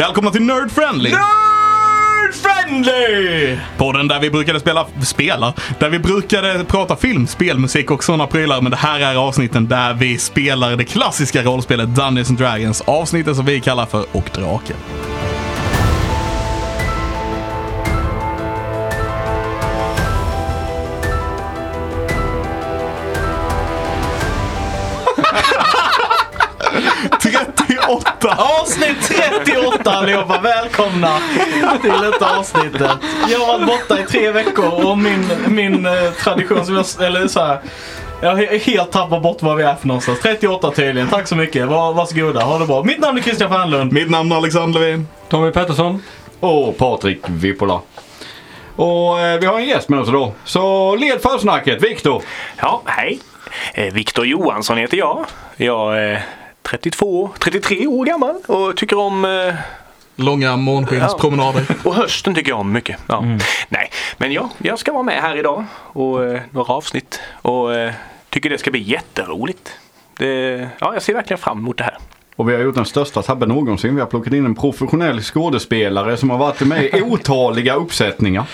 Välkomna 0.00 0.30
till 0.30 0.42
Nerd 0.42 0.70
Friendly! 0.70 1.10
Nerd 1.10 2.34
friendly! 2.34 3.58
Podden 3.76 4.08
där 4.08 4.20
vi 4.20 4.30
brukade 4.30 4.60
spela, 4.60 4.86
spela, 5.02 5.54
där 5.78 5.88
vi 5.88 5.98
brukade 5.98 6.64
prata 6.64 6.96
film, 6.96 7.26
spelmusik 7.26 7.90
och 7.90 8.04
sådana 8.04 8.26
prylar. 8.26 8.60
Men 8.60 8.70
det 8.70 8.76
här 8.76 9.00
är 9.00 9.16
avsnitten 9.16 9.68
där 9.68 9.94
vi 9.94 10.18
spelar 10.18 10.76
det 10.76 10.84
klassiska 10.84 11.42
rollspelet 11.42 11.88
Dungeons 11.88 12.30
and 12.30 12.38
Dragons. 12.38 12.80
Avsnittet 12.80 13.36
som 13.36 13.44
vi 13.44 13.60
kallar 13.60 13.86
för 13.86 14.04
Och 14.12 14.30
Draken. 14.34 14.76
38 29.70 29.90
allihopa, 29.90 30.40
välkomna 30.40 31.18
till 31.82 31.90
detta 32.10 32.38
avsnittet. 32.38 32.90
Jag 33.30 33.38
har 33.38 33.46
varit 33.58 33.66
borta 33.66 34.00
i 34.00 34.04
tre 34.06 34.30
veckor 34.30 34.86
och 34.86 34.98
min, 34.98 35.30
min 35.46 35.86
eh, 35.86 35.92
tradition 36.24 36.66
som 36.66 36.74
jag, 36.74 37.06
eller 37.06 37.28
så 37.28 37.40
här, 37.40 37.60
jag 38.22 38.30
har 38.30 38.58
helt 38.58 38.92
tappat 38.92 39.22
bort 39.22 39.42
var 39.42 39.54
vi 39.54 39.62
är 39.62 39.74
för 39.74 39.88
någonstans. 39.88 40.20
38 40.20 40.70
tydligen, 40.70 41.08
tack 41.08 41.28
så 41.28 41.36
mycket. 41.36 41.68
Var, 41.68 41.92
varsågoda, 41.92 42.40
ha 42.40 42.58
det 42.58 42.66
bra. 42.66 42.84
Mitt 42.84 42.98
namn 42.98 43.18
är 43.18 43.22
Christian 43.22 43.50
Fernlund. 43.50 43.92
Mitt 43.92 44.10
namn 44.10 44.32
är 44.32 44.36
Alexander 44.36 44.80
Levin. 44.80 45.08
Tommy 45.28 45.50
Pettersson. 45.50 46.02
och 46.40 46.78
Patrik 46.78 47.20
Vippola. 47.28 47.80
Och 48.76 49.20
eh, 49.20 49.40
vi 49.40 49.46
har 49.46 49.58
en 49.58 49.66
gäst 49.66 49.88
med 49.88 50.00
oss 50.00 50.08
idag. 50.08 50.32
Så 50.44 50.96
led 50.96 51.22
försnacket, 51.22 51.82
Viktor. 51.82 52.22
Ja, 52.56 52.82
hej. 52.84 53.20
Eh, 53.74 53.92
Viktor 53.94 54.26
Johansson 54.26 54.76
heter 54.76 54.96
jag. 54.96 55.26
Jag 55.56 55.98
är 56.04 56.22
32, 56.62 57.30
33 57.38 57.86
år 57.86 58.04
gammal 58.04 58.34
och 58.46 58.76
tycker 58.76 58.98
om 58.98 59.24
eh, 59.24 59.54
Långa 60.16 60.56
månskenspromenader. 60.56 61.66
och 61.84 61.94
hösten 61.94 62.34
tycker 62.34 62.50
jag 62.50 62.60
om 62.60 62.72
mycket. 62.72 62.98
Ja. 63.06 63.24
Nej, 63.68 63.90
men 64.16 64.32
ja, 64.32 64.50
jag 64.58 64.78
ska 64.78 64.92
vara 64.92 65.02
med 65.02 65.22
här 65.22 65.36
idag 65.36 65.64
och 65.74 66.24
eh, 66.24 66.40
några 66.50 66.72
avsnitt 66.74 67.20
och 67.32 67.74
eh, 67.74 67.92
tycker 68.30 68.50
det 68.50 68.58
ska 68.58 68.70
bli 68.70 68.80
jätteroligt. 68.82 69.70
Det, 70.16 70.68
ja, 70.78 70.92
jag 70.94 71.02
ser 71.02 71.14
verkligen 71.14 71.38
fram 71.38 71.58
emot 71.58 71.78
det 71.78 71.84
här. 71.84 71.98
Och 72.40 72.48
vi 72.48 72.54
har 72.54 72.60
gjort 72.62 72.74
den 72.74 72.84
största 72.84 73.22
tabben 73.22 73.48
någonsin. 73.48 73.94
Vi 73.94 74.00
har 74.00 74.08
plockat 74.08 74.32
in 74.32 74.44
en 74.44 74.54
professionell 74.54 75.20
skådespelare 75.20 76.16
som 76.16 76.30
har 76.30 76.38
varit 76.38 76.60
med 76.60 76.84
i 76.84 77.02
otaliga 77.02 77.74
uppsättningar. 77.74 78.44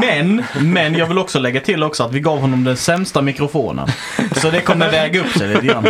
Men, 0.00 0.42
men 0.60 0.94
jag 0.94 1.06
vill 1.06 1.18
också 1.18 1.38
lägga 1.38 1.60
till 1.60 1.82
också 1.82 2.02
att 2.02 2.12
vi 2.12 2.20
gav 2.20 2.38
honom 2.38 2.64
den 2.64 2.76
sämsta 2.76 3.22
mikrofonen. 3.22 3.88
Så 4.36 4.50
det 4.50 4.60
kommer 4.60 4.90
väga 4.90 5.20
upp 5.20 5.32
sig 5.32 5.48
lite 5.48 5.66
grann. 5.66 5.86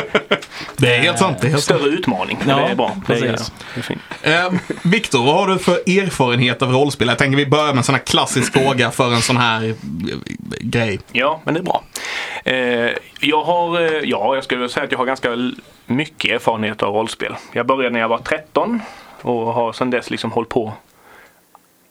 Det 0.77 0.97
är 0.97 1.01
helt 1.01 1.19
sant. 1.19 1.39
Det 1.41 1.47
är 1.47 1.51
helt 1.51 1.63
sant. 1.63 1.81
Större 1.81 1.95
utmaning. 1.95 2.39
Ja, 2.49 2.57
det 2.57 2.63
är 2.63 2.75
bra. 2.75 2.97
Det 3.07 3.13
är, 3.15 3.21
precis. 3.21 3.53
det 3.75 3.81
är 3.81 3.83
fint. 3.83 4.01
Eh, 4.23 4.53
Viktor, 4.83 5.25
vad 5.25 5.35
har 5.35 5.47
du 5.49 5.59
för 5.59 5.75
erfarenhet 5.75 6.63
av 6.63 6.73
rollspel? 6.73 7.09
Jag 7.09 7.19
tänker 7.19 7.37
vi 7.37 7.47
börjar 7.47 7.67
med 7.67 7.77
en 7.77 7.85
sån 7.85 7.95
här 7.95 8.03
klassisk 8.03 8.53
fråga 8.53 8.91
för 8.91 9.15
en 9.15 9.23
sån 9.23 9.37
här 9.37 9.69
eh, 9.69 9.75
grej. 10.61 11.01
Ja, 11.13 11.41
men 11.45 11.55
det 11.55 11.61
är 11.61 11.65
bra. 11.65 11.85
Eh, 12.47 12.93
jag 13.21 13.45
har, 13.45 13.81
eh, 13.81 14.01
ja, 14.05 14.35
jag 14.35 14.45
skulle 14.45 14.69
säga 14.69 14.85
att 14.85 14.93
jag 14.93 14.99
har 14.99 15.07
ganska 15.07 15.53
mycket 15.87 16.33
erfarenhet 16.33 16.83
av 16.83 16.95
rollspel. 16.95 17.35
Jag 17.53 17.67
började 17.67 17.93
när 17.93 18.01
jag 18.01 18.09
var 18.09 18.19
13 18.19 18.81
och 19.23 19.55
har 19.55 19.73
sedan 19.73 19.91
dess 19.91 20.11
liksom 20.11 20.33
hållit 20.33 20.49
på. 20.49 20.73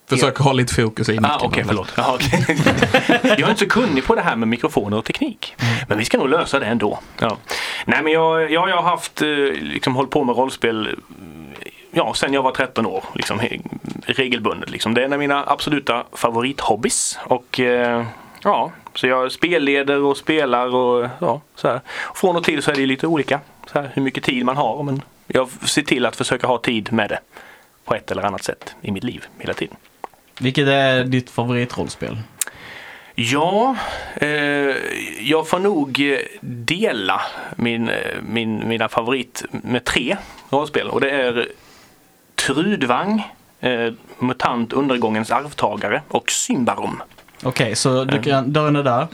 Försök 0.10 0.38
ha 0.38 0.54
lite 0.54 0.74
fokus 0.74 1.10
i 1.10 1.12
micken. 1.12 1.26
Ah, 1.26 1.40
Okej, 1.44 1.64
förlåt. 1.68 1.94
Jaha, 1.98 2.14
okej. 2.16 2.46
jag 3.24 3.40
är 3.40 3.50
inte 3.50 3.60
så 3.60 3.70
kunnig 3.70 4.06
på 4.06 4.16
det 4.16 4.22
här 4.22 4.36
med 4.36 4.48
mikrofoner 4.48 4.98
och 4.98 5.06
teknik. 5.06 5.56
Men 5.88 5.98
vi 5.98 6.06
ska 6.06 6.18
nog 6.18 6.30
lösa 6.30 6.60
det 6.60 6.66
ändå. 6.66 7.00
Ja. 7.20 7.38
Nej, 7.86 8.04
men 8.04 8.14
jag, 8.14 8.52
jag, 8.52 8.70
jag 8.70 8.76
har 8.76 8.90
haft, 8.90 9.22
eh, 9.22 9.28
liksom 9.62 9.96
hållit 9.96 10.12
på 10.12 10.24
med 10.24 10.36
rollspel 10.38 10.88
mm, 11.20 11.54
ja, 11.92 12.14
sen 12.14 12.34
jag 12.34 12.44
var 12.44 12.52
13 12.52 12.86
år. 12.86 13.04
Liksom, 13.14 13.40
regelbundet. 14.06 14.70
Liksom. 14.70 14.94
Det 14.94 15.02
är 15.02 15.06
en 15.06 15.14
av 15.14 15.20
mina 15.20 15.44
absoluta 15.48 16.04
favorithobbys. 16.14 17.20
Och 17.24 17.60
ja, 18.44 18.72
så 18.96 19.08
jag 19.08 19.32
spelleder 19.32 20.02
och 20.02 20.18
spelar 20.18 20.76
och 20.76 21.10
ja, 21.20 21.42
så 21.56 21.68
här. 21.68 21.82
Från 22.16 22.36
och 22.36 22.44
till 22.44 22.62
så 22.62 22.72
är 22.72 22.76
det 22.76 22.86
lite 22.86 23.08
olika. 23.08 23.40
Så 23.72 23.80
här, 23.80 23.92
hur 23.94 24.02
mycket 24.02 24.24
tid 24.24 24.46
man 24.46 24.58
har. 24.58 24.84
Men 24.84 25.02
jag 25.28 25.50
ser 25.50 25.82
till 25.82 26.06
att 26.06 26.16
försöka 26.16 26.48
ha 26.48 26.58
tid 26.58 26.94
med 26.94 27.10
det. 27.10 27.20
På 27.86 27.96
ett 27.96 28.12
eller 28.12 28.24
annat 28.24 28.44
sätt 28.44 28.76
i 28.82 28.92
mitt 28.92 29.04
liv 29.04 29.26
hela 29.40 29.54
tiden. 29.54 29.76
Vilket 30.40 30.68
är 30.68 31.04
ditt 31.04 31.30
favoritrollspel? 31.30 32.18
Ja, 33.16 33.76
eh, 34.16 34.30
jag 35.20 35.48
får 35.48 35.60
nog 35.60 36.12
eh, 36.14 36.20
dela 36.42 37.22
min, 37.56 37.90
eh, 37.90 38.22
min, 38.22 38.68
mina 38.68 38.90
favorit 38.90 39.44
med 39.52 39.84
tre 39.84 40.18
rollspel 40.50 40.90
och 40.90 41.02
det 41.02 41.10
är 41.10 41.48
Trudvang, 42.36 43.32
eh, 43.60 43.94
MUTANT 44.20 44.74
Undergångens 44.74 45.32
arvtagare 45.32 46.02
och 46.08 46.32
Symbarom. 46.32 47.02
Okej, 47.44 47.76
så 47.76 48.04
du 48.04 48.22
kan, 48.22 48.54
dörren 48.54 48.76
är 48.76 48.84
där. 48.84 49.02
Eh, 49.02 49.08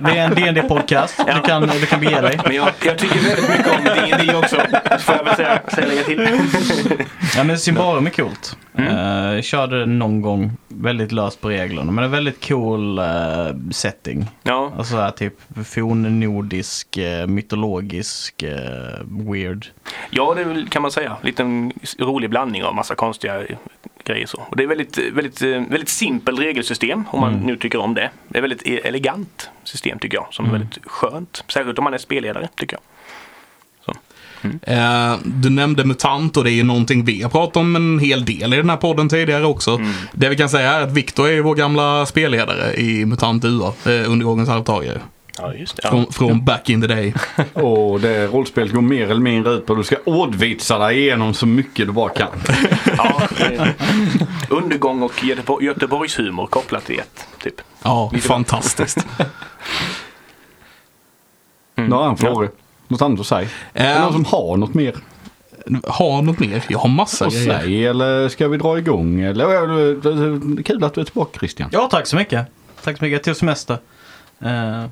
det 0.12 0.18
är 0.18 0.24
en 0.24 0.34
dd 0.54 0.68
podcast 0.68 1.16
Du 1.16 1.24
Ja. 1.32 1.40
kan, 1.40 1.62
du 1.80 1.86
kan 1.86 2.00
bege 2.00 2.20
dig. 2.20 2.40
Men 2.44 2.54
jag, 2.56 2.68
jag 2.84 2.98
tycker 2.98 3.18
väldigt 3.20 3.48
mycket 3.48 3.78
om 3.78 3.84
D&D 3.84 4.34
också, 4.36 4.56
får 5.00 5.14
jag 5.16 5.24
väl 5.24 5.36
säga, 5.36 5.60
säga 5.74 5.86
lägga 5.86 6.02
till. 6.02 6.28
Ja 7.36 7.44
men 7.44 7.58
Symbarum 7.58 8.06
är 8.06 8.10
coolt. 8.10 8.56
Mm. 8.78 8.96
Eh, 8.96 9.34
jag 9.34 9.44
körde 9.44 9.80
det 9.80 9.86
någon 9.86 10.20
gång 10.22 10.52
väldigt 10.68 11.12
löst 11.12 11.40
på 11.40 11.48
reglerna. 11.48 11.92
Men 11.92 12.04
är 12.04 12.08
väldigt 12.08 12.48
cool 12.48 12.98
eh, 12.98 13.04
setting. 13.70 14.26
Ja, 14.42 14.72
Alltså 14.78 14.92
så 14.92 15.00
här, 15.00 15.10
typ 15.10 15.34
fornnordisk, 15.66 16.98
uh, 16.98 17.26
mytologisk, 17.26 18.42
eh, 18.42 18.58
weird. 19.30 19.66
ja, 20.10 20.34
det 20.34 20.70
kan 20.70 20.82
man 20.82 20.90
säga. 20.90 21.16
Lite 21.22 21.42
en 21.42 21.72
rolig 21.98 22.30
blandning 22.30 22.64
av 22.64 22.74
massa 22.74 22.94
konstiga 22.94 23.42
grejer 24.04 24.26
så. 24.26 24.46
Och 24.50 24.56
det 24.56 24.62
är 24.62 24.66
väldigt, 24.66 24.98
väldigt, 24.98 25.42
väldigt 25.42 25.88
simpel 25.88 26.38
regelsystem 26.38 27.04
om 27.10 27.20
man 27.20 27.32
nu 27.32 27.56
tycker 27.56 27.78
om 27.78 27.94
det. 27.94 28.10
Det 28.28 28.38
är 28.38 28.42
väldigt 28.42 28.62
e- 28.66 28.80
elegant 28.84 29.50
system 29.64 29.98
tycker 29.98 30.16
jag. 30.16 30.26
Som 30.30 30.46
är 30.46 30.50
väldigt 30.52 30.78
skönt. 30.84 31.44
Särskilt 31.48 31.78
om 31.78 31.84
man 31.84 31.94
är 31.94 31.98
spelledare 31.98 32.48
tycker 32.56 32.76
jag. 32.76 32.82
Eh, 34.62 35.18
du 35.24 35.50
nämnde 35.50 35.84
MUTANT 35.84 36.36
och 36.36 36.44
det 36.44 36.50
är 36.50 36.54
ju 36.54 36.62
någonting 36.62 37.04
vi 37.04 37.22
har 37.22 37.30
pratat 37.30 37.56
om 37.56 37.76
en 37.76 37.98
hel 37.98 38.24
del 38.24 38.54
i 38.54 38.56
den 38.56 38.70
här 38.70 38.76
podden 38.76 39.08
tidigare 39.08 39.46
också. 39.46 39.70
Mm. 39.70 39.92
Det 40.12 40.28
vi 40.28 40.36
kan 40.36 40.48
säga 40.48 40.72
är 40.72 40.82
att 40.82 40.92
Viktor 40.92 41.28
är 41.28 41.32
ju 41.32 41.40
vår 41.42 41.54
gamla 41.54 42.06
spelledare 42.06 42.74
i 42.74 43.06
MUTANT 43.06 43.44
UA, 43.44 43.72
eh, 43.84 44.10
Undergångens 44.10 44.48
arvtagare. 44.48 45.00
Ja, 45.42 45.54
just 45.54 45.76
det. 45.76 45.80
Ja. 45.84 45.90
Från, 45.90 46.12
från 46.12 46.44
back 46.44 46.70
in 46.70 46.80
the 46.80 46.86
day. 46.86 47.14
Och 47.52 48.00
det 48.00 48.26
rollspelet 48.26 48.72
går 48.72 48.80
mer 48.80 49.10
eller 49.10 49.20
mindre 49.20 49.52
ut 49.52 49.66
på 49.66 49.72
att 49.72 49.78
du 49.78 49.84
ska 49.84 49.96
ordvitsa 50.04 50.78
dig 50.78 50.98
igenom 50.98 51.34
så 51.34 51.46
mycket 51.46 51.86
du 51.86 51.92
bara 51.92 52.08
kan. 52.08 52.28
Ja, 52.96 53.22
undergång 54.50 55.02
och 55.02 55.24
Göteborg, 55.24 55.66
Göteborgshumor 55.66 56.46
kopplat 56.46 56.84
till 56.84 56.98
ett. 56.98 57.26
Typ. 57.42 57.60
Ja, 57.82 58.12
fantastiskt. 58.20 59.06
Nu 61.74 61.90
har 61.90 62.02
jag 62.02 62.10
en 62.10 62.16
fråga. 62.16 62.48
Något 62.88 63.02
annat 63.02 63.20
att 63.20 63.26
säga? 63.26 63.48
Är 63.72 63.84
det 63.84 63.94
Eh, 63.94 64.00
någon 64.02 64.12
som 64.12 64.24
har 64.24 64.56
något 64.56 64.74
mer 64.74 64.94
har 65.86 66.22
något 66.22 66.38
mer? 66.38 66.64
Jag 66.68 66.78
har 66.78 66.88
massa 66.88 67.26
att 67.26 67.32
grejer. 67.32 67.60
säga? 67.60 67.90
Eller 67.90 68.28
ska 68.28 68.48
vi 68.48 68.56
dra 68.56 68.78
igång? 68.78 69.20
Eller, 69.20 70.62
kul 70.62 70.84
att 70.84 70.94
du 70.94 71.00
är 71.00 71.04
tillbaka 71.04 71.38
Christian. 71.38 71.70
Ja, 71.72 71.88
tack 71.90 72.06
så 72.06 72.16
mycket. 72.16 72.46
Tack 72.84 72.98
så 72.98 73.04
mycket. 73.04 73.16
Jag 73.16 73.22
tog 73.24 73.36
semester. 73.36 73.78
Eh, 74.40 74.84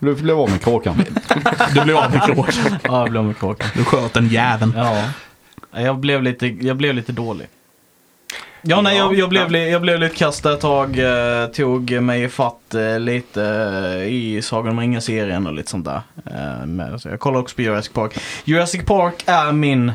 Du 0.00 0.14
blev 0.14 0.38
av 0.38 0.50
med 0.50 0.62
kråkan. 0.62 1.04
Du 1.74 1.84
blev 1.84 1.96
av 1.96 2.10
med 2.10 2.22
kråkan. 2.22 2.54
ja, 2.82 3.00
jag 3.00 3.10
blev 3.10 3.24
med 3.24 3.38
kråkan. 3.38 3.68
Du 3.74 3.84
sköt 3.84 4.12
den 4.12 4.28
jäveln. 4.28 4.72
Ja. 4.76 5.04
Jag 5.70 5.98
blev 5.98 6.22
lite, 6.22 6.46
jag 6.46 6.76
blev 6.76 6.94
lite 6.94 7.12
dålig. 7.12 7.46
Ja, 8.62 8.80
nej, 8.80 8.96
jag, 8.96 9.14
jag, 9.14 9.28
blev, 9.28 9.54
jag 9.54 9.82
blev 9.82 10.00
lite 10.00 10.16
kastad 10.16 10.52
ett 10.52 10.60
tag. 10.60 10.98
Eh, 10.98 11.46
tog 11.46 11.90
mig 11.90 12.22
ifatt 12.22 12.74
eh, 12.74 13.00
lite 13.00 13.44
eh, 13.44 14.12
i 14.12 14.40
Sagan 14.42 14.72
om 14.72 14.80
ringen-serien 14.80 15.46
och 15.46 15.52
lite 15.52 15.70
sånt 15.70 15.84
där. 15.84 16.00
Eh, 16.26 16.66
med, 16.66 17.00
så 17.00 17.08
jag 17.08 17.20
kollar 17.20 17.40
också 17.40 17.56
på 17.56 17.62
Jurassic 17.62 17.92
Park. 17.92 18.18
Jurassic 18.44 18.84
Park 18.84 19.24
är 19.26 19.52
min... 19.52 19.92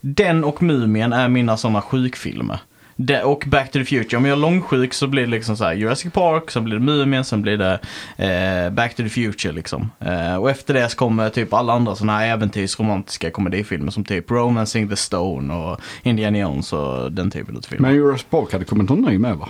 Den 0.00 0.44
och 0.44 0.62
Mumien 0.62 1.12
är 1.12 1.28
mina 1.28 1.56
sådana 1.56 1.82
sjukfilmer. 1.82 2.58
Det, 3.06 3.22
och 3.22 3.44
Back 3.46 3.72
to 3.72 3.78
the 3.78 3.84
Future. 3.84 4.16
Om 4.16 4.24
jag 4.24 4.32
är 4.32 4.40
långsjuk 4.40 4.94
så 4.94 5.06
blir 5.06 5.22
det 5.22 5.30
liksom 5.30 5.56
så 5.56 5.64
här 5.64 5.72
Jurassic 5.72 6.12
Park, 6.12 6.50
sen 6.50 6.64
blir 6.64 6.74
det 6.74 6.84
Mumien, 6.84 7.24
sen 7.24 7.42
blir 7.42 7.58
det 7.58 7.78
eh, 8.16 8.70
Back 8.70 8.94
to 8.94 9.02
the 9.02 9.08
Future 9.08 9.52
liksom. 9.52 9.90
Eh, 10.00 10.36
och 10.36 10.50
efter 10.50 10.74
det 10.74 10.88
så 10.88 10.96
kommer 10.96 11.28
typ 11.28 11.52
alla 11.52 11.72
andra 11.72 11.96
sådana 11.96 12.18
här 12.18 12.26
äventyrsromantiska 12.26 13.30
komedifilmer 13.30 13.90
som 13.90 14.04
typ 14.04 14.30
Romancing 14.30 14.88
the 14.88 14.96
Stone 14.96 15.54
och 15.54 15.80
Indiana 16.02 16.38
Jones 16.38 16.72
och 16.72 17.12
den 17.12 17.30
typen 17.30 17.56
av 17.56 17.60
filmer. 17.60 17.88
Men 17.88 17.96
Jurassic 17.96 18.26
Park 18.30 18.52
hade 18.52 18.64
kommit 18.64 18.88
någon 18.88 19.00
ny 19.00 19.18
med 19.18 19.36
va? 19.36 19.48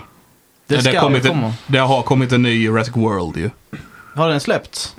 det 0.67 0.75
det, 0.75 0.81
ska 0.81 0.89
har 0.89 0.95
ju 0.95 0.99
kommit 0.99 1.27
komma. 1.27 1.47
en, 1.47 1.53
det 1.67 1.77
har 1.77 2.01
kommit 2.01 2.31
en 2.31 2.41
ny 2.41 2.63
Jurassic 2.63 2.95
World 2.95 3.37
ju. 3.37 3.49
Har 4.15 4.29
den 4.29 4.39
släppts? 4.39 4.95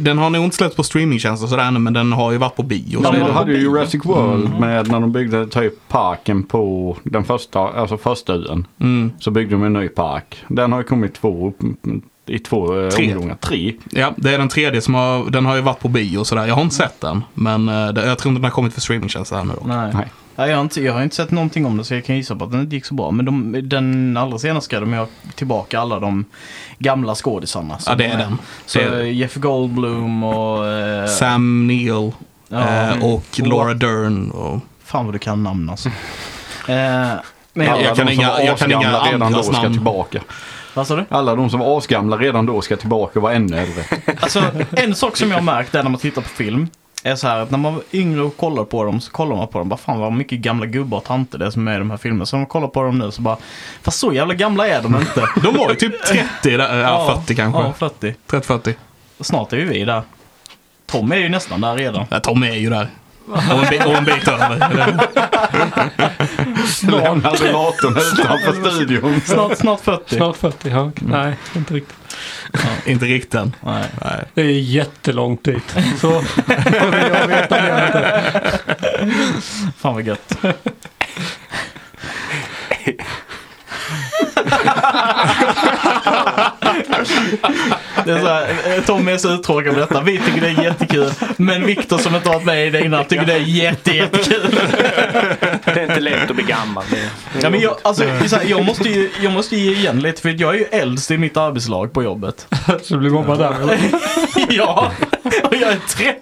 Den 0.00 0.18
har 0.18 0.30
nog 0.30 0.44
inte 0.44 0.56
släppts 0.56 0.76
på 0.76 0.82
streamingtjänster 0.82 1.46
sådär 1.46 1.62
ännu, 1.64 1.78
men 1.78 1.92
den 1.92 2.12
har 2.12 2.32
ju 2.32 2.38
varit 2.38 2.56
på 2.56 2.62
bio. 2.62 3.00
Ja, 3.04 3.10
de 3.12 3.20
hade 3.20 3.52
ju 3.52 3.58
Jurassic 3.58 4.04
World 4.04 4.60
med 4.60 4.88
när 4.88 5.00
de 5.00 5.12
byggde 5.12 5.46
typ 5.46 5.88
parken 5.88 6.42
på 6.42 6.96
den 7.02 7.24
första, 7.24 7.60
alltså 7.60 7.96
första 7.98 8.34
ön. 8.34 8.66
Mm. 8.80 9.12
Så 9.18 9.30
byggde 9.30 9.54
de 9.54 9.64
en 9.64 9.72
ny 9.72 9.88
park. 9.88 10.44
Den 10.48 10.72
har 10.72 10.78
ju 10.78 10.84
kommit 10.84 11.14
två, 11.14 11.52
i 12.26 12.38
två 12.38 12.80
eh, 12.80 12.88
Tre. 12.88 13.14
omgångar. 13.14 13.34
Tre. 13.34 13.74
Ja, 13.90 14.12
det 14.16 14.34
är 14.34 14.38
den 14.38 14.48
tredje 14.48 14.80
som 14.80 14.94
har, 14.94 15.30
den 15.30 15.46
har 15.46 15.56
ju 15.56 15.62
varit 15.62 15.80
på 15.80 15.88
bio 15.88 16.18
och 16.18 16.26
sådär. 16.26 16.46
Jag 16.46 16.54
har 16.54 16.62
inte 16.62 16.74
sett 16.74 17.00
den, 17.00 17.24
men 17.34 17.68
eh, 17.68 17.74
jag 17.74 17.94
tror 17.94 18.30
inte 18.30 18.38
den 18.38 18.44
har 18.44 18.50
kommit 18.50 18.74
för 18.74 18.80
streamingtjänster 18.80 19.36
ännu 19.36 19.52
då. 19.60 19.66
Nej. 19.68 19.90
Nej. 19.94 20.06
Jag, 20.46 20.54
har 20.56 20.62
inte, 20.62 20.82
jag 20.82 20.92
har 20.92 21.02
inte 21.02 21.16
sett 21.16 21.30
någonting 21.30 21.66
om 21.66 21.76
det 21.76 21.84
så 21.84 21.94
jag 21.94 22.04
kan 22.04 22.16
gissa 22.16 22.36
på 22.36 22.44
att 22.44 22.50
den 22.50 22.60
inte 22.60 22.76
gick 22.76 22.84
så 22.84 22.94
bra. 22.94 23.10
Men 23.10 23.24
de, 23.24 23.60
den 23.68 24.16
allra 24.16 24.38
senaste 24.38 24.64
ska 24.64 24.80
de 24.80 24.92
ha 24.94 25.06
tillbaka 25.34 25.80
alla 25.80 26.00
de 26.00 26.24
gamla 26.78 27.14
skådisarna. 27.14 27.78
Ja, 27.86 27.94
det 27.94 28.04
är 28.06 28.18
den. 28.18 28.38
Så 28.66 28.78
Det 28.78 28.84
är- 28.84 29.02
Jeff 29.02 29.34
Goldblum 29.34 30.24
och... 30.24 30.66
Eh, 30.66 31.06
Sam 31.06 31.66
Neill 31.66 32.12
ja, 32.48 32.90
eh, 32.94 33.04
och 33.04 33.24
Laura 33.38 33.74
Dern. 33.74 34.30
Och, 34.30 34.60
Fan 34.84 35.04
vad 35.04 35.14
du 35.14 35.18
kan 35.18 35.42
namn 35.42 35.70
alltså. 35.70 35.88
eh, 36.68 36.74
men 37.52 37.68
Alla 37.68 37.82
jag 37.82 37.96
kan 37.96 38.08
inga- 38.08 38.42
jag 38.42 38.58
kan 38.58 38.70
inga 38.72 39.00
redan 39.00 39.32
då 39.32 39.42
ska 39.42 39.52
namn. 39.62 39.72
tillbaka. 39.72 40.20
vad 40.74 40.86
sa 40.86 40.96
du? 40.96 41.04
Alla 41.08 41.34
de 41.34 41.50
som 41.50 41.60
var 41.60 41.78
asgamla 41.78 42.16
redan 42.16 42.46
då 42.46 42.60
ska 42.60 42.76
tillbaka 42.76 43.18
och 43.18 43.22
vara 43.22 43.32
ännu 43.34 43.58
äldre. 43.58 43.84
Alltså 44.20 44.42
en 44.70 44.94
sak 44.94 45.16
som 45.16 45.30
jag 45.30 45.36
har 45.36 45.42
märkt 45.44 45.74
är 45.74 45.82
när 45.82 45.90
man 45.90 46.00
tittar 46.00 46.22
på 46.22 46.28
film. 46.28 46.68
Är 47.02 47.16
så 47.16 47.28
här 47.28 47.38
att 47.38 47.50
när 47.50 47.58
man 47.58 47.74
var 47.74 47.82
yngre 47.92 48.22
och 48.22 48.36
kollar 48.36 48.64
på 48.64 48.84
dem 48.84 49.00
så 49.00 49.10
kollar 49.10 49.36
man 49.36 49.48
på 49.48 49.58
dem. 49.58 49.68
Bara 49.68 49.76
fan 49.76 50.00
vad 50.00 50.12
mycket 50.12 50.38
gamla 50.38 50.66
gubbar 50.66 50.98
och 50.98 51.04
tanter 51.04 51.38
det 51.38 51.46
är 51.46 51.50
som 51.50 51.68
är 51.68 51.74
i 51.74 51.78
de 51.78 51.90
här 51.90 51.96
filmerna. 51.96 52.26
Så 52.26 52.36
när 52.36 52.40
man 52.40 52.46
kollar 52.46 52.68
på 52.68 52.82
dem 52.82 52.98
nu 52.98 53.10
så 53.10 53.22
bara. 53.22 53.36
Fast 53.82 53.98
så 53.98 54.12
jävla 54.12 54.34
gamla 54.34 54.68
är 54.68 54.82
de 54.82 54.96
inte. 54.96 55.28
de 55.42 55.56
var 55.56 55.70
ju 55.70 55.74
typ 55.74 56.04
30, 56.06 56.56
där, 56.56 56.78
ja, 56.78 57.20
40 57.26 57.34
kanske. 57.34 57.60
Ja, 57.60 57.72
40. 57.72 58.14
30-40. 58.28 58.74
Snart 59.20 59.52
är 59.52 59.56
ju 59.56 59.64
vi 59.64 59.84
där. 59.84 60.02
Tom 60.86 61.12
är 61.12 61.16
ju 61.16 61.28
nästan 61.28 61.60
där 61.60 61.76
redan. 61.76 62.06
Ja, 62.10 62.20
Tom 62.20 62.42
är 62.42 62.52
ju 62.52 62.70
där. 62.70 62.88
Och 63.32 63.38
en, 63.38 63.70
bit, 63.70 63.86
och 63.86 63.94
en 63.94 64.04
bit 64.04 64.28
över. 64.28 64.58
Lämnar 66.82 67.36
rullatorn 67.36 67.96
utanför 67.96 68.70
studion. 68.70 69.20
Snart, 69.20 69.58
snart 69.58 69.80
40. 69.80 70.16
Snart 70.16 70.36
40, 70.36 70.68
ja. 70.68 70.90
Nej, 70.94 71.36
inte 71.56 71.74
riktigt. 71.74 71.97
Inte 72.86 73.04
riktigt 73.04 73.34
än. 73.34 73.56
Nej. 73.60 73.84
Nej. 74.04 74.24
Det 74.34 74.42
är 74.42 74.60
jättelångt 74.60 75.44
dit. 75.44 75.76
Så 76.00 76.12
jag 76.46 76.90
mer 76.90 77.14
än 77.14 77.28
det? 77.92 78.58
Fan 79.76 79.94
vad 79.94 80.06
gött. 80.06 80.36
Det 88.08 88.14
är 88.14 88.20
så 88.20 88.26
här, 88.26 88.76
eh, 88.76 88.84
Tom 88.84 89.08
är 89.08 89.16
så 89.16 89.28
uttråkad 89.34 89.72
med 89.72 89.82
detta. 89.82 90.00
Vi 90.00 90.18
tycker 90.18 90.40
det 90.40 90.48
är 90.48 90.64
jättekul. 90.64 91.12
Men 91.36 91.66
Viktor 91.66 91.98
som 91.98 92.14
inte 92.14 92.28
har 92.28 92.34
varit 92.34 92.46
med 92.46 92.66
i 92.66 92.70
det 92.70 92.84
innan 92.84 93.04
tycker 93.04 93.26
det 93.26 93.32
är 93.32 93.38
jätte, 93.38 93.96
jättekul. 93.96 94.58
Det 95.64 95.70
är 95.70 95.82
inte 95.82 96.00
lätt 96.00 96.30
att 96.30 96.36
bli 96.36 96.44
gammal. 96.44 96.84
Ja, 97.42 97.50
men 97.50 97.60
jag, 97.60 97.76
alltså, 97.82 98.04
här, 98.04 98.44
jag, 98.46 98.64
måste 98.64 98.88
ju, 98.88 99.10
jag 99.22 99.32
måste 99.32 99.56
ge 99.56 99.72
igen 99.72 100.00
lite 100.00 100.22
för 100.22 100.40
jag 100.40 100.54
är 100.54 100.58
ju 100.58 100.64
äldst 100.64 101.10
i 101.10 101.18
mitt 101.18 101.36
arbetslag 101.36 101.92
på 101.92 102.02
jobbet. 102.02 102.46
Så 102.82 102.98
blir 102.98 103.10
mobbad 103.10 103.38
där 103.38 103.62
eller? 103.62 103.78
ja, 104.50 104.92
och 105.44 105.54
jag 105.54 105.72
är 105.72 105.78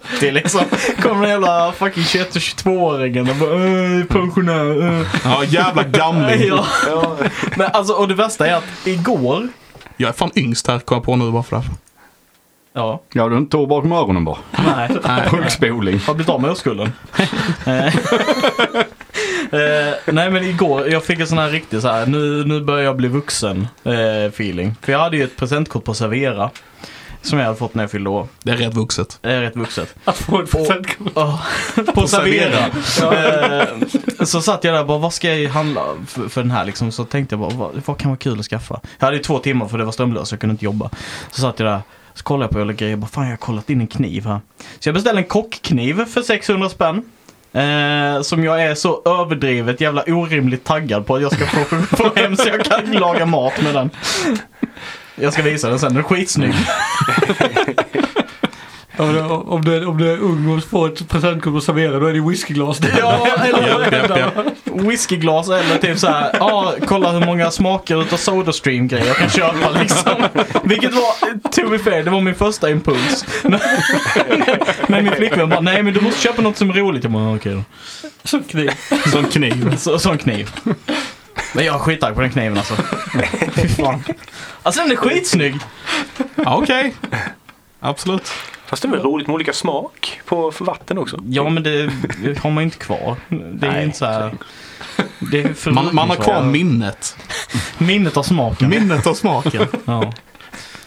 30 0.09 0.31
liksom. 0.31 0.61
Kommer 1.01 1.21
den 1.21 1.29
jävla 1.29 1.71
fucking 1.71 2.03
21 2.03 2.35
och 2.35 2.41
22-åringen 2.41 3.29
och 3.29 3.35
bara 3.35 3.99
äh, 3.99 4.05
pensionär. 4.05 4.99
Äh. 4.99 5.07
Ja, 5.23 5.43
jävla 5.43 5.83
gamling. 5.83 6.51
Ja. 6.87 7.17
Men 7.55 7.69
alltså, 7.73 7.93
och 7.93 8.07
det 8.07 8.15
värsta 8.15 8.47
är 8.47 8.53
att 8.53 8.87
igår, 8.87 9.47
Jag 9.97 10.09
är 10.09 10.13
fan 10.13 10.31
yngst 10.35 10.67
här, 10.67 10.79
kom 10.79 10.95
jag 10.95 11.03
på 11.03 11.15
nu 11.15 11.31
bara 11.31 11.43
för 11.43 11.55
det. 11.57 11.63
ja, 12.73 13.01
Ja, 13.13 13.23
du 13.27 13.31
har 13.31 13.37
inte 13.37 13.51
tår 13.51 13.67
bakom 13.67 13.91
öronen 13.91 14.25
bara. 14.25 14.37
nej, 14.51 14.89
Punkspoling. 15.29 15.99
har 15.99 16.13
blivit 16.13 16.29
av 16.29 16.41
med 16.41 16.51
oskulden. 16.51 16.91
Eh, 17.65 17.85
eh, 19.51 19.93
nej 20.05 20.31
men 20.31 20.43
igår, 20.43 20.87
jag 20.89 21.03
fick 21.03 21.19
en 21.19 21.27
sån 21.27 21.37
här 21.37 21.49
riktig 21.49 21.81
så 21.81 21.87
här, 21.87 22.05
nu, 22.05 22.43
nu 22.45 22.61
börjar 22.61 22.83
jag 22.83 22.95
bli 22.97 23.07
vuxen 23.07 23.67
eh, 23.83 24.25
feeling. 24.25 24.75
För 24.81 24.91
jag 24.91 24.99
hade 24.99 25.17
ju 25.17 25.23
ett 25.23 25.37
presentkort 25.37 25.83
på 25.83 25.93
Servera. 25.93 26.49
Som 27.21 27.39
jag 27.39 27.45
hade 27.45 27.57
fått 27.57 27.73
när 27.75 27.83
jag 27.83 27.91
fyllde 27.91 28.09
år. 28.09 28.27
Det 28.43 28.51
är 28.51 28.57
rätt 28.57 28.73
vuxet. 28.73 29.19
Det 29.21 29.31
är 29.31 29.41
rätt 29.41 29.55
vuxet. 29.55 29.95
Att 30.05 30.17
få 30.17 30.41
ett 30.41 30.51
presentkort. 30.51 31.13
På 31.93 32.07
Servera. 32.07 32.65
Eh, 33.57 34.25
så 34.25 34.41
satt 34.41 34.63
jag 34.63 34.73
där 34.73 34.81
och 34.81 34.87
bara, 34.87 34.97
vad 34.97 35.13
ska 35.13 35.35
jag 35.35 35.49
handla 35.49 35.81
för, 36.07 36.29
för 36.29 36.41
den 36.41 36.51
här 36.51 36.65
liksom? 36.65 36.91
Så 36.91 37.05
tänkte 37.05 37.33
jag 37.35 37.39
bara, 37.39 37.49
vad, 37.49 37.81
vad 37.85 37.97
kan 37.97 38.09
vara 38.11 38.17
kul 38.19 38.39
att 38.39 38.45
skaffa? 38.45 38.79
Jag 38.99 39.05
hade 39.05 39.17
ju 39.17 39.23
två 39.23 39.39
timmar 39.39 39.67
för 39.67 39.77
det 39.77 39.85
var 39.85 39.91
strömlöst, 39.91 40.27
så 40.29 40.33
jag 40.33 40.39
kunde 40.41 40.51
inte 40.51 40.65
jobba. 40.65 40.89
Så 41.31 41.41
satt 41.41 41.59
jag 41.59 41.67
där, 41.69 41.81
så 42.13 42.23
kollade 42.23 42.43
jag 42.43 42.51
på 42.51 42.61
alla 42.61 42.73
grejer, 42.73 42.95
bara, 42.95 43.07
fan 43.07 43.23
jag 43.23 43.31
har 43.31 43.37
kollat 43.37 43.69
in 43.69 43.81
en 43.81 43.87
kniv 43.87 44.25
här. 44.25 44.39
Så 44.79 44.89
jag 44.89 44.93
beställde 44.93 45.21
en 45.21 45.27
kockkniv 45.27 46.05
för 46.05 46.21
600 46.21 46.69
spänn. 46.69 47.03
Eh, 47.53 48.21
som 48.21 48.43
jag 48.43 48.63
är 48.63 48.75
så 48.75 49.01
överdrivet 49.05 49.81
jävla 49.81 50.03
orimligt 50.07 50.63
taggad 50.63 51.05
på 51.05 51.15
att 51.15 51.21
jag 51.21 51.33
ska 51.33 51.45
få, 51.45 51.81
få 51.97 52.11
hem 52.15 52.35
så 52.37 52.47
jag 52.47 52.63
kan 52.65 52.91
laga 52.91 53.25
mat 53.25 53.61
med 53.61 53.73
den. 53.75 53.89
Jag 55.21 55.33
ska 55.33 55.41
visa 55.41 55.69
den 55.69 55.79
sen, 55.79 55.93
den 55.93 56.03
är 56.03 56.07
skitsnygg. 56.07 56.53
Om 58.97 59.13
du, 59.13 59.21
om, 59.21 59.65
du, 59.65 59.85
om 59.85 59.97
du 59.97 60.11
är 60.11 60.17
ung 60.17 60.57
och 60.57 60.63
får 60.63 60.87
ett 60.87 61.09
presentkort 61.09 61.53
och 61.53 61.63
serverar 61.63 61.99
då 62.01 62.07
är 62.07 62.13
det 62.13 62.21
whiskyglas. 62.29 62.79
Ja, 62.99 63.27
eller 63.43 63.67
japp. 64.17 64.33
whiskyglas 64.65 65.49
eller 65.49 65.77
typ 65.77 65.99
så 65.99 66.07
här, 66.07 66.31
ja, 66.39 66.73
kolla 66.85 67.11
hur 67.11 67.25
många 67.25 67.51
smaker 67.51 68.01
utav 68.01 68.17
Sodastream-grejer 68.17 69.05
jag 69.05 69.15
kan 69.15 69.29
köpa 69.29 69.69
liksom. 69.69 70.13
Vilket 70.63 70.93
var, 70.93 71.39
to 71.51 71.69
be 71.69 71.79
fair, 71.79 72.03
det 72.03 72.09
var 72.11 72.21
min 72.21 72.35
första 72.35 72.69
impuls. 72.69 73.25
Men 74.87 75.03
min 75.03 75.13
flickvän 75.13 75.49
bara, 75.49 75.61
nej 75.61 75.83
men 75.83 75.93
du 75.93 76.01
måste 76.01 76.21
köpa 76.21 76.41
något 76.41 76.57
som 76.57 76.69
är 76.69 76.73
roligt. 76.73 77.03
Jag 77.03 77.13
bara, 77.13 77.35
okej 77.35 77.53
då. 77.53 77.63
Som 78.23 78.43
kniv. 78.43 78.71
Som 79.11 79.25
kniv. 79.25 79.75
Så, 79.77 79.99
sån 79.99 80.17
kniv. 80.17 80.51
Men 81.53 81.65
jag 81.65 81.75
är 81.75 81.79
skitarg 81.79 82.15
på 82.15 82.21
den 82.21 82.29
kniven 82.31 82.57
alltså. 82.57 82.75
Fy 83.55 83.67
fan. 83.67 84.03
Alltså 84.63 84.81
den 84.81 84.91
är 84.91 84.95
skitsnygg. 84.95 85.55
Ja, 86.35 86.55
okej. 86.55 86.93
Absolut. 87.79 88.31
fast 88.65 88.81
det 88.81 88.87
är 88.87 88.91
väl 88.91 89.01
roligt 89.01 89.27
med 89.27 89.33
olika 89.33 89.53
smak 89.53 90.21
på 90.25 90.51
för 90.51 90.65
vatten 90.65 90.97
också. 90.97 91.19
Ja 91.29 91.49
men 91.49 91.63
det 91.63 91.89
har 92.43 92.49
man 92.49 92.57
ju 92.57 92.63
inte 92.65 92.77
kvar. 92.77 93.15
Det 93.29 93.67
är 93.67 93.71
Nej, 93.71 93.83
inte 93.83 93.97
så 93.97 94.05
här. 94.05 94.33
Det 95.19 95.41
är 95.41 95.53
för 95.53 95.71
Man, 95.71 95.95
man 95.95 96.09
har 96.09 96.15
kvar 96.15 96.43
minnet. 96.43 97.15
minnet 97.77 98.17
av 98.17 98.23
smaken. 98.23 98.69
Minnet 98.69 99.07
av 99.07 99.13
smaken. 99.13 99.67
Ja. 99.85 100.13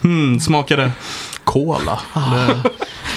Hmm, 0.03 0.41
smakade 0.41 0.93
cola. 1.51 2.01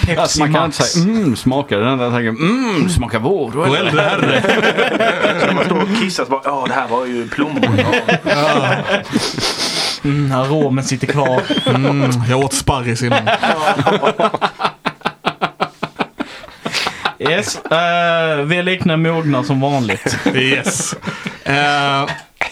Pepsi 0.06 0.22
Alltså, 0.22 0.40
man 0.40 0.54
kan 0.54 0.66
inte 0.66 0.84
säga 0.84 1.06
mm, 1.06 1.36
smakar 1.36 1.80
det. 1.80 1.86
Den 1.86 1.98
där 1.98 2.12
tänker 2.12 2.30
mm, 2.30 2.90
smakar 2.90 3.20
vår. 3.20 3.58
och 3.58 3.78
äldre 3.78 4.02
herre. 4.02 5.54
Man 5.56 5.66
står 5.66 5.82
och 5.82 5.88
kissar 6.02 6.26
så 6.26 6.32
bara, 6.32 6.42
ja 6.44 6.66
det 6.68 6.74
här 6.74 6.88
var 6.88 7.06
ju 7.06 7.28
plommon. 7.28 7.80
Ja. 8.26 8.76
Mm, 10.06 10.32
aromen 10.32 10.84
sitter 10.84 11.08
kvar. 11.08 11.42
Mm, 11.66 12.12
jag 12.30 12.40
åt 12.40 12.54
sparris 12.54 13.04
innan. 13.04 13.28
Yes, 17.20 17.56
uh, 17.56 18.46
vi 18.46 18.58
är 18.58 18.64
liknar 18.64 18.98
mogna 18.98 19.44
som 19.44 19.62
vanligt. 19.62 20.18
Yes. 20.34 20.94
Eh, 21.44 22.06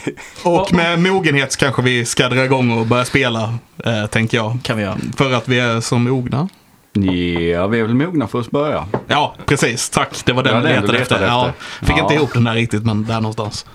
och 0.43 0.73
med 0.73 0.99
mogenhet 0.99 1.57
kanske 1.57 1.81
vi 1.81 2.05
ska 2.05 2.29
dra 2.29 2.45
igång 2.45 2.79
och 2.79 2.85
börja 2.85 3.05
spela, 3.05 3.53
eh, 3.85 4.05
tänker 4.05 4.37
jag. 4.37 4.57
Kan 4.63 4.77
vi 4.77 4.83
göra. 4.83 4.97
För 5.17 5.33
att 5.33 5.47
vi 5.47 5.59
är 5.59 5.81
så 5.81 5.97
mogna. 5.97 6.49
Ja, 6.93 7.67
vi 7.67 7.79
är 7.79 7.83
väl 7.83 7.93
mogna 7.95 8.27
för 8.27 8.39
att 8.39 8.51
börja. 8.51 8.87
Ja, 9.07 9.35
precis. 9.45 9.89
Tack. 9.89 10.25
Det 10.25 10.33
var 10.33 10.43
den 10.43 10.53
Ja, 10.53 10.69
jag 10.69 10.81
letade 10.81 10.97
efter. 10.99 11.15
letade 11.15 11.25
Ja, 11.31 11.49
efter. 11.49 11.85
fick 11.85 11.97
Ja. 11.97 12.01
inte 12.03 12.13
ihop 12.13 12.33
den 12.33 12.43
där 12.43 12.53
riktigt, 12.53 12.85
men 12.85 13.05
där 13.05 13.21
någonstans. 13.21 13.65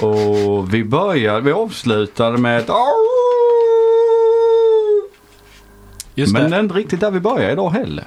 Och 0.00 0.74
vi 0.74 0.84
börjar, 0.84 1.40
vi 1.40 1.52
avslutar 1.52 2.36
med 2.36 2.58
ett 2.58 2.68
Just 6.14 6.32
Men 6.32 6.42
det. 6.42 6.48
det 6.48 6.56
är 6.56 6.60
inte 6.60 6.74
riktigt 6.74 7.00
där 7.00 7.10
vi 7.10 7.20
börjar 7.20 7.50
idag 7.50 7.70
heller. 7.70 8.04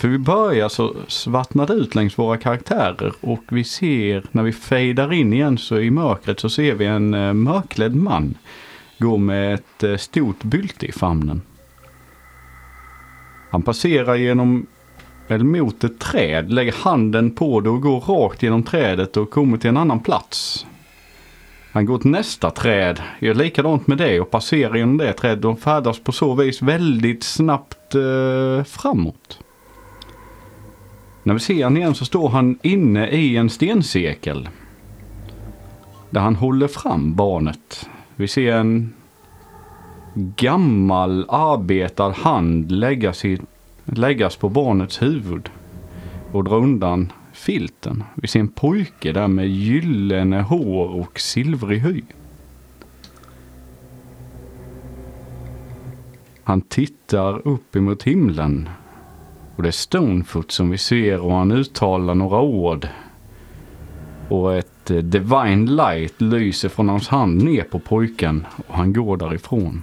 För 0.00 0.08
vi 0.08 0.18
börjar 0.18 0.68
så 0.68 0.94
svartnar 1.08 1.66
det 1.66 1.72
ut 1.72 1.94
längs 1.94 2.18
våra 2.18 2.36
karaktärer 2.36 3.12
och 3.20 3.42
vi 3.48 3.64
ser 3.64 4.24
när 4.32 4.42
vi 4.42 4.52
fejdar 4.52 5.12
in 5.12 5.32
igen 5.32 5.58
så 5.58 5.78
i 5.78 5.90
mörkret 5.90 6.40
så 6.40 6.50
ser 6.50 6.74
vi 6.74 6.86
en 6.86 7.14
eh, 7.14 7.32
mörklädd 7.32 7.94
man 7.94 8.34
gå 8.98 9.16
med 9.16 9.54
ett 9.54 9.82
eh, 9.82 9.96
stort 9.96 10.42
bylte 10.42 10.86
i 10.86 10.92
famnen. 10.92 11.42
Han 13.50 13.62
passerar 13.62 14.14
genom 14.14 14.66
eller 15.28 15.44
mot 15.44 15.84
ett 15.84 15.98
träd, 16.00 16.52
lägger 16.52 16.72
handen 16.72 17.30
på 17.30 17.60
det 17.60 17.70
och 17.70 17.82
går 17.82 18.00
rakt 18.00 18.42
genom 18.42 18.62
trädet 18.62 19.16
och 19.16 19.30
kommer 19.30 19.58
till 19.58 19.70
en 19.70 19.76
annan 19.76 20.00
plats. 20.00 20.66
Han 21.72 21.86
går 21.86 21.98
till 21.98 22.10
nästa 22.10 22.50
träd, 22.50 23.02
gör 23.18 23.34
likadant 23.34 23.86
med 23.86 23.98
det 23.98 24.20
och 24.20 24.30
passerar 24.30 24.76
genom 24.76 24.98
det 24.98 25.12
trädet 25.12 25.44
och 25.44 25.60
färdas 25.60 25.98
på 25.98 26.12
så 26.12 26.34
vis 26.34 26.62
väldigt 26.62 27.22
snabbt 27.22 27.94
eh, 27.94 28.64
framåt. 28.64 29.38
När 31.30 31.34
vi 31.34 31.40
ser 31.40 31.64
honom 31.64 31.76
igen 31.76 31.94
så 31.94 32.04
står 32.04 32.28
han 32.28 32.58
inne 32.62 33.08
i 33.08 33.36
en 33.36 33.50
stencirkel. 33.50 34.48
Där 36.10 36.20
han 36.20 36.36
håller 36.36 36.68
fram 36.68 37.14
barnet. 37.14 37.88
Vi 38.16 38.28
ser 38.28 38.52
en 38.52 38.92
gammal 40.14 41.26
arbetad 41.28 42.10
hand 42.10 42.72
läggas, 42.72 43.24
i, 43.24 43.38
läggas 43.84 44.36
på 44.36 44.48
barnets 44.48 45.02
huvud 45.02 45.50
och 46.32 46.44
dra 46.44 46.56
undan 46.56 47.12
filten. 47.32 48.04
Vi 48.14 48.28
ser 48.28 48.40
en 48.40 48.48
pojke 48.48 49.12
där 49.12 49.28
med 49.28 49.48
gyllene 49.48 50.42
hår 50.42 51.00
och 51.00 51.20
silvrig 51.20 51.80
hy. 51.80 52.02
Han 56.44 56.60
tittar 56.60 57.48
upp 57.48 57.76
emot 57.76 58.02
himlen 58.02 58.68
och 59.60 59.64
det 59.64 59.68
är 59.68 59.72
Stonefoot 59.72 60.52
som 60.52 60.70
vi 60.70 60.78
ser 60.78 61.20
och 61.20 61.32
han 61.32 61.52
uttalar 61.52 62.14
några 62.14 62.40
ord. 62.40 62.88
Och 64.28 64.54
ett 64.54 64.90
eh, 64.90 64.96
divine 64.96 65.76
light 65.76 66.20
lyser 66.20 66.68
från 66.68 66.88
hans 66.88 67.08
hand 67.08 67.42
ner 67.42 67.62
på 67.62 67.78
pojken 67.78 68.46
och 68.66 68.76
han 68.76 68.92
går 68.92 69.16
därifrån. 69.16 69.82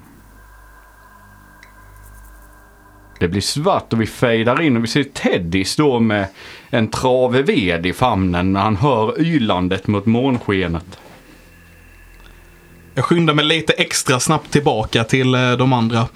Det 3.19 3.27
blir 3.27 3.41
svart 3.41 3.93
och 3.93 4.01
vi 4.01 4.05
fejdar 4.05 4.61
in 4.61 4.77
och 4.77 4.83
vi 4.83 4.87
ser 4.87 5.03
Teddy 5.03 5.63
stå 5.63 5.99
med 5.99 6.27
en 6.69 6.87
trave 6.87 7.41
ved 7.41 7.85
i 7.85 7.93
famnen 7.93 8.53
när 8.53 8.59
han 8.61 8.75
hör 8.75 9.21
ylandet 9.21 9.87
mot 9.87 10.05
månskenet. 10.05 10.99
Jag 12.93 13.05
skyndar 13.05 13.33
mig 13.33 13.45
lite 13.45 13.73
extra 13.73 14.19
snabbt 14.19 14.51
tillbaka 14.51 15.03
till 15.03 15.35
eh, 15.35 15.51
de 15.51 15.73
andra. 15.73 16.07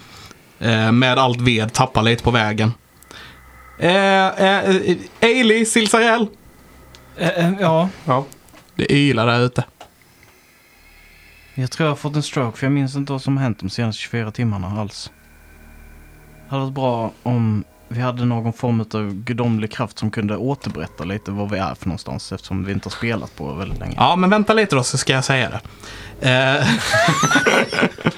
Eh, 0.59 0.91
med 0.91 1.17
allt 1.17 1.41
ved, 1.41 1.73
tappar 1.73 2.03
lite 2.03 2.23
på 2.23 2.31
vägen. 2.31 2.71
Eh, 3.81 4.27
eh, 4.27 4.97
Ailey, 5.21 5.65
Silsarell. 5.65 6.27
Eh, 7.17 7.45
eh, 7.45 7.53
ja, 7.59 7.89
Ja. 8.05 8.25
Det 8.75 8.91
ylar 8.91 9.27
där 9.27 9.39
ute. 9.39 9.63
jag 11.55 11.71
tror 11.71 11.85
jag 11.85 11.91
har 11.91 11.97
fått 11.97 12.15
en 12.15 12.23
stroke 12.23 12.57
för 12.57 12.65
jag 12.65 12.71
minns 12.71 12.95
inte 12.95 13.11
vad 13.11 13.21
som 13.21 13.37
hänt 13.37 13.59
de 13.59 13.69
senaste 13.69 14.01
24 14.01 14.31
timmarna 14.31 14.81
alls. 14.81 15.11
Det 16.49 16.55
hade 16.55 16.63
varit 16.63 16.73
bra 16.73 17.11
om 17.23 17.63
vi 17.87 18.01
hade 18.01 18.25
någon 18.25 18.53
form 18.53 18.81
av 18.93 19.13
gudomlig 19.13 19.71
kraft 19.71 19.99
som 19.99 20.11
kunde 20.11 20.37
återberätta 20.37 21.03
lite 21.03 21.31
vad 21.31 21.49
vi 21.49 21.57
är 21.57 21.75
för 21.75 21.85
någonstans 21.87 22.31
eftersom 22.31 22.65
vi 22.65 22.71
inte 22.73 22.85
har 22.85 22.91
spelat 22.91 23.35
på 23.35 23.53
väldigt 23.53 23.79
länge. 23.79 23.93
Ja, 23.97 24.15
men 24.15 24.29
vänta 24.29 24.53
lite 24.53 24.75
då 24.75 24.83
så 24.83 24.97
ska 24.97 25.13
jag 25.13 25.23
säga 25.25 25.49
det. 25.49 26.29
Eh, 26.29 26.67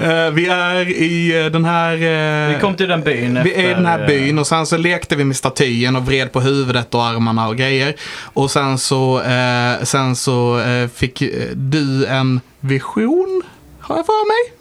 eh, 0.00 0.30
vi 0.30 0.46
är 0.48 0.88
i 0.88 1.44
eh, 1.44 1.46
den 1.52 1.64
här... 1.64 1.92
eh, 1.94 2.54
Vi 2.54 2.60
kom 2.60 2.74
till 2.74 2.88
den 2.88 3.02
byn 3.02 3.40
Vi 3.44 3.54
är 3.54 3.70
i 3.70 3.74
den 3.74 3.86
här 3.86 4.06
byn 4.06 4.38
och 4.38 4.46
sen 4.46 4.66
så 4.66 4.76
lekte 4.76 5.16
vi 5.16 5.24
med 5.24 5.36
statyn 5.36 5.96
och 5.96 6.06
vred 6.06 6.32
på 6.32 6.40
huvudet 6.40 6.94
och 6.94 7.04
armarna 7.04 7.48
och 7.48 7.56
grejer. 7.56 7.94
Och 8.22 8.50
sen 8.50 8.78
så, 8.78 9.20
eh, 9.20 9.82
sen 9.82 10.16
så 10.16 10.60
fick 10.94 11.22
du 11.54 12.06
en 12.06 12.40
vision, 12.60 13.42
har 13.80 13.96
jag 13.96 14.06
för 14.06 14.26
mig. 14.28 14.54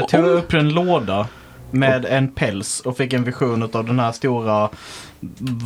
Jag 0.00 0.08
tog 0.08 0.24
upp 0.26 0.52
en 0.54 0.68
låda 0.68 1.26
med 1.70 2.04
en 2.04 2.28
päls 2.28 2.80
och 2.80 2.96
fick 2.96 3.12
en 3.12 3.24
vision 3.24 3.62
av 3.72 3.84
den 3.86 3.98
här 4.00 4.12
stora 4.12 4.68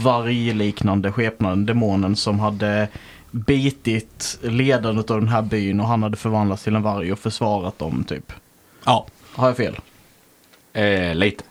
vargliknande 0.02 1.12
skepnaden, 1.12 1.66
demonen 1.66 2.16
som 2.16 2.40
hade 2.40 2.88
bitit 3.30 4.38
ledaren 4.42 4.98
av 4.98 5.04
den 5.04 5.28
här 5.28 5.42
byn 5.42 5.80
och 5.80 5.86
han 5.88 6.02
hade 6.02 6.16
förvandlats 6.16 6.62
till 6.64 6.76
en 6.76 6.82
varg 6.82 7.12
och 7.12 7.18
försvarat 7.18 7.78
dem 7.78 8.04
typ. 8.08 8.32
Ja, 8.84 9.06
Har 9.34 9.46
jag 9.48 9.56
fel? 9.56 9.76
Eh, 10.72 11.14
lite. 11.14 11.44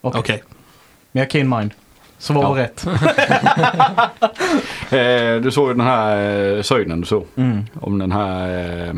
Okej. 0.00 0.20
okej. 0.20 0.42
Men 1.12 1.20
jag 1.22 1.30
keen 1.32 1.48
mind. 1.48 1.74
Så 2.18 2.32
vad 2.32 2.44
Ja. 2.44 2.48
var 2.48 2.56
rätt? 2.56 2.86
Eh, 4.92 5.40
du 5.40 5.50
såg 5.50 5.68
ju 5.68 5.74
den 5.74 5.86
här 5.86 6.16
eh, 6.56 6.62
synen 6.62 7.00
du 7.00 7.06
såg. 7.06 7.26
Mm. 7.36 7.64
Om 7.80 7.98
den 7.98 8.12
här 8.12 8.88
eh, 8.88 8.94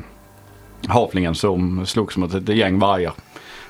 havlingen 0.89 1.35
som 1.35 1.87
slogs 1.87 2.17
mot 2.17 2.35
ett 2.35 2.49
gäng 2.49 2.79
vargar. 2.79 3.13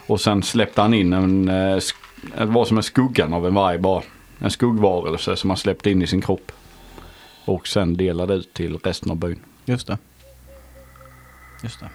Och 0.07 0.21
sen 0.21 0.43
släppte 0.43 0.81
han 0.83 0.95
in 0.95 1.13
en, 1.13 1.49
eh, 1.49 1.79
det 2.39 2.45
var 2.45 2.65
som 2.65 2.77
en 2.77 2.83
skuggan 2.83 3.33
av 3.33 3.47
en 3.47 3.55
varg 3.55 3.79
bara. 3.79 4.03
En 4.39 4.51
skuggvarelse 4.51 5.37
som 5.37 5.51
han 5.51 5.57
släppte 5.57 5.91
in 5.91 6.03
i 6.03 6.07
sin 6.07 6.21
kropp. 6.23 6.53
Och 7.45 7.69
sen 7.69 7.97
delade 7.97 8.35
ut 8.35 8.55
till 8.55 8.79
resten 8.85 9.11
av 9.11 9.17
byn. 9.17 9.41
Just 9.65 9.87
det. 9.87 9.99
Just 11.63 11.81
det. 11.81 11.89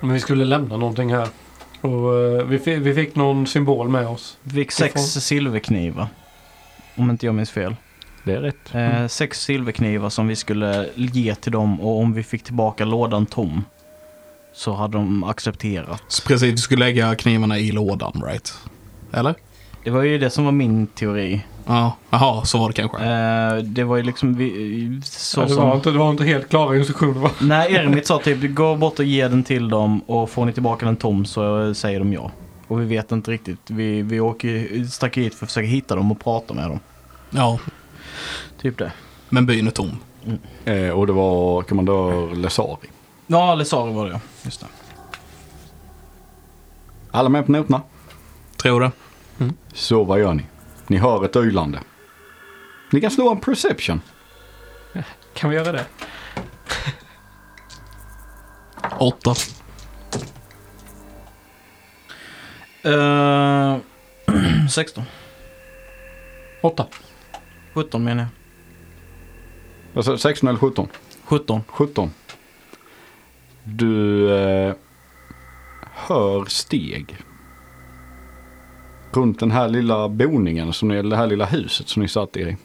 Men 0.00 0.12
vi 0.12 0.20
skulle 0.20 0.44
lämna 0.44 0.76
någonting 0.76 1.12
här. 1.14 1.28
Och 1.80 2.14
eh, 2.18 2.44
vi, 2.46 2.58
fi- 2.58 2.76
vi 2.76 2.94
fick 2.94 3.14
någon 3.16 3.46
symbol 3.46 3.88
med 3.88 4.06
oss. 4.06 4.38
Vi 4.42 4.50
fick 4.54 4.72
sex 4.72 5.00
silverknivar. 5.02 6.06
Om 6.96 7.10
inte 7.10 7.26
jag 7.26 7.34
minns 7.34 7.50
fel. 7.50 7.76
Det 8.24 8.32
är 8.32 8.40
rätt. 8.40 8.74
Eh, 8.74 9.06
sex 9.06 9.40
silverknivar 9.40 10.08
som 10.10 10.26
vi 10.28 10.36
skulle 10.36 10.88
ge 10.94 11.34
till 11.34 11.52
dem 11.52 11.80
och 11.80 12.00
om 12.00 12.12
vi 12.12 12.22
fick 12.22 12.42
tillbaka 12.44 12.84
lådan 12.84 13.26
tom 13.26 13.64
så 14.54 14.72
hade 14.72 14.92
de 14.98 15.24
accepterat. 15.24 16.02
Så 16.08 16.22
precis, 16.28 16.52
vi 16.52 16.56
skulle 16.56 16.84
lägga 16.84 17.14
knivarna 17.14 17.58
i 17.58 17.70
lådan, 17.72 18.22
right? 18.26 18.54
Eller? 19.12 19.34
Det 19.84 19.90
var 19.90 20.02
ju 20.02 20.18
det 20.18 20.30
som 20.30 20.44
var 20.44 20.52
min 20.52 20.86
teori. 20.86 21.40
Ja, 21.68 21.96
jaha, 22.10 22.44
så 22.44 22.58
var 22.58 22.68
det 22.68 22.74
kanske. 22.74 22.98
Eh, 23.04 23.56
det 23.56 23.84
var 23.84 23.96
ju 23.96 24.02
liksom 24.02 24.34
vi, 24.34 25.00
så 25.04 25.40
Ja, 25.40 25.44
det, 25.44 25.54
som... 25.54 25.68
var 25.68 25.76
inte, 25.76 25.90
det 25.90 25.98
var 25.98 26.10
inte 26.10 26.24
helt 26.24 26.48
klara 26.48 26.76
instruktioner 26.76 27.20
va? 27.20 27.30
Nej, 27.40 27.74
Ermit 27.76 28.06
sa 28.06 28.18
typ 28.18 28.54
gå 28.54 28.76
bort 28.76 28.98
och 28.98 29.04
ge 29.04 29.28
den 29.28 29.44
till 29.44 29.68
dem 29.68 30.00
och 30.00 30.30
får 30.30 30.44
ni 30.46 30.52
tillbaka 30.52 30.86
den 30.86 30.96
tom 30.96 31.24
så 31.26 31.74
säger 31.74 31.98
de 31.98 32.12
ja. 32.12 32.30
Och 32.68 32.80
vi 32.80 32.84
vet 32.84 33.12
inte 33.12 33.30
riktigt. 33.30 33.60
Vi, 33.70 34.02
vi 34.02 34.20
åker, 34.20 34.84
stack 34.84 35.16
hit 35.16 35.34
för 35.34 35.46
att 35.46 35.50
försöka 35.50 35.66
hitta 35.66 35.96
dem 35.96 36.12
och 36.12 36.20
prata 36.20 36.54
med 36.54 36.68
dem. 36.70 36.80
Ja, 37.30 37.58
Typ 38.60 38.78
det. 38.78 38.92
men 39.28 39.46
byn 39.46 39.66
är 39.66 39.70
tom. 39.70 39.98
Eh, 40.64 40.90
och 40.90 41.06
det 41.06 41.12
var 41.12 41.62
kommandör 41.62 42.34
Lesari. 42.34 42.88
Ja, 43.26 43.54
Lesari 43.54 43.92
var 43.92 44.06
det 44.06 44.12
ja. 44.12 44.20
Just 44.42 44.60
det. 44.60 44.66
Alla 47.10 47.28
med 47.28 47.46
på 47.46 47.52
noterna? 47.52 47.82
Tror 48.56 48.80
det. 48.80 48.90
Så 49.74 50.04
vad 50.04 50.20
gör 50.20 50.34
ni? 50.34 50.42
Ni 50.88 50.96
hör 50.96 51.24
ett 51.24 51.36
ylande. 51.36 51.80
Ni 52.90 53.00
kan 53.00 53.10
slå 53.10 53.30
en 53.30 53.40
perception. 53.40 54.00
Kan 55.34 55.50
vi 55.50 55.56
göra 55.56 55.72
det? 55.72 55.84
Åtta. 58.98 59.34
Uh, 62.86 63.76
16. 64.70 65.04
Åtta. 66.62 66.86
17 67.74 68.04
menar 68.04 68.22
jag. 68.22 68.28
Alltså 69.96 70.18
16 70.18 70.48
eller 70.48 70.58
17? 70.58 70.88
17. 71.24 71.62
17. 71.66 72.10
Du 73.64 74.30
eh, 74.36 74.74
hör 75.92 76.44
steg. 76.44 77.16
Runt 79.12 79.40
den 79.40 79.50
här 79.50 79.68
lilla 79.68 80.08
boningen, 80.08 80.72
som 80.72 80.90
är 80.90 81.02
det 81.02 81.16
här 81.16 81.26
lilla 81.26 81.44
huset 81.44 81.88
som 81.88 82.02
ni 82.02 82.08
satt 82.08 82.36
i. 82.36 82.56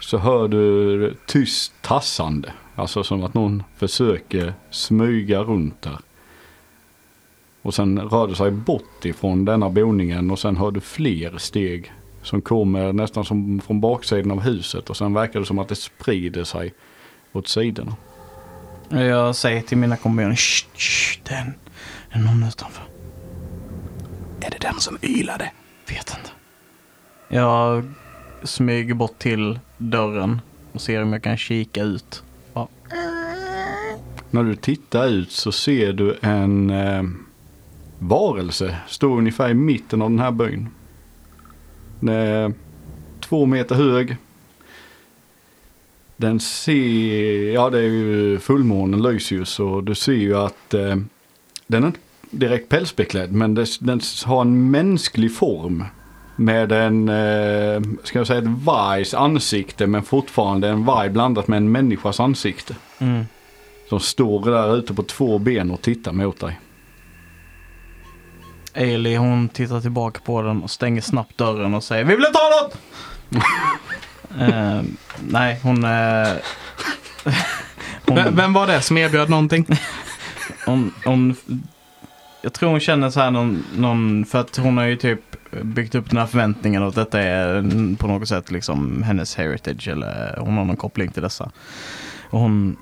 Så 0.00 0.18
hör 0.18 0.48
du 0.48 1.14
tyst 1.26 1.72
tassande. 1.82 2.52
Alltså 2.74 3.04
som 3.04 3.24
att 3.24 3.34
någon 3.34 3.62
försöker 3.76 4.54
smyga 4.70 5.42
runt 5.42 5.82
där. 5.82 5.98
Och 7.62 7.74
sen 7.74 8.00
rör 8.00 8.26
det 8.26 8.34
sig 8.34 8.50
bort 8.50 9.04
ifrån 9.04 9.44
denna 9.44 9.70
boningen 9.70 10.30
och 10.30 10.38
sen 10.38 10.56
hör 10.56 10.70
du 10.70 10.80
fler 10.80 11.38
steg. 11.38 11.92
Som 12.22 12.42
kommer 12.42 12.92
nästan 12.92 13.24
som 13.24 13.60
från 13.60 13.80
baksidan 13.80 14.30
av 14.30 14.40
huset 14.40 14.90
och 14.90 14.96
sen 14.96 15.14
verkar 15.14 15.40
det 15.40 15.46
som 15.46 15.58
att 15.58 15.68
det 15.68 15.74
sprider 15.74 16.44
sig 16.44 16.74
åt 17.32 17.48
sidorna. 17.48 17.96
Jag 18.88 19.36
säger 19.36 19.62
till 19.62 19.78
mina 19.78 19.96
kompanjoner, 19.96 20.36
shh, 20.36 20.66
shh, 20.74 21.20
den. 21.28 21.54
Det 22.12 22.18
är 22.18 22.22
någon 22.22 22.48
utanför. 22.48 22.91
Är 24.44 24.50
det 24.50 24.58
den 24.58 24.80
som 24.80 24.98
ylade? 25.02 25.50
Vet 25.88 26.16
inte. 26.18 26.30
Jag 27.28 27.84
smyger 28.42 28.94
bort 28.94 29.18
till 29.18 29.58
dörren 29.78 30.40
och 30.72 30.80
ser 30.80 31.02
om 31.02 31.12
jag 31.12 31.22
kan 31.22 31.36
kika 31.36 31.82
ut. 31.82 32.22
Ja. 32.54 32.68
När 34.30 34.44
du 34.44 34.56
tittar 34.56 35.06
ut 35.06 35.32
så 35.32 35.52
ser 35.52 35.92
du 35.92 36.18
en 36.20 36.70
eh, 36.70 37.02
varelse 37.98 38.76
stå 38.88 39.18
ungefär 39.18 39.50
i 39.50 39.54
mitten 39.54 40.02
av 40.02 40.10
den 40.10 40.18
här 40.18 40.30
byn. 40.30 40.68
Den 42.00 42.08
är 42.08 42.52
två 43.20 43.46
meter 43.46 43.74
hög. 43.74 44.16
Den 46.16 46.40
ser, 46.40 47.52
ja 47.52 47.70
det 47.70 47.78
är 47.78 47.82
ju 47.82 48.38
fullmånen 48.38 49.02
lyser 49.02 49.36
ju 49.36 49.44
så 49.44 49.80
du 49.80 49.94
ser 49.94 50.12
ju 50.12 50.36
att 50.36 50.74
eh, 50.74 50.96
den 51.66 51.82
är 51.82 51.86
inte 51.86 52.00
direkt 52.32 52.68
pälsbeklädd 52.68 53.32
men 53.32 53.54
det, 53.54 53.66
den 53.80 54.00
har 54.24 54.40
en 54.40 54.70
mänsklig 54.70 55.36
form. 55.36 55.84
Med 56.36 56.72
en, 56.72 57.08
eh, 57.08 57.82
ska 58.04 58.18
jag 58.18 58.26
säga 58.26 58.38
ett 58.38 58.64
vargs 58.64 59.14
ansikte 59.14 59.86
men 59.86 60.02
fortfarande 60.02 60.68
en 60.68 60.84
varg 60.84 61.10
blandat 61.10 61.48
med 61.48 61.56
en 61.56 61.72
människas 61.72 62.20
ansikte. 62.20 62.74
Mm. 62.98 63.24
Som 63.88 64.00
står 64.00 64.50
där 64.50 64.76
ute 64.76 64.94
på 64.94 65.02
två 65.02 65.38
ben 65.38 65.70
och 65.70 65.82
tittar 65.82 66.12
mot 66.12 66.40
dig. 66.40 66.60
Ailey 68.74 69.16
hon 69.16 69.48
tittar 69.48 69.80
tillbaka 69.80 70.20
på 70.24 70.42
den 70.42 70.62
och 70.62 70.70
stänger 70.70 71.00
snabbt 71.00 71.38
dörren 71.38 71.74
och 71.74 71.84
säger 71.84 72.04
Vi 72.04 72.16
vill 72.16 72.24
inte 72.26 72.38
ha 72.38 72.62
något! 72.62 72.78
Eh, 74.40 74.82
nej, 75.28 75.60
hon... 75.62 75.82
Vem, 78.06 78.24
hon, 78.24 78.36
vem 78.36 78.52
var 78.52 78.66
det 78.66 78.80
som 78.80 78.98
erbjöd 78.98 79.30
någonting? 79.30 79.66
hon, 80.66 80.94
hon 81.04 81.36
jag 82.42 82.52
tror 82.52 82.70
hon 82.70 82.80
känner 82.80 83.10
så 83.10 83.20
här 83.20 83.30
någon, 83.30 83.64
någon, 83.76 84.24
för 84.24 84.40
att 84.40 84.56
hon 84.56 84.76
har 84.78 84.84
ju 84.84 84.96
typ 84.96 85.20
byggt 85.62 85.94
upp 85.94 86.08
den 86.10 86.18
här 86.18 86.26
förväntningen 86.26 86.82
att 86.82 86.94
detta 86.94 87.20
är 87.20 87.62
på 87.96 88.06
något 88.06 88.28
sätt 88.28 88.50
liksom 88.50 89.02
hennes 89.02 89.36
heritage 89.36 89.88
eller 89.88 90.36
hon 90.40 90.56
har 90.56 90.64
någon 90.64 90.76
koppling 90.76 91.10
till 91.10 91.22
dessa. 91.22 91.50
Och 92.30 92.38
hon 92.40 92.76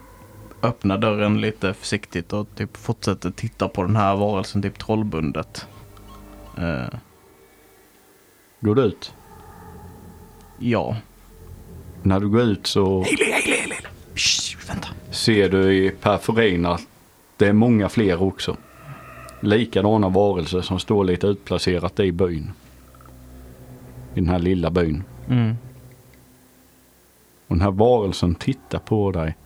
öppnar 0.62 0.98
dörren 0.98 1.40
lite 1.40 1.74
försiktigt 1.74 2.32
och 2.32 2.48
typ 2.56 2.76
fortsätter 2.76 3.30
titta 3.30 3.68
på 3.68 3.82
den 3.82 3.96
här 3.96 4.16
varelsen 4.16 4.62
typ 4.62 4.78
trollbundet. 4.78 5.66
Eh, 6.58 6.98
Går 8.60 8.74
du 8.74 8.82
ut? 8.82 9.12
ja. 10.58 10.96
När 12.02 12.20
du 12.20 12.28
går 12.28 12.42
ut 12.42 12.66
så 12.66 13.04
Shh, 14.14 14.56
vänta. 14.68 14.88
ser 15.10 15.48
du 15.48 15.74
i 15.76 15.90
periferin 15.90 16.66
att 16.66 16.80
det 17.36 17.46
är 17.46 17.52
många 17.52 17.88
fler 17.88 18.22
också. 18.22 18.56
Likadana 19.40 20.09
varelser 20.09 20.61
som 20.61 20.80
står 20.80 21.04
lite 21.04 21.26
utplacerat 21.26 22.00
i 22.00 22.12
byn. 22.12 22.52
I 24.14 24.20
den 24.20 24.28
här 24.28 24.38
lilla 24.38 24.70
byn. 24.70 25.04
Mm. 25.28 25.56
Och 27.47 27.56
den 27.56 27.61
här 27.61 27.70
varelsen 27.70 28.35
tittar 28.35 28.78
på 28.78 29.12
dig. 29.12 29.37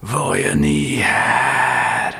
Vad 0.00 0.40
gör 0.40 0.54
ni 0.54 0.94
här? 0.94 2.14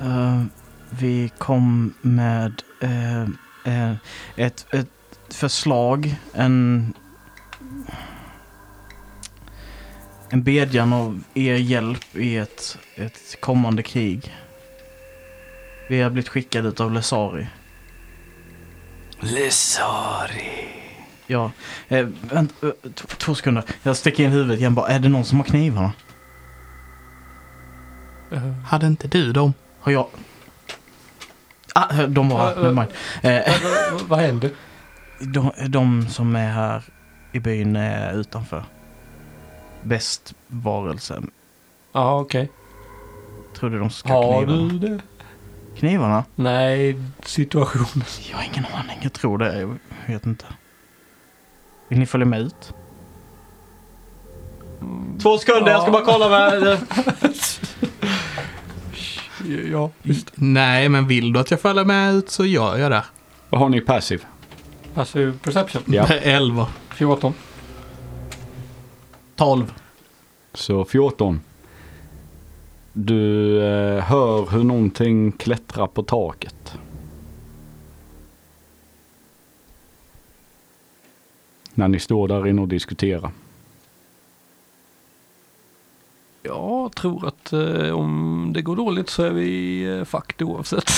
Eh, 0.00 0.42
vi 0.90 1.30
kom 1.38 1.94
med 2.00 2.62
eh, 2.80 3.22
eh, 3.64 3.94
ett, 4.36 4.66
ett 4.70 4.88
förslag, 5.28 6.16
en, 6.32 6.92
en 10.28 10.42
bedjan 10.42 10.92
av 10.92 11.22
er 11.34 11.54
hjälp 11.54 12.16
i 12.16 12.36
ett, 12.36 12.78
ett 12.94 13.40
kommande 13.40 13.82
krig. 13.82 14.32
Vi 15.88 16.00
har 16.00 16.10
blivit 16.10 16.28
skickade 16.28 16.84
av 16.84 16.92
Lesari. 16.92 17.46
Lesari. 19.20 20.68
Ja, 21.26 21.50
eh, 21.88 22.06
vänta, 22.20 22.66
eh, 22.66 22.72
två 22.94 23.34
sekunder. 23.34 23.64
Jag 23.82 23.96
sticker 23.96 24.24
in 24.24 24.30
huvudet 24.30 24.58
igen 24.58 24.74
bara. 24.74 24.88
Är 24.88 24.98
det 24.98 25.08
någon 25.08 25.24
som 25.24 25.38
har 25.38 25.44
knivarna? 25.44 25.92
Eh, 28.32 28.50
Hade 28.66 28.86
inte 28.86 29.08
du 29.08 29.32
dem? 29.32 29.54
Har 29.80 29.92
jag? 29.92 30.06
Ah, 31.74 32.06
de 32.06 32.28
var 32.28 32.38
här. 32.38 32.50
Eh, 32.50 32.56
Nevermind. 32.56 32.88
Eh, 33.22 34.06
vad- 34.08 34.18
händer? 34.18 34.50
De, 35.20 35.52
de 35.68 36.08
som 36.08 36.36
är 36.36 36.50
här 36.52 36.82
i 37.32 37.40
byn 37.40 37.76
är 37.76 38.12
utanför. 38.20 38.64
Bäst 39.82 40.34
varelse. 40.46 41.22
Ja, 41.92 42.20
okej. 42.20 42.50
Tror 43.56 43.70
du 43.70 43.78
de 43.78 43.90
ska 43.90 44.08
ha 44.12 44.34
Har 44.34 44.44
knivarna? 44.44 44.68
du 44.72 44.78
det? 44.78 45.00
Knivarna? 45.76 46.24
Nej, 46.34 46.96
situationen. 47.24 48.04
Jag 48.30 48.36
har 48.36 48.44
ingen 48.44 48.64
aning. 48.74 48.98
Jag 49.02 49.12
tror 49.12 49.38
det. 49.38 49.60
Jag 49.60 49.78
vet 50.06 50.26
inte. 50.26 50.44
Vill 51.88 51.98
ni 51.98 52.06
följa 52.06 52.26
med 52.26 52.40
ut? 52.40 52.72
Två 55.22 55.38
sekunder, 55.38 55.72
jag 55.72 55.82
ska 55.82 55.90
bara 55.90 56.04
kolla 56.04 56.28
med... 56.28 56.78
Ja, 59.72 59.90
visst. 60.02 60.32
Nej, 60.34 60.88
men 60.88 61.06
vill 61.06 61.32
du 61.32 61.40
att 61.40 61.50
jag 61.50 61.60
följer 61.60 61.84
med 61.84 62.14
ut 62.14 62.30
så 62.30 62.44
gör 62.44 62.76
jag 62.76 62.90
det. 62.90 63.04
Vad 63.50 63.60
har 63.60 63.68
ni 63.68 63.80
passiv? 63.80 64.24
Alltså 64.94 65.32
perception. 65.42 65.82
Ja. 65.86 66.06
11. 66.06 66.66
14. 66.94 67.34
12. 69.36 69.74
Så 70.54 70.84
14. 70.84 71.40
Du 72.96 73.58
eh, 73.62 74.04
hör 74.04 74.50
hur 74.50 74.64
någonting 74.64 75.32
klättrar 75.32 75.86
på 75.86 76.02
taket. 76.02 76.78
När 81.74 81.88
ni 81.88 82.00
står 82.00 82.28
där 82.28 82.46
inne 82.46 82.62
och 82.62 82.68
diskuterar. 82.68 83.30
Jag 86.42 86.94
tror 86.94 87.28
att 87.28 87.52
eh, 87.52 87.90
om 87.90 88.50
det 88.54 88.62
går 88.62 88.76
dåligt 88.76 89.10
så 89.10 89.22
är 89.22 89.30
vi 89.30 89.82
eh, 89.84 90.04
fucked 90.04 90.48
oavsett. 90.48 90.90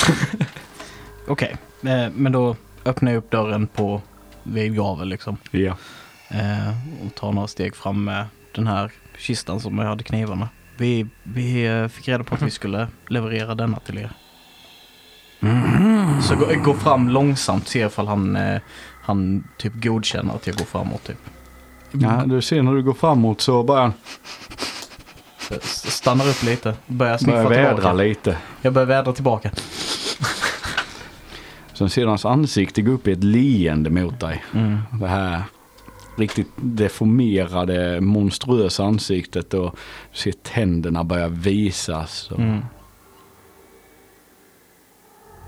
Okej, 1.29 1.57
eh, 1.83 2.09
men 2.15 2.33
då 2.33 2.57
öppnar 2.85 3.13
jag 3.13 3.19
upp 3.19 3.31
dörren 3.31 3.67
på 3.67 4.01
vid 4.43 4.77
gavel 4.77 5.09
liksom. 5.09 5.37
Ja. 5.51 5.77
Eh, 6.29 6.69
och 7.07 7.15
tar 7.15 7.33
några 7.33 7.49
steg 7.49 7.77
fram 7.77 8.05
med 8.05 8.27
den 8.53 8.67
här 8.67 8.93
kistan 9.19 9.61
som 9.61 9.79
jag 9.79 9.87
hade 9.87 10.05
knivarna. 10.05 10.49
Vi, 10.77 11.07
vi 11.23 11.67
eh, 11.67 11.89
fick 11.89 12.09
reda 12.09 12.25
på 12.25 12.35
att 12.35 12.43
vi 12.43 12.51
skulle 12.51 12.89
leverera 13.09 13.55
denna 13.55 13.79
till 13.79 13.99
er. 13.99 14.11
Så 16.23 16.37
gå, 16.37 16.47
gå 16.65 16.75
fram 16.75 17.09
långsamt, 17.09 17.69
se 17.69 17.79
ifall 17.87 18.07
han, 18.09 18.37
eh, 18.37 18.61
han 19.03 19.45
typ 19.59 19.73
godkänner 19.75 20.35
att 20.35 20.47
jag 20.47 20.57
går 20.57 20.65
framåt 20.65 21.05
typ. 21.05 21.17
ja. 21.93 22.23
Du 22.27 22.43
ser 22.43 22.63
när 22.63 22.73
du 22.73 22.83
går 22.83 22.95
framåt 22.95 23.41
så 23.41 23.93
S- 25.51 25.97
Stannar 25.97 26.29
upp 26.29 26.43
lite, 26.43 26.75
börjar 26.87 27.19
sniffa 27.19 27.43
börjar 27.45 27.49
vädra 27.63 27.75
tillbaka. 27.75 27.93
lite. 27.93 28.37
Jag 28.63 28.73
börjar 28.73 28.87
vädra 28.87 29.13
tillbaka. 29.13 29.51
Sen 31.73 31.91
ser 31.91 32.03
du 32.03 32.09
hans 32.09 32.25
ansikte 32.25 32.83
gå 32.83 32.93
upp 32.93 33.09
i 33.09 33.13
ett 33.13 33.25
leende 33.25 33.91
mot 33.91 34.21
dig. 34.21 34.45
Mm. 34.55 34.79
Det 35.01 35.07
här 35.09 35.43
riktigt 36.17 36.51
deformerade, 36.57 38.01
monstruösa 38.01 38.85
ansiktet 38.85 39.55
och 39.55 39.77
du 40.13 40.19
ser 40.19 40.33
tänderna 40.33 41.05
börja 41.05 41.29
visas. 41.29 42.31
Och... 42.31 42.39
Mm. 42.39 42.65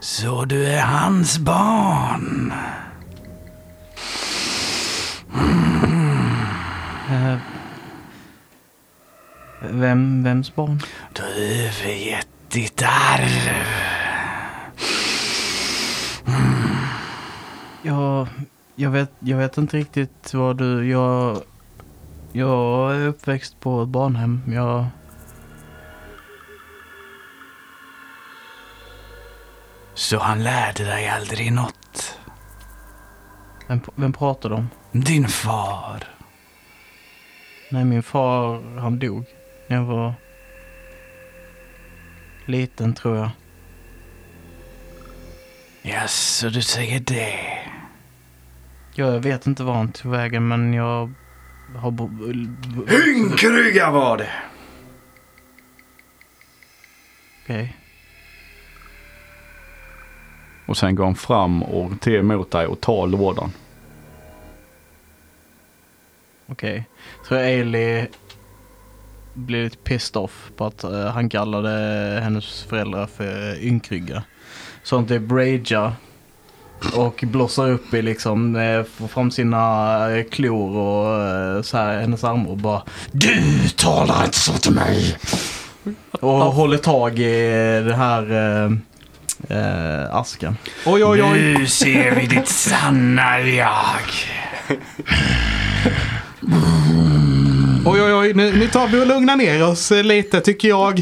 Så 0.00 0.44
du 0.44 0.66
är 0.66 0.83
hans 0.83 1.38
barn? 1.38 2.52
Eh, 7.11 7.37
vem, 9.61 10.22
vems 10.24 10.54
barn? 10.54 10.81
Du 11.12 11.22
har 11.22 11.28
övergett 11.28 12.28
ditt 12.48 12.83
arv. 12.83 13.50
Jag, 17.83 18.28
jag, 18.78 18.90
vet, 18.90 19.10
jag 19.18 19.36
vet 19.38 19.58
inte 19.58 19.76
riktigt 19.76 20.34
vad 20.34 20.56
du... 20.56 20.90
Jag, 20.90 21.42
jag 22.32 22.94
är 22.96 23.06
uppväxt 23.06 23.60
på 23.60 23.82
ett 23.82 23.88
barnhem. 23.88 24.42
Jag... 24.46 24.86
Så 29.94 30.18
han 30.18 30.42
lärde 30.42 30.84
dig 30.84 31.08
aldrig 31.08 31.52
något? 31.52 32.18
Vem, 33.68 33.80
vem 33.94 34.12
pratar 34.12 34.48
du 34.48 34.54
om? 34.54 34.68
Din 34.92 35.28
far? 35.28 36.04
Nej, 37.70 37.84
min 37.84 38.02
far 38.02 38.78
han 38.78 38.98
dog 38.98 39.24
när 39.66 39.76
jag 39.76 39.84
var 39.84 40.14
liten 42.44 42.94
tror 42.94 43.16
jag. 43.16 43.30
Ja, 45.82 46.08
så 46.08 46.48
du 46.48 46.62
säger 46.62 47.00
det. 47.00 47.68
Jag 48.98 49.20
vet 49.20 49.46
inte 49.46 49.62
var 49.62 49.74
han 49.74 49.92
tog 49.92 50.12
vägen 50.12 50.48
men 50.48 50.74
jag 50.74 51.12
har... 51.76 51.90
Ynkrygga 53.08 53.90
var 53.90 54.16
det. 54.16 54.30
Okej. 57.42 57.76
Och 60.66 60.76
sen 60.76 60.94
går 60.94 61.04
han 61.04 61.14
fram 61.14 61.62
och 61.62 62.00
till 62.00 62.14
emot 62.14 62.50
dig 62.50 62.66
och 62.66 62.80
tar 62.80 63.06
lådan. 63.06 63.52
Okej. 66.46 66.88
Tror 67.28 67.38
Ailey 67.38 68.06
blir 69.34 69.64
lite 69.64 69.76
pissed 69.76 70.16
off 70.16 70.50
på 70.56 70.64
att 70.64 70.84
eh, 70.84 71.06
han 71.06 71.28
kallade 71.28 71.70
hennes 72.22 72.62
föräldrar 72.62 73.06
för 73.06 73.62
ynkrygga. 73.62 74.22
Så 74.82 74.96
han 74.96 75.06
typ 75.06 75.32
ragear 75.32 75.92
och 76.94 77.24
blossar 77.26 77.70
upp 77.70 77.94
i 77.94 78.02
liksom, 78.02 78.56
eh, 78.56 78.82
får 78.96 79.08
fram 79.08 79.30
sina 79.30 80.16
eh, 80.16 80.24
klor 80.24 80.76
och 80.76 81.22
eh, 81.22 81.62
så 81.62 81.76
här 81.76 82.00
hennes 82.00 82.24
armar 82.24 82.50
och 82.50 82.56
bara 82.56 82.82
Du 83.12 83.68
talar 83.76 84.24
inte 84.24 84.38
så 84.38 84.52
till 84.52 84.72
mig! 84.72 85.16
Och 86.20 86.30
håller 86.30 86.78
tag 86.78 87.18
i 87.18 87.50
den 87.86 87.94
här 87.94 88.32
eh, 89.48 90.14
asken. 90.14 90.56
Oj, 90.86 91.04
oj, 91.04 91.22
oj. 91.22 91.38
Nu 91.58 91.66
ser 91.66 92.14
vi 92.14 92.26
ditt 92.26 92.48
sanna 92.48 93.40
jag. 93.40 94.00
Oj, 97.86 98.02
oj, 98.02 98.14
oj. 98.14 98.34
Nu, 98.34 98.52
nu 98.58 98.68
tar 98.68 98.88
vi 98.88 99.02
och 99.02 99.06
lugnar 99.06 99.36
ner 99.36 99.68
oss 99.68 99.90
lite 99.90 100.40
tycker 100.40 100.68
jag. 100.68 100.98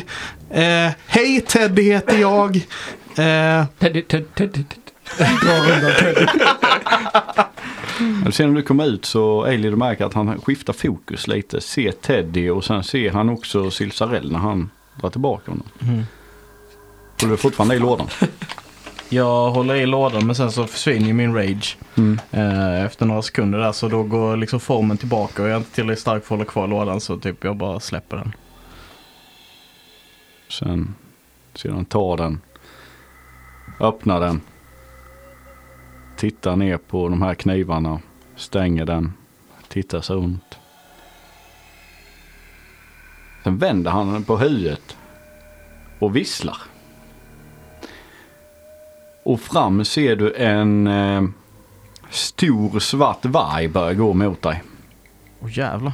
Eh, 0.51 0.91
Hej, 1.07 1.41
Teddy 1.41 1.83
heter 1.83 2.19
jag. 2.19 2.57
Eh, 3.17 3.65
Teddy, 3.79 4.03
Teddy, 4.03 4.25
Teddy. 4.35 4.65
Dra 5.19 5.75
undan 5.75 5.93
Teddy. 5.99 6.27
Ser 8.33 8.47
när 8.47 8.55
du 8.55 8.63
kommer 8.63 8.87
ut 8.87 9.05
så 9.05 9.45
du 9.45 9.77
märker 9.77 10.05
att 10.05 10.15
han 10.15 10.41
skiftar 10.41 10.73
fokus 10.73 11.27
lite. 11.27 11.61
Ser 11.61 11.93
Teddy 11.93 12.51
och 12.51 12.65
sen 12.65 12.85
ser 12.85 13.11
han 13.11 13.29
också 13.29 13.71
Silsarell 13.71 14.33
när 14.33 14.39
han 14.39 14.71
drar 15.01 15.11
tillbaka 15.11 15.51
honom. 15.51 15.67
Mm. 15.83 16.03
Håller 17.21 17.31
du 17.33 17.37
fortfarande 17.37 17.75
i 17.75 17.79
lådan? 17.79 18.07
Jag 19.09 19.51
håller 19.51 19.75
i 19.75 19.87
lådan 19.87 20.27
men 20.27 20.35
sen 20.35 20.53
så 20.53 20.67
försvinner 20.67 21.07
ju 21.07 21.13
min 21.13 21.35
rage 21.35 21.77
Mm. 21.97 22.21
eh, 22.31 22.85
efter 22.85 23.07
några 23.07 23.23
sekunder 23.23 23.59
där. 23.59 23.73
Så 23.73 23.89
då 23.89 24.03
går 24.03 24.37
liksom 24.37 24.61
formen 24.61 24.97
tillbaka 24.97 25.43
och 25.43 25.49
jag 25.49 25.53
är 25.55 25.59
inte 25.59 25.71
tillräckligt 25.75 26.01
stark 26.01 26.25
för 26.25 26.35
att 26.35 26.39
hålla 26.39 26.51
kvar 26.51 26.67
lådan 26.69 27.01
så 27.01 27.17
typ 27.17 27.45
jag 27.45 27.57
bara 27.57 27.81
släpper 27.81 28.17
den. 28.17 28.33
Sen 30.49 30.95
sedan 31.55 31.85
tar 31.85 32.17
den. 32.17 32.41
Öppnar 33.81 34.21
den. 34.21 34.41
Tittar 36.17 36.57
ner 36.57 36.77
på 36.77 37.09
de 37.09 37.23
här 37.23 37.35
knivarna. 37.35 38.01
Stänger 38.37 38.85
den. 38.85 39.13
Tittar 39.69 40.01
sig 40.01 40.17
runt. 40.17 40.59
Sen 43.45 43.59
vänder 43.59 43.91
han 43.91 44.25
på 44.25 44.37
huvudet. 44.37 44.97
Och 45.99 46.17
visslar. 46.17 46.59
Och 49.23 49.41
fram 49.41 49.85
ser 49.85 50.17
du 50.17 50.35
en 50.35 50.87
eh, 50.87 51.23
stor 52.11 52.79
svart 52.79 53.25
varg 53.25 53.69
börja 53.69 53.95
gå 53.95 54.13
mot 54.13 54.43
dig. 54.43 54.63
Åh 55.41 55.59
jävlar. 55.59 55.93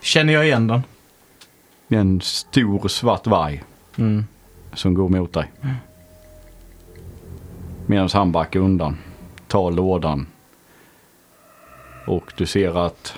Känner 0.00 0.32
jag 0.32 0.46
igen 0.46 0.66
den? 0.66 0.82
En 1.88 2.20
stor 2.20 2.88
svart 2.88 3.26
varg. 3.26 3.62
Mm. 3.96 4.24
som 4.72 4.94
går 4.94 5.08
mot 5.08 5.32
dig. 5.32 5.52
Medan 7.90 8.08
han 8.12 8.32
backar 8.32 8.60
undan. 8.60 8.98
Tar 9.46 9.70
lådan. 9.70 10.26
Och 12.06 12.32
du 12.36 12.46
ser 12.46 12.86
att 12.86 13.14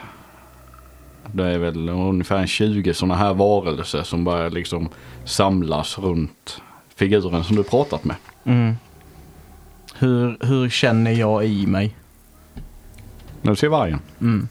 det 1.26 1.44
är 1.44 1.58
väl 1.58 1.88
ungefär 1.88 2.46
20 2.46 2.94
sådana 2.94 3.14
här 3.14 3.34
varelser 3.34 4.02
som 4.02 4.24
börjar 4.24 4.50
liksom 4.50 4.88
samlas 5.24 5.98
runt 5.98 6.62
figuren 6.94 7.44
som 7.44 7.56
du 7.56 7.62
pratat 7.62 8.04
med. 8.04 8.16
Mm. 8.44 8.74
Hur, 9.94 10.36
hur 10.40 10.68
känner 10.68 11.12
jag 11.12 11.44
i 11.44 11.66
mig? 11.66 11.96
När 13.42 13.52
du 13.52 13.56
ser 13.56 13.68
vargen. 13.68 14.00
Mm. 14.20 14.48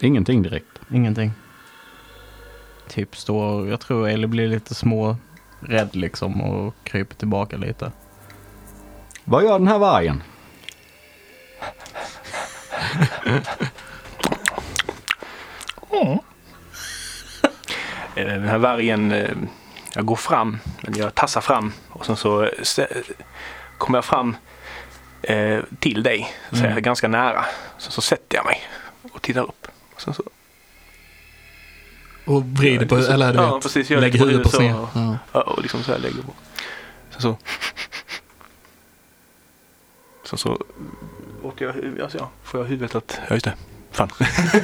Ingenting 0.00 0.42
direkt. 0.42 0.80
Ingenting. 0.92 1.32
Typ 2.88 3.16
står, 3.16 3.68
jag 3.68 3.80
tror 3.80 4.08
Ellie 4.08 4.26
blir 4.26 4.48
lite 4.48 4.74
små 4.74 5.16
rädd 5.60 5.96
liksom 5.96 6.40
och 6.40 6.74
kryper 6.84 7.14
tillbaka 7.14 7.56
lite. 7.56 7.92
Vad 9.28 9.44
gör 9.44 9.58
den 9.58 9.68
här 9.68 9.78
vargen? 9.78 10.22
Eh, 18.14 18.24
Den 18.26 18.48
här 18.48 18.58
vargen, 18.58 19.12
eh, 19.12 19.30
jag 19.94 20.04
går 20.06 20.16
fram, 20.16 20.58
jag 20.96 21.14
tassar 21.14 21.40
fram 21.40 21.72
och 21.88 22.06
sen 22.06 22.16
så 22.16 22.42
eh, 22.44 22.50
kommer 23.78 23.98
jag 23.98 24.04
fram 24.04 24.36
till 25.78 26.02
dig, 26.02 26.32
så 26.50 26.56
säger 26.56 26.70
jag 26.70 26.82
ganska 26.82 27.08
nära. 27.08 27.44
Sen 27.78 27.92
så 27.92 28.00
sätter 28.00 28.36
jag 28.36 28.44
mig 28.46 28.62
och 29.12 29.22
tittar 29.22 29.42
upp. 29.42 29.68
Och 29.94 30.00
sen 30.00 30.14
så, 30.14 30.22
Och 32.24 32.44
vrider 32.44 32.86
på, 32.86 32.96
eller 32.96 33.32
du 33.32 33.38
Ja, 33.38 33.54
vet, 33.54 33.62
precis, 33.62 33.90
lägger 33.90 34.18
huvudet 34.18 34.42
på 34.42 34.48
sned. 34.48 34.74
ja, 35.32 35.40
och 35.42 35.62
liksom 35.62 35.82
så 35.82 35.92
här 35.92 35.98
lägger 35.98 36.22
på. 36.22 36.32
Sen 37.10 37.22
så... 37.22 37.36
Sen 40.26 40.38
så 40.38 40.58
åt 41.42 41.60
jag, 41.60 42.00
alltså, 42.02 42.18
ja, 42.18 42.30
får 42.42 42.60
jag 42.60 42.66
huvudet 42.66 42.94
att, 42.94 43.20
ja 43.28 43.34
just 43.34 43.44
det, 43.44 43.54
fan. 43.90 44.10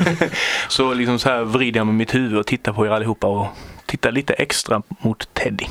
så 0.69 0.95
liksom 0.95 1.19
så 1.19 1.29
här 1.29 1.43
vrider 1.45 1.81
jag 1.81 1.87
med 1.87 1.95
mitt 1.95 2.15
huvud 2.15 2.39
och 2.39 2.47
tittar 2.47 2.73
på 2.73 2.87
er 2.87 2.91
allihopa 2.91 3.27
och 3.27 3.47
tittar 3.87 4.13
lite 4.13 4.35
extra 4.35 4.83
mot 4.99 5.35
Teddy. 5.35 5.67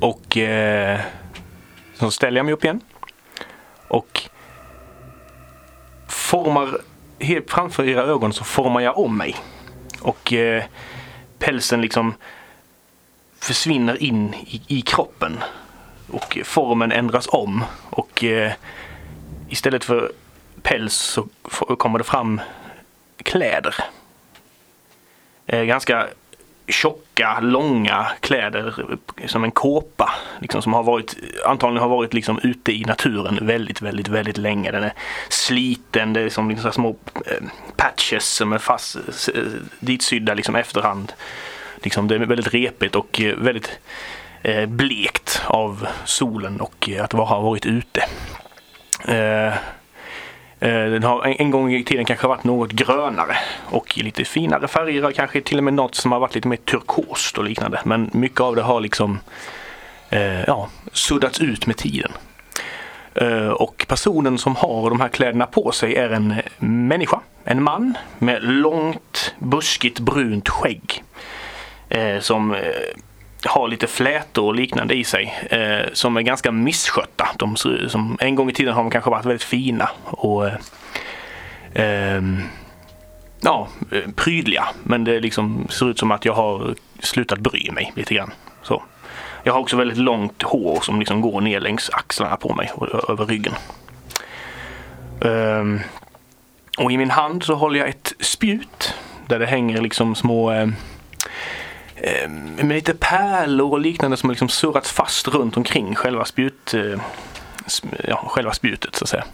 Och 0.00 0.36
eh, 0.36 1.00
så 1.94 2.10
ställer 2.10 2.36
jag 2.36 2.44
mig 2.44 2.54
upp 2.54 2.64
igen. 2.64 2.80
Och 3.88 4.22
formar 6.08 6.78
helt 7.18 7.50
framför 7.50 7.88
era 7.88 8.02
ögon 8.02 8.32
så 8.32 8.44
formar 8.44 8.80
jag 8.80 8.98
om 8.98 9.16
mig. 9.16 9.36
Och 10.00 10.32
eh, 10.32 10.64
pälsen 11.38 11.80
liksom 11.80 12.14
försvinner 13.44 14.02
in 14.02 14.34
i, 14.34 14.62
i 14.66 14.80
kroppen. 14.82 15.38
Och 16.12 16.38
formen 16.44 16.92
ändras 16.92 17.28
om. 17.28 17.64
Och 17.90 18.24
eh, 18.24 18.52
istället 19.48 19.84
för 19.84 20.12
päls 20.62 20.94
så 20.94 21.28
kommer 21.78 21.98
det 21.98 22.04
fram 22.04 22.40
kläder. 23.16 23.74
Eh, 25.46 25.62
ganska 25.62 26.06
tjocka, 26.66 27.40
långa 27.40 28.06
kläder 28.20 28.96
som 29.26 29.44
en 29.44 29.50
kåpa. 29.50 30.14
Liksom, 30.38 30.62
som 30.62 30.72
har 30.72 30.82
varit, 30.82 31.16
antagligen 31.46 31.82
har 31.82 31.96
varit 31.96 32.14
liksom 32.14 32.40
ute 32.42 32.72
i 32.72 32.84
naturen 32.84 33.46
väldigt, 33.46 33.82
väldigt, 33.82 34.08
väldigt 34.08 34.38
länge. 34.38 34.70
Den 34.70 34.84
är 34.84 34.92
sliten, 35.28 36.12
det 36.12 36.20
är 36.20 36.28
som 36.28 36.50
liksom 36.50 36.72
små 36.72 36.96
eh, 37.26 37.46
patches 37.76 38.28
som 38.28 38.52
är 38.52 38.58
fast 38.58 38.96
eh, 39.34 39.42
ditsydda 39.80 40.34
liksom 40.34 40.56
efterhand. 40.56 41.12
Liksom, 41.84 42.08
det 42.08 42.14
är 42.14 42.18
väldigt 42.18 42.54
repigt 42.54 42.94
och 42.96 43.20
eh, 43.20 43.36
väldigt 43.36 43.78
eh, 44.42 44.66
blekt 44.66 45.42
av 45.46 45.86
solen 46.04 46.60
och 46.60 46.88
eh, 46.88 47.04
att 47.04 47.12
ha 47.12 47.40
varit 47.40 47.66
ute. 47.66 48.04
Eh, 49.08 49.54
Eh, 50.64 50.90
Den 50.90 51.02
har 51.02 51.24
en, 51.24 51.32
en 51.32 51.50
gång 51.50 51.72
i 51.72 51.84
tiden 51.84 52.04
kanske 52.04 52.26
varit 52.26 52.44
något 52.44 52.70
grönare 52.70 53.36
och 53.64 53.98
i 53.98 54.02
lite 54.02 54.24
finare 54.24 54.68
färger. 54.68 55.12
Kanske 55.12 55.40
till 55.40 55.58
och 55.58 55.64
med 55.64 55.74
något 55.74 55.94
som 55.94 56.12
har 56.12 56.20
varit 56.20 56.34
lite 56.34 56.48
mer 56.48 56.56
turkost 56.56 57.38
och 57.38 57.44
liknande. 57.44 57.80
Men 57.84 58.10
mycket 58.12 58.40
av 58.40 58.56
det 58.56 58.62
har 58.62 58.80
liksom 58.80 59.18
eh, 60.10 60.40
ja, 60.44 60.68
suddats 60.92 61.40
ut 61.40 61.66
med 61.66 61.76
tiden. 61.76 62.12
Eh, 63.14 63.48
och 63.48 63.84
personen 63.88 64.38
som 64.38 64.56
har 64.56 64.90
de 64.90 65.00
här 65.00 65.08
kläderna 65.08 65.46
på 65.46 65.72
sig 65.72 65.96
är 65.96 66.10
en 66.10 66.34
människa. 66.58 67.20
En 67.44 67.62
man 67.62 67.98
med 68.18 68.44
långt 68.44 69.34
buskigt 69.38 70.00
brunt 70.00 70.48
skägg. 70.48 71.02
Eh, 71.94 72.20
som 72.20 72.54
eh, 72.54 72.60
har 73.44 73.68
lite 73.68 73.86
flätor 73.86 74.44
och 74.44 74.54
liknande 74.54 74.94
i 74.94 75.04
sig 75.04 75.34
eh, 75.50 75.92
som 75.92 76.16
är 76.16 76.22
ganska 76.22 76.52
misskötta. 76.52 77.28
De, 77.38 77.56
som, 77.56 78.18
en 78.20 78.34
gång 78.34 78.50
i 78.50 78.52
tiden 78.52 78.74
har 78.74 78.82
de 78.82 78.90
kanske 78.90 79.10
varit 79.10 79.24
väldigt 79.24 79.42
fina 79.42 79.90
och 80.04 80.46
eh, 80.46 80.54
ehm, 81.74 82.42
ja, 83.40 83.68
eh, 83.92 84.10
prydliga. 84.16 84.68
Men 84.82 85.04
det 85.04 85.20
liksom 85.20 85.66
ser 85.70 85.90
ut 85.90 85.98
som 85.98 86.10
att 86.10 86.24
jag 86.24 86.34
har 86.34 86.74
slutat 86.98 87.38
bry 87.38 87.70
mig 87.70 87.92
lite 87.96 88.14
grann. 88.14 88.32
Så. 88.62 88.82
Jag 89.42 89.52
har 89.52 89.60
också 89.60 89.76
väldigt 89.76 89.98
långt 89.98 90.42
hår 90.42 90.80
som 90.80 90.98
liksom 90.98 91.20
går 91.20 91.40
ner 91.40 91.60
längs 91.60 91.90
axlarna 91.90 92.36
på 92.36 92.54
mig 92.54 92.70
och 92.74 93.10
över 93.10 93.26
ryggen. 93.26 93.54
Ehm, 95.24 95.80
och 96.78 96.92
i 96.92 96.96
min 96.96 97.10
hand 97.10 97.42
så 97.42 97.54
håller 97.54 97.80
jag 97.80 97.88
ett 97.88 98.12
spjut 98.20 98.94
där 99.26 99.38
det 99.38 99.46
hänger 99.46 99.80
liksom 99.80 100.14
små 100.14 100.52
eh, 100.52 100.68
eh, 102.06 102.28
med 102.28 102.74
lite 102.74 102.94
pärlor 102.94 103.72
och 103.72 103.80
liknande 103.80 104.16
som 104.16 104.28
har 104.28 104.34
liksom 104.34 104.48
surrats 104.48 104.92
fast 104.92 105.28
runt 105.28 105.56
omkring 105.56 105.94
själva, 105.94 106.24
spjut, 106.24 106.74
eh, 106.74 107.00
ja, 108.08 108.24
själva 108.26 108.52
spjutet 108.52 108.94
så 108.94 109.04
att 109.04 109.08
säga. 109.08 109.24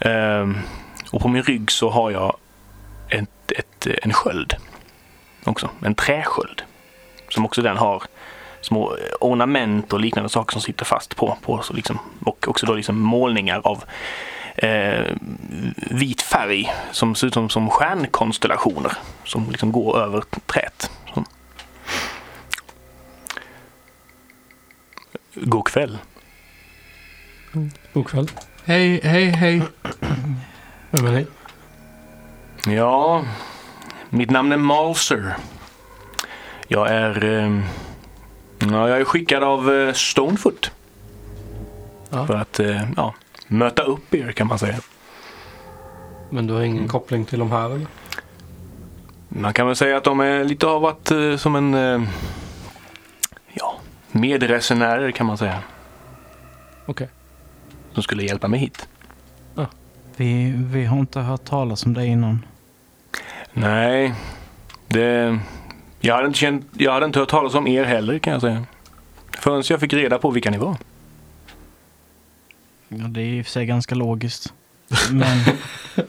Eh, 0.00 0.50
och 1.10 1.20
på 1.20 1.28
min 1.28 1.42
rygg 1.42 1.70
så 1.70 1.90
har 1.90 2.10
jag 2.10 2.36
ett, 3.08 3.52
ett, 3.52 3.86
en 4.02 4.12
sköld 4.12 4.56
också, 5.44 5.70
en 5.84 5.94
träsköld. 5.94 6.62
Som 7.28 7.44
också 7.44 7.62
den 7.62 7.76
har 7.76 8.02
små 8.60 8.96
ornament 9.20 9.92
och 9.92 10.00
liknande 10.00 10.28
saker 10.28 10.52
som 10.52 10.62
sitter 10.62 10.84
fast 10.84 11.16
på. 11.16 11.38
på 11.42 11.62
så 11.62 11.72
liksom, 11.72 11.98
och 12.24 12.48
också 12.48 12.66
då 12.66 12.74
liksom 12.74 13.00
målningar 13.00 13.60
av 13.64 13.84
eh, 14.56 15.04
vit 15.90 16.22
färg 16.22 16.72
som 16.92 17.14
ser 17.14 17.26
ut 17.26 17.34
som, 17.34 17.48
som 17.48 17.70
stjärnkonstellationer 17.70 18.92
som 19.24 19.50
liksom 19.50 19.72
går 19.72 19.98
över 19.98 20.22
träet. 20.46 20.90
Så. 21.14 21.24
God 25.36 25.68
kväll. 25.68 25.98
God 27.92 28.08
kväll. 28.08 28.30
Hej, 28.64 29.00
hej, 29.04 29.24
hej. 29.24 29.62
Vem 30.90 31.06
är 31.06 31.12
ni? 31.12 31.26
Ja, 32.74 33.24
mitt 34.10 34.30
namn 34.30 34.52
är 34.52 34.56
Malser. 34.56 35.36
Jag 36.68 36.88
är, 36.88 37.24
eh, 37.24 37.60
ja, 38.58 38.88
jag 38.88 39.00
är 39.00 39.04
skickad 39.04 39.42
av 39.42 39.74
eh, 39.74 39.92
Stonefoot. 39.92 40.70
Ja. 42.10 42.26
För 42.26 42.34
att 42.34 42.60
eh, 42.60 42.82
ja, 42.96 43.14
möta 43.48 43.82
upp 43.82 44.14
er 44.14 44.32
kan 44.32 44.46
man 44.46 44.58
säga. 44.58 44.78
Men 46.30 46.46
du 46.46 46.54
har 46.54 46.62
ingen 46.62 46.88
koppling 46.88 47.24
till 47.24 47.38
de 47.38 47.50
här 47.50 47.70
eller? 47.70 47.86
Man 49.28 49.52
kan 49.52 49.66
väl 49.66 49.76
säga 49.76 49.96
att 49.96 50.04
de 50.04 50.20
är 50.20 50.44
lite 50.44 50.66
av 50.66 50.84
att 50.84 51.10
eh, 51.10 51.36
som 51.36 51.56
en 51.56 51.74
eh, 51.74 52.08
medresenärer 54.20 55.10
kan 55.10 55.26
man 55.26 55.38
säga. 55.38 55.62
Okej. 56.86 57.08
Som 57.92 58.02
skulle 58.02 58.22
hjälpa 58.22 58.48
mig 58.48 58.60
hit. 58.60 58.88
Vi, 60.16 60.52
vi 60.56 60.84
har 60.84 60.98
inte 60.98 61.20
hört 61.20 61.44
talas 61.44 61.86
om 61.86 61.94
det 61.94 62.06
innan. 62.06 62.44
Nej, 63.52 64.14
det... 64.86 65.38
Jag 66.00 66.14
hade, 66.14 66.26
inte 66.26 66.38
känt, 66.38 66.66
jag 66.72 66.92
hade 66.92 67.06
inte 67.06 67.18
hört 67.18 67.28
talas 67.28 67.54
om 67.54 67.66
er 67.66 67.84
heller 67.84 68.18
kan 68.18 68.32
jag 68.32 68.42
säga. 68.42 68.64
Förrän 69.38 69.62
jag 69.68 69.80
fick 69.80 69.92
reda 69.92 70.18
på 70.18 70.30
vilka 70.30 70.50
ni 70.50 70.58
var. 70.58 70.76
Ja, 72.88 73.04
det 73.08 73.20
är 73.20 73.24
i 73.24 73.40
och 73.40 73.44
för 73.44 73.52
sig 73.52 73.66
ganska 73.66 73.94
logiskt. 73.94 74.52
Men... 75.10 75.38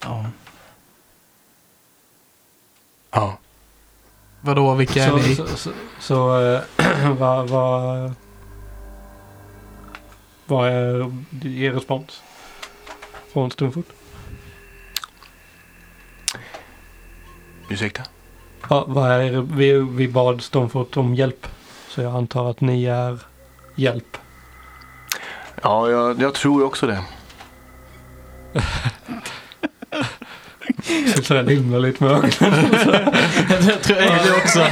ja. 0.00 0.26
Ja. 3.10 3.38
Vadå, 4.54 4.74
vilka 4.74 5.04
är 5.04 5.10
Så, 5.10 5.16
ni? 5.16 5.34
så, 5.34 5.46
så, 5.46 5.70
så 6.00 6.40
eh, 6.54 6.60
vad, 7.18 7.50
vad, 7.50 8.12
vad 10.46 10.68
är 10.68 11.12
er 11.44 11.72
respons? 11.72 12.22
Från 13.32 13.50
Stumfot? 13.50 13.86
Ursäkta? 17.68 18.02
Ja, 18.70 18.84
vad 18.88 19.10
är, 19.10 19.40
vi, 19.40 19.72
vi 19.72 20.08
bad 20.08 20.42
Stumfot 20.42 20.96
om 20.96 21.14
hjälp. 21.14 21.46
Så 21.88 22.02
jag 22.02 22.14
antar 22.14 22.50
att 22.50 22.60
ni 22.60 22.84
är 22.84 23.18
hjälp. 23.76 24.16
Ja, 25.62 25.90
jag, 25.90 26.22
jag 26.22 26.34
tror 26.34 26.64
också 26.64 26.86
det. 26.86 27.04
Så 31.16 31.22
så 31.22 31.34
jag 31.34 31.50
himlar 31.50 31.78
lite 31.78 32.04
med 32.04 32.12
ögonen. 32.12 32.32
Jag 33.68 33.82
tror 33.82 33.98
jag 33.98 34.24
det 34.24 34.32
också. 34.36 34.66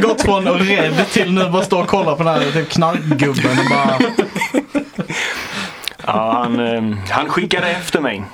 Gått 0.00 0.22
från 0.22 0.48
rädd 0.48 1.06
till 1.12 1.32
nu 1.32 1.50
bara 1.50 1.64
stå 1.64 1.80
och 1.80 1.88
kolla 1.88 2.16
på 2.16 2.22
den 2.22 2.34
här 2.34 2.52
typ 2.52 2.68
knarkgubben 2.68 3.58
och 3.58 3.70
bara... 3.70 3.98
Ja, 6.06 6.32
han, 6.42 6.60
eh, 6.60 6.98
han 7.10 7.28
skickade 7.28 7.68
efter 7.68 8.00
mig. 8.00 8.24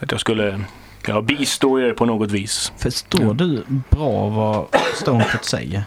Att 0.00 0.10
jag 0.10 0.20
skulle 0.20 0.60
ja, 1.06 1.20
bistå 1.20 1.80
er 1.80 1.92
på 1.92 2.04
något 2.04 2.30
vis. 2.30 2.72
Förstår 2.78 3.34
du 3.34 3.64
bra 3.90 4.28
vad 4.28 4.66
Stonefoot 4.94 5.44
säger? 5.44 5.84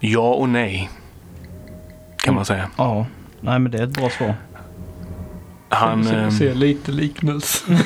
Ja 0.00 0.34
och 0.34 0.48
nej. 0.48 0.90
Kan 2.16 2.34
man 2.34 2.44
säga. 2.44 2.70
Ja. 2.76 3.06
Nej 3.40 3.58
men 3.58 3.72
det 3.72 3.78
är 3.78 3.84
ett 3.84 3.90
bra 3.90 4.10
svar. 4.10 4.34
Han, 5.68 6.06
Jag 6.06 6.22
eh, 6.22 6.30
ser 6.30 6.54
lite 6.54 6.92
liknelse. 6.92 7.64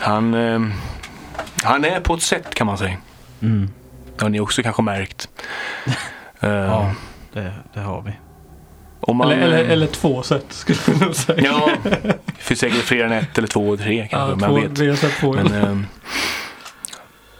han, 0.00 0.34
eh, 0.34 0.60
han 1.62 1.84
är 1.84 2.00
på 2.00 2.14
ett 2.14 2.22
sätt 2.22 2.54
kan 2.54 2.66
man 2.66 2.78
säga. 2.78 2.96
Mm. 3.42 3.70
Det 4.16 4.24
har 4.24 4.30
ni 4.30 4.40
också 4.40 4.62
kanske 4.62 4.82
märkt. 4.82 5.28
Eh, 6.42 6.50
Ja, 6.50 6.94
det, 7.32 7.52
det 7.74 7.80
har 7.80 8.02
vi. 8.02 8.12
man, 9.14 9.30
Eller, 9.30 9.42
eller, 9.42 9.64
eller 9.64 9.86
två 9.86 10.22
sätt 10.22 10.44
skulle 10.48 10.78
jag 10.86 11.00
nog 11.00 11.14
säga. 11.14 11.40
Ja, 11.44 11.70
det 11.84 12.18
finns 12.38 12.60
säkert 12.60 12.82
fler 12.84 13.04
än 13.04 13.12
ett 13.12 13.38
eller 13.38 13.48
två 13.48 13.74
eller 13.74 13.84
tre 13.84 14.08
kanske. 14.10 14.30
Ja, 14.30 14.36
man 14.48 14.50
två, 14.50 14.68
vet. 14.68 14.78
Vi 14.78 14.88
har 14.88 14.96
sett 14.96 15.18
två. 15.20 15.32
Men, 15.32 15.52
ehm, 15.52 15.86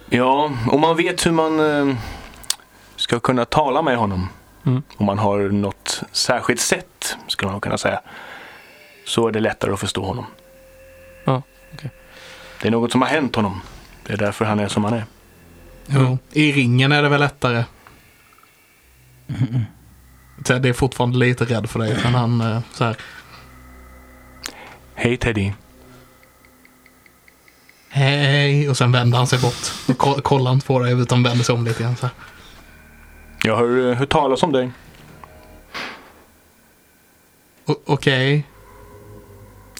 ja, 0.08 0.50
om 0.70 0.80
man 0.80 0.96
vet 0.96 1.26
hur 1.26 1.32
man 1.32 1.60
ehm, 1.60 1.96
ska 2.96 3.20
kunna 3.20 3.44
tala 3.44 3.82
med 3.82 3.96
honom. 3.96 4.28
Mm. 4.66 4.82
Om 4.96 5.06
man 5.06 5.18
har 5.18 5.38
något 5.38 6.02
särskilt 6.12 6.60
sätt, 6.60 7.16
skulle 7.26 7.52
man 7.52 7.60
kunna 7.60 7.78
säga. 7.78 8.00
Så 9.06 9.28
är 9.28 9.32
det 9.32 9.40
lättare 9.40 9.72
att 9.72 9.80
förstå 9.80 10.04
honom. 10.04 10.26
Ja, 11.24 11.42
okej. 11.74 11.90
Det 12.62 12.68
är 12.68 12.72
något 12.72 12.92
som 12.92 13.02
har 13.02 13.08
hänt 13.08 13.36
honom. 13.36 13.60
Det 14.06 14.12
är 14.12 14.16
därför 14.16 14.44
han 14.44 14.58
är 14.58 14.68
som 14.68 14.84
han 14.84 14.92
är. 14.92 15.04
Jo. 15.86 16.18
I 16.32 16.52
ringen 16.52 16.92
är 16.92 17.02
det 17.02 17.08
väl 17.08 17.20
lättare. 17.20 17.64
Ted 20.44 20.66
är 20.66 20.72
fortfarande 20.72 21.18
lite 21.18 21.44
rädd 21.44 21.70
för 21.70 21.78
dig, 21.78 21.98
men 22.04 22.14
han 22.14 22.40
eh, 22.40 22.60
så 22.72 22.84
här. 22.84 22.96
Hej 24.94 25.16
Teddy. 25.16 25.52
Hej, 27.88 28.68
och 28.68 28.76
sen 28.76 28.92
vänder 28.92 29.18
han 29.18 29.26
sig 29.26 29.38
bort. 29.38 29.98
Kollar 30.22 30.52
inte 30.52 30.66
på 30.66 30.78
dig 30.78 30.92
utan 30.92 31.22
vänder 31.22 31.44
sig 31.44 31.54
om 31.54 31.64
lite 31.64 31.82
grann 31.82 31.96
så 31.96 32.06
här. 32.06 32.14
Jag 33.44 33.56
har 33.56 33.64
uh, 33.68 33.94
hört 33.94 34.08
talas 34.08 34.42
om 34.42 34.52
dig. 34.52 34.70
Okej. 37.86 38.46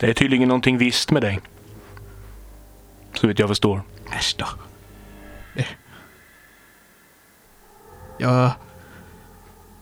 Det 0.00 0.06
är 0.06 0.14
tydligen 0.14 0.48
någonting 0.48 0.78
visst 0.78 1.10
med 1.10 1.22
dig. 1.22 1.40
Så 3.14 3.26
vitt 3.26 3.38
jag 3.38 3.48
förstår. 3.48 3.82
Äsch 4.12 4.34
då. 4.38 4.46
Det. 5.54 5.66
Jag... 8.18 8.50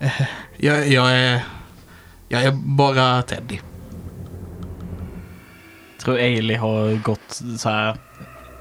eh, 0.01 0.23
Jag, 0.57 0.89
jag 0.89 1.13
är... 1.13 1.45
Jag 2.29 2.43
är 2.43 2.53
bara 2.53 3.23
Teddy. 3.23 3.59
Jag 5.97 6.05
tror 6.05 6.17
Ailey 6.17 6.57
har 6.57 7.03
gått 7.03 7.41
så 7.59 7.69
här. 7.69 7.97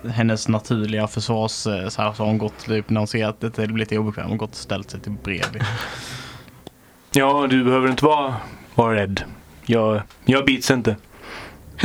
Hennes 0.09 0.47
naturliga 0.47 1.07
försvars... 1.07 1.67
eh, 1.67 1.89
Så 1.89 2.01
här 2.01 2.13
så 2.13 2.23
har 2.23 2.27
hon 2.27 2.37
gått 2.37 2.65
typ 2.65 2.89
när 2.89 2.99
hon 3.01 3.07
ser 3.07 3.27
att 3.27 3.41
det 3.41 3.51
blir 3.55 3.67
lite 3.77 3.97
obekvämt. 3.97 4.29
Har 4.29 4.35
gått 4.37 4.49
och 4.49 4.55
ställt 4.55 4.91
sig 4.91 4.99
till 4.99 5.11
bredvid. 5.11 5.63
Ja, 7.11 7.47
du 7.49 7.63
behöver 7.63 7.89
inte 7.89 8.05
vara, 8.05 8.35
vara 8.75 8.95
rädd. 8.95 9.23
Jag, 9.65 10.01
jag 10.25 10.45
bits 10.45 10.71
inte. 10.71 10.91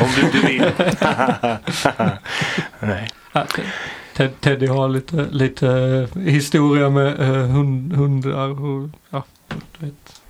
Om 0.00 0.08
du 0.16 0.20
inte 0.22 0.38
vill. 0.46 0.72
Nej. 2.80 3.08
Teddy 4.40 4.66
har 4.66 4.88
lite, 4.88 5.16
lite 5.30 5.68
eh, 6.14 6.20
historia 6.22 6.90
med 6.90 7.20
eh, 7.20 7.26
hund, 7.46 7.92
hundar 7.92 8.48
och 8.64 8.88
ja, 9.10 9.24
du 9.48 9.86
vet. 9.86 10.22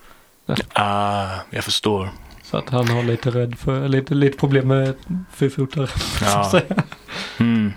Ah, 0.72 1.26
jag 1.50 1.64
förstår. 1.64 2.08
Så 2.54 2.58
att 2.58 2.70
han 2.70 2.88
har 2.88 3.02
lite 3.02 3.30
rädd 3.30 3.58
för, 3.58 3.88
lite, 3.88 4.14
lite 4.14 4.38
problem 4.38 4.68
med 4.68 4.94
fyrfotare. 5.32 5.86
Ja. 6.22 6.60
Mm. 7.40 7.72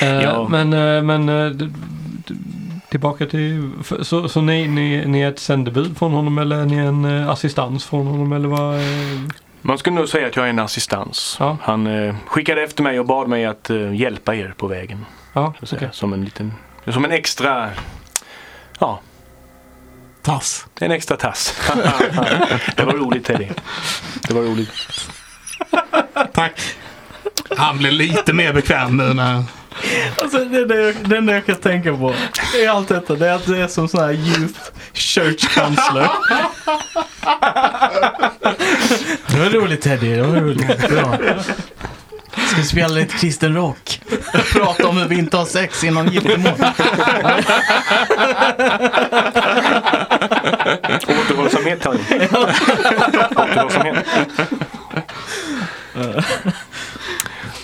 Ja. 0.00 0.48
Men, 0.50 0.72
eh, 0.72 1.02
men 1.02 1.26
d- 1.58 1.68
tillbaka 2.90 3.26
till, 3.26 3.70
för- 3.82 4.02
så, 4.02 4.28
så 4.28 4.40
ni, 4.40 4.68
ni, 4.68 5.06
ni 5.06 5.20
är 5.20 5.28
ett 5.28 5.38
sändebud 5.38 5.98
från 5.98 6.12
honom 6.12 6.38
eller 6.38 6.56
är 6.56 6.64
ni 6.66 6.76
en 6.76 7.04
assistans 7.28 7.86
från 7.86 8.06
honom 8.06 8.32
eller 8.32 8.48
vad? 8.48 8.80
Man 9.62 9.78
skulle 9.78 9.96
nog 9.96 10.08
säga 10.08 10.26
att 10.26 10.36
jag 10.36 10.44
är 10.46 10.50
en 10.50 10.58
assistans. 10.58 11.36
Ja. 11.40 11.56
Han 11.62 11.86
eh, 11.86 12.14
skickade 12.26 12.62
efter 12.62 12.82
mig 12.82 13.00
och 13.00 13.06
bad 13.06 13.28
mig 13.28 13.44
att 13.46 13.70
eh, 13.70 13.94
hjälpa 13.94 14.34
er 14.34 14.54
på 14.56 14.66
vägen. 14.66 15.04
Ja, 15.32 15.54
Så 15.58 15.64
att 15.64 15.68
säga. 15.68 15.78
okej. 15.78 15.88
Som 15.92 16.12
en 16.12 16.24
liten, 16.24 16.52
som 16.86 17.04
en 17.04 17.12
extra, 17.12 17.70
ja, 18.78 19.00
Tass. 20.28 20.66
en 20.80 20.90
extra 20.90 21.16
tass. 21.16 21.54
det 22.76 22.84
var 22.84 22.92
roligt 22.92 23.24
Teddy. 23.24 23.48
Det 24.28 24.34
var 24.34 24.42
roligt. 24.42 24.70
Tack. 26.32 26.60
Han 27.56 27.78
blir 27.78 27.90
lite 27.90 28.32
mer 28.32 28.52
bekväm 28.52 28.96
nu 28.96 29.14
när... 29.14 29.44
Alltså 30.22 30.38
det 30.38 30.58
enda 30.58 30.74
jag, 30.74 30.94
det 31.08 31.16
enda 31.16 31.34
jag 31.34 31.46
kan 31.46 31.56
tänka 31.56 31.96
på 31.96 32.14
i 32.62 32.66
allt 32.66 32.88
detta 32.88 33.14
det 33.14 33.28
är 33.28 33.34
att 33.34 33.46
det 33.46 33.58
är 33.58 33.68
som 33.68 33.88
sån 33.88 34.00
här 34.00 34.12
youth 34.12 34.60
church 34.92 35.54
counselor. 35.54 36.08
Det 39.26 39.38
var 39.38 39.50
roligt 39.50 39.80
Teddy, 39.80 40.14
det 40.14 40.22
var 40.22 40.40
roligt. 40.40 40.88
Bra. 40.88 41.18
Ska 42.46 42.56
vi 42.56 42.62
spela 42.62 42.88
lite 42.88 43.18
kristen 43.18 43.54
rock? 43.54 44.00
Prata 44.52 44.88
om 44.88 44.96
hur 44.96 45.08
vi 45.08 45.18
inte 45.18 45.36
har 45.36 45.44
sex 45.44 45.84
innan 45.84 46.12
giftermål. 46.12 46.54
Återhållsamhet 51.08 51.80
Teddy. 51.82 51.98
Återhållsamhet. 53.36 54.06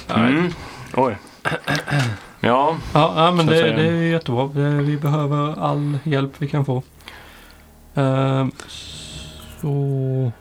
Mm. 0.09 0.53
Oj. 0.95 1.17
Ja, 2.41 2.77
Ja, 2.95 3.13
ja 3.17 3.31
men 3.31 3.47
det, 3.47 3.73
det 3.73 3.83
är 3.83 3.93
jättebra. 3.93 4.47
Vi 4.83 4.97
behöver 4.97 5.65
all 5.65 5.99
hjälp 6.05 6.33
vi 6.39 6.49
kan 6.49 6.65
få. 6.65 6.83
Ehm, 7.95 8.53
så... 9.61 10.33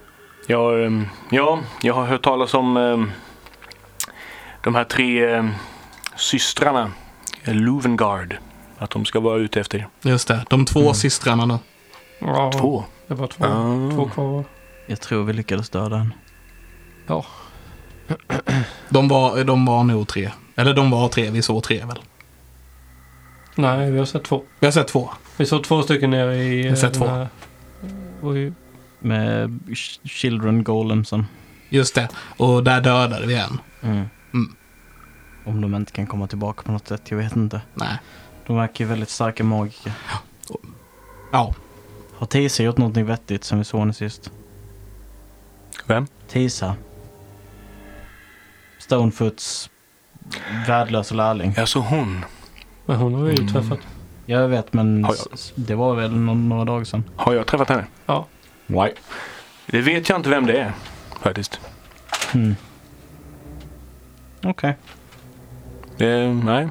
Jag, 0.47 0.85
ehm, 0.85 1.07
ja, 1.29 1.59
jag 1.81 1.93
har 1.93 2.05
hört 2.05 2.21
talas 2.21 2.53
om 2.53 2.77
ehm, 2.77 3.11
de 4.63 4.75
här 4.75 4.83
tre 4.83 5.43
systrarna. 6.15 6.91
Luvengard. 7.43 8.37
Att 8.77 8.89
de 8.89 9.05
ska 9.05 9.19
vara 9.19 9.37
ute 9.37 9.59
efter 9.59 9.77
er. 9.77 9.87
Just 10.01 10.27
det, 10.27 10.45
de 10.49 10.65
två 10.65 10.93
systrarna 10.93 11.45
nu. 11.45 11.57
Ja, 12.25 12.51
Två. 12.51 12.83
Det 13.07 13.13
var 13.13 13.27
två, 13.27 13.45
Ah. 13.45 13.91
två 13.95 14.09
kvar. 14.09 14.43
Jag 14.87 15.01
tror 15.01 15.23
vi 15.23 15.33
lyckades 15.33 15.69
döda 15.69 15.97
en. 15.97 16.13
De 18.89 19.07
var, 19.07 19.43
de 19.43 19.65
var 19.65 19.83
nog 19.83 20.07
tre. 20.07 20.31
Eller 20.55 20.73
de 20.73 20.91
var 20.91 21.09
tre, 21.09 21.29
vi 21.31 21.41
såg 21.41 21.63
tre 21.63 21.85
väl. 21.85 21.99
Nej, 23.55 23.91
vi 23.91 23.97
har 23.97 24.05
sett 24.05 24.23
två. 24.23 24.43
Vi 24.59 24.67
har 24.67 24.71
sett 24.71 24.87
två. 24.87 25.09
Vi 25.37 25.45
såg 25.45 25.63
två 25.63 25.81
stycken 25.83 26.09
nere 26.11 26.35
i... 26.35 26.69
har 26.69 26.75
sett 26.75 26.95
eh, 26.95 27.01
två. 27.01 27.07
här- 27.07 27.27
och 28.21 28.37
i- 28.37 28.53
Med 28.99 29.49
ch- 29.67 29.99
Children 30.07 30.63
Golemsen. 30.63 31.25
Just 31.69 31.95
det. 31.95 32.09
Och 32.37 32.63
där 32.63 32.81
dödade 32.81 33.25
vi 33.27 33.35
en. 33.35 33.59
Mm. 33.81 34.05
Mm. 34.33 34.55
Om 35.45 35.61
de 35.61 35.75
inte 35.75 35.91
kan 35.91 36.07
komma 36.07 36.27
tillbaka 36.27 36.61
på 36.63 36.71
något 36.71 36.87
sätt, 36.87 37.01
jag 37.11 37.17
vet 37.17 37.35
inte. 37.35 37.61
Nej. 37.73 37.97
De 38.47 38.55
verkar 38.55 38.85
ju 38.85 38.89
väldigt 38.89 39.09
starka 39.09 39.43
magiker. 39.43 39.93
Ja. 41.31 41.53
Har 42.23 42.27
Tisa 42.27 42.63
gjort 42.63 42.77
någonting 42.77 43.05
vettigt 43.05 43.43
sen 43.43 43.57
vi 43.57 43.63
såg 43.63 43.79
henne 43.79 43.93
sist? 43.93 44.31
Vem? 45.87 46.07
Tisa. 46.27 46.75
Stonefoots 48.79 49.69
värdelösa 50.67 51.15
lärling. 51.15 51.53
Alltså 51.57 51.79
hon. 51.79 52.25
Men 52.85 52.95
hon 52.97 53.13
har 53.13 53.23
vi 53.23 53.31
ju 53.31 53.41
Mm. 53.41 53.53
träffat. 53.53 53.79
Jag 54.25 54.47
vet 54.47 54.73
men 54.73 55.01
jag- 55.01 55.15
det 55.55 55.75
var 55.75 55.95
väl 55.95 56.11
någon, 56.15 56.49
några 56.49 56.65
dagar 56.65 56.83
sedan. 56.83 57.03
Har 57.15 57.33
jag 57.33 57.47
träffat 57.47 57.69
henne? 57.69 57.85
Nej. 58.67 58.93
Det 59.67 59.81
vet 59.81 60.09
jag 60.09 60.19
inte 60.19 60.29
vem 60.29 60.45
det 60.45 60.57
är. 60.59 60.73
Faktiskt. 61.21 61.59
Mm. 62.33 62.55
Okej. 64.43 64.75
Det, 65.97 66.27
nej. 66.33 66.69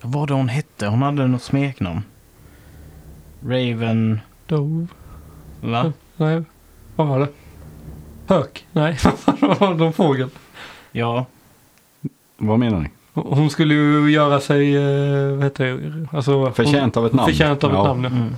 Vad 0.00 0.12
var 0.12 0.26
det 0.26 0.34
hon 0.34 0.48
hette? 0.48 0.86
Hon 0.86 1.02
hade 1.02 1.26
något 1.26 1.42
smeknamn. 1.42 2.02
Raven... 3.42 4.20
Dove. 4.46 4.86
Va? 5.60 5.92
Nej, 6.16 6.42
vad 6.96 7.06
var 7.06 7.20
det? 7.20 7.28
Hök? 8.26 8.66
Nej, 8.72 8.98
vad 9.40 9.58
var 9.58 9.74
det 9.86 9.92
fågel? 9.92 10.28
Ja. 10.92 11.26
Vad 12.36 12.58
menar 12.58 12.80
ni? 12.80 12.88
Hon 13.14 13.50
skulle 13.50 13.74
ju 13.74 14.10
göra 14.10 14.40
sig, 14.40 14.76
eh, 14.76 15.34
vad 15.34 15.44
heter 15.44 15.64
det? 15.64 16.08
Alltså, 16.16 16.52
Förtjänt 16.52 16.96
av 16.96 17.06
ett 17.06 17.12
hon, 17.12 17.16
namn. 17.16 17.30
Förtjänt 17.30 17.64
av 17.64 17.70
ett 17.70 17.76
Ja. 17.76 17.84
namn, 17.84 18.04
ja. 18.04 18.10
Mm. 18.10 18.36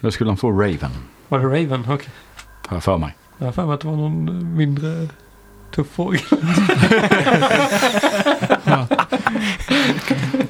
Då 0.00 0.10
skulle 0.10 0.30
han 0.30 0.36
få 0.36 0.50
Raven. 0.50 0.90
Var 1.28 1.38
det 1.38 1.44
Raven? 1.44 1.84
Okej. 1.90 2.08
Har 2.66 2.76
jag 2.76 2.84
för 2.84 2.98
mig. 2.98 3.16
Jag 3.38 3.46
har 3.46 3.52
för 3.52 3.66
mig 3.66 3.74
att 3.74 3.80
det 3.80 3.88
var 3.88 3.96
någon 3.96 4.56
mindre 4.56 5.08
tuff 5.74 5.86
fågel. 5.88 6.20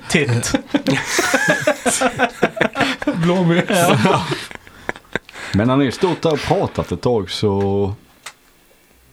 Titt. 0.08 0.54
Blåmes. 3.16 3.64
Men 5.54 5.68
när 5.68 5.76
ni 5.76 5.92
stått 5.92 6.22
där 6.22 6.32
och 6.32 6.38
pratat 6.38 6.92
ett 6.92 7.00
tag 7.00 7.30
så 7.30 7.94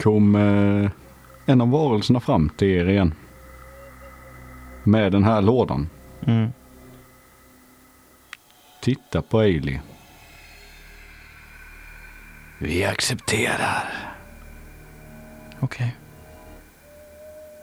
kom 0.02 0.34
eh, 0.34 0.90
en 1.46 1.60
av 1.60 1.70
varelserna 1.70 2.20
fram 2.20 2.48
till 2.48 2.68
er 2.68 2.88
igen. 2.88 3.14
Med 4.84 5.12
den 5.12 5.24
här 5.24 5.42
lådan. 5.42 5.88
Mm. 6.26 6.48
Titta 8.80 9.22
på 9.22 9.38
Ailey. 9.38 9.78
Vi 12.58 12.84
accepterar. 12.84 14.14
Okej. 15.60 15.96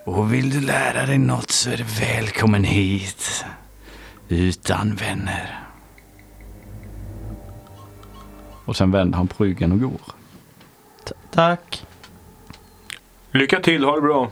Och 0.06 0.34
vill 0.34 0.50
du 0.50 0.62
lära 0.62 1.06
dig 1.06 1.18
något 1.18 1.52
så 1.52 1.70
är 1.70 1.78
du 1.78 1.84
välkommen 1.84 2.64
hit. 2.64 3.46
Utan 4.30 4.96
vänner. 4.96 5.65
Och 8.66 8.76
sen 8.76 8.92
vänder 8.92 9.18
han 9.18 9.28
på 9.28 9.44
ryggen 9.44 9.72
och 9.72 9.80
går. 9.80 10.00
T- 11.08 11.14
Tack. 11.32 11.86
Lycka 13.32 13.60
till, 13.60 13.84
ha 13.84 13.96
det 13.96 14.02
bra. 14.02 14.32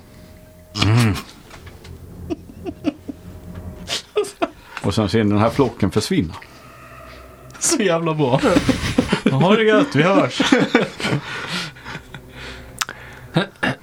Och 4.84 4.96
sen 4.96 5.10
ser 5.10 5.24
ni 5.24 5.30
den 5.30 5.39
här 5.39 5.50
flocken 5.50 5.91
försvinna. 5.91 6.34
Så 7.60 7.82
jävla 7.84 8.13
bra. 8.13 8.41
Ha 9.32 9.56
det 9.56 9.63
gött, 9.63 9.96
vi 9.96 10.04
hörs. 10.04 10.41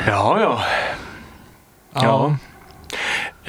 Ja, 0.06 0.40
ja. 0.40 0.64
Ja. 1.92 2.36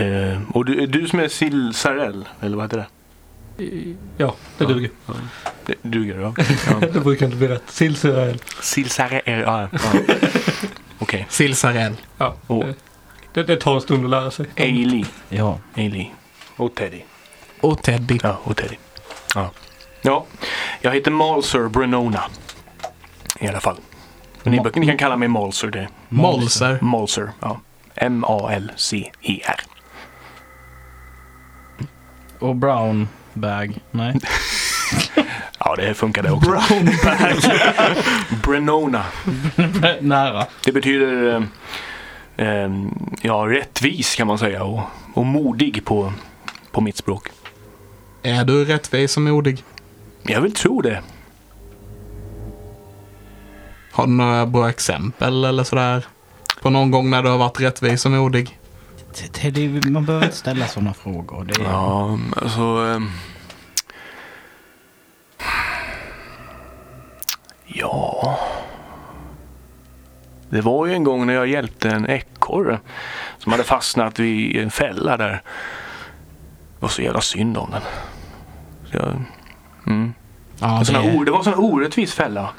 Eh, 0.04 0.42
och 0.54 0.66
du, 0.66 0.86
du 0.88 1.08
som 1.08 1.20
är 1.20 1.28
Sill 1.28 1.74
Sarell, 1.74 2.30
eller 2.40 2.56
vad 2.58 2.66
heter 2.66 2.78
det? 2.78 2.88
Ja, 4.18 4.36
det 4.58 4.66
duger. 4.66 4.90
det 5.66 5.76
duger 5.82 6.20
ja. 6.20 6.34
ja. 6.70 6.88
Det 6.88 7.00
brukar 7.00 7.26
inte 7.26 7.38
bli 7.38 7.48
rätt. 7.48 7.64
Sillsyrell. 7.68 8.40
Sill 8.62 8.90
Sarell, 8.90 9.22
ja. 9.26 9.70
ja. 9.72 9.80
Okej. 11.00 11.26
Silsarell. 11.30 11.96
Ja. 12.18 12.36
Och- 12.48 12.66
det- 13.34 13.44
Det, 13.44 13.56
tar 13.58 13.76
en 13.76 13.82
stund 13.82 14.04
att 14.04 14.10
lära 14.10 14.32
sig. 14.32 14.46
Ailey. 14.58 15.06
Ja. 15.30 15.60
Ailey. 15.76 16.08
Och 16.58 16.76
Teddy. 16.76 17.02
Och 17.62 17.84
Teddy. 17.84 18.20
Ja, 18.24 18.38
och 18.44 18.58
Teddy. 18.58 18.76
Ja. 19.36 19.52
ja, 20.02 20.26
jag 20.82 20.92
heter 20.92 21.12
Malser 21.12 21.68
Brenona. 21.68 22.24
I 23.40 23.48
alla 23.48 23.60
fall. 23.60 23.78
Ni, 24.44 24.62
ni 24.76 24.86
kan 24.88 24.98
kalla 24.98 25.18
mig 25.18 25.28
Malser. 25.28 25.68
Det. 25.68 25.88
Molser. 26.10 26.80
Malser, 26.82 27.32
ja. 27.40 27.60
M-A-L-C-E-R. 27.96 29.62
Och 32.40 32.56
brown 32.56 33.08
bag. 33.34 33.80
Nej. 33.92 34.20
Ja, 35.66 35.76
det 35.76 35.94
funkar 35.94 36.24
det 36.24 36.32
också. 36.32 36.50
Brown 36.50 36.86
bag. 36.86 37.96
Brenona. 38.44 39.06
Nära. 40.02 40.46
Det 40.66 40.72
betyder 40.72 41.36
eh, 42.38 42.48
eh, 42.48 42.72
ja, 43.22 43.34
rättvis 43.34 44.16
kan 44.16 44.28
man 44.28 44.38
säga 44.40 44.64
och, 44.64 44.82
och 45.14 45.26
modig 45.26 45.86
på, 45.86 46.14
på 46.72 46.82
mitt 46.82 46.98
språk. 46.98 47.30
Är 48.24 48.44
du 48.46 48.66
rättvis 48.66 49.18
och 49.18 49.24
modig? 49.24 49.64
Jag 50.24 50.42
vill 50.42 50.54
tro 50.54 50.82
det. 50.82 51.02
Har 53.92 54.06
du 54.06 54.12
några 54.12 54.46
bra 54.46 54.70
exempel 54.70 55.44
eller 55.46 55.64
sådär? 55.64 56.06
På 56.62 56.70
någon 56.70 56.92
gång 56.92 57.10
när 57.10 57.24
du 57.24 57.30
har 57.30 57.38
varit 57.38 57.62
rättvis 57.62 58.06
och 58.06 58.12
modig? 58.12 58.60
Man 59.90 60.06
behöver 60.06 60.26
inte 60.26 60.38
ställa 60.38 60.68
sådana 60.68 60.94
frågor. 60.94 61.44
Det 61.44 61.62
är... 61.62 61.66
Ja, 61.66 62.20
alltså... 62.36 62.62
ehm, 62.62 63.10
Ja... 67.66 68.40
Det 70.50 70.62
var 70.62 70.86
ju 70.86 70.94
en 70.94 71.04
gång 71.04 71.26
när 71.26 71.34
jag 71.34 71.48
hjälpte 71.48 71.90
en 71.90 72.10
ekorre 72.10 72.80
som 73.38 73.52
hade 73.52 73.64
fastnat 73.64 74.20
vid 74.20 74.56
en 74.56 74.72
fälla 74.72 75.18
där. 75.18 75.32
Det 75.32 75.42
var 76.80 76.90
så 76.90 77.02
jävla 77.02 77.22
synd 77.22 77.58
om 77.58 77.72
den. 77.72 77.82
Så 78.92 78.98
jag, 78.98 79.24
mm. 79.88 80.14
Ja, 80.60 80.86
sån 80.86 80.96
här, 80.96 81.20
det, 81.20 81.26
det 81.26 81.32
var 81.32 81.38
en 81.38 81.44
sån 81.44 81.54
här 81.54 81.64
orättvis 81.64 82.14
fälla. 82.14 82.50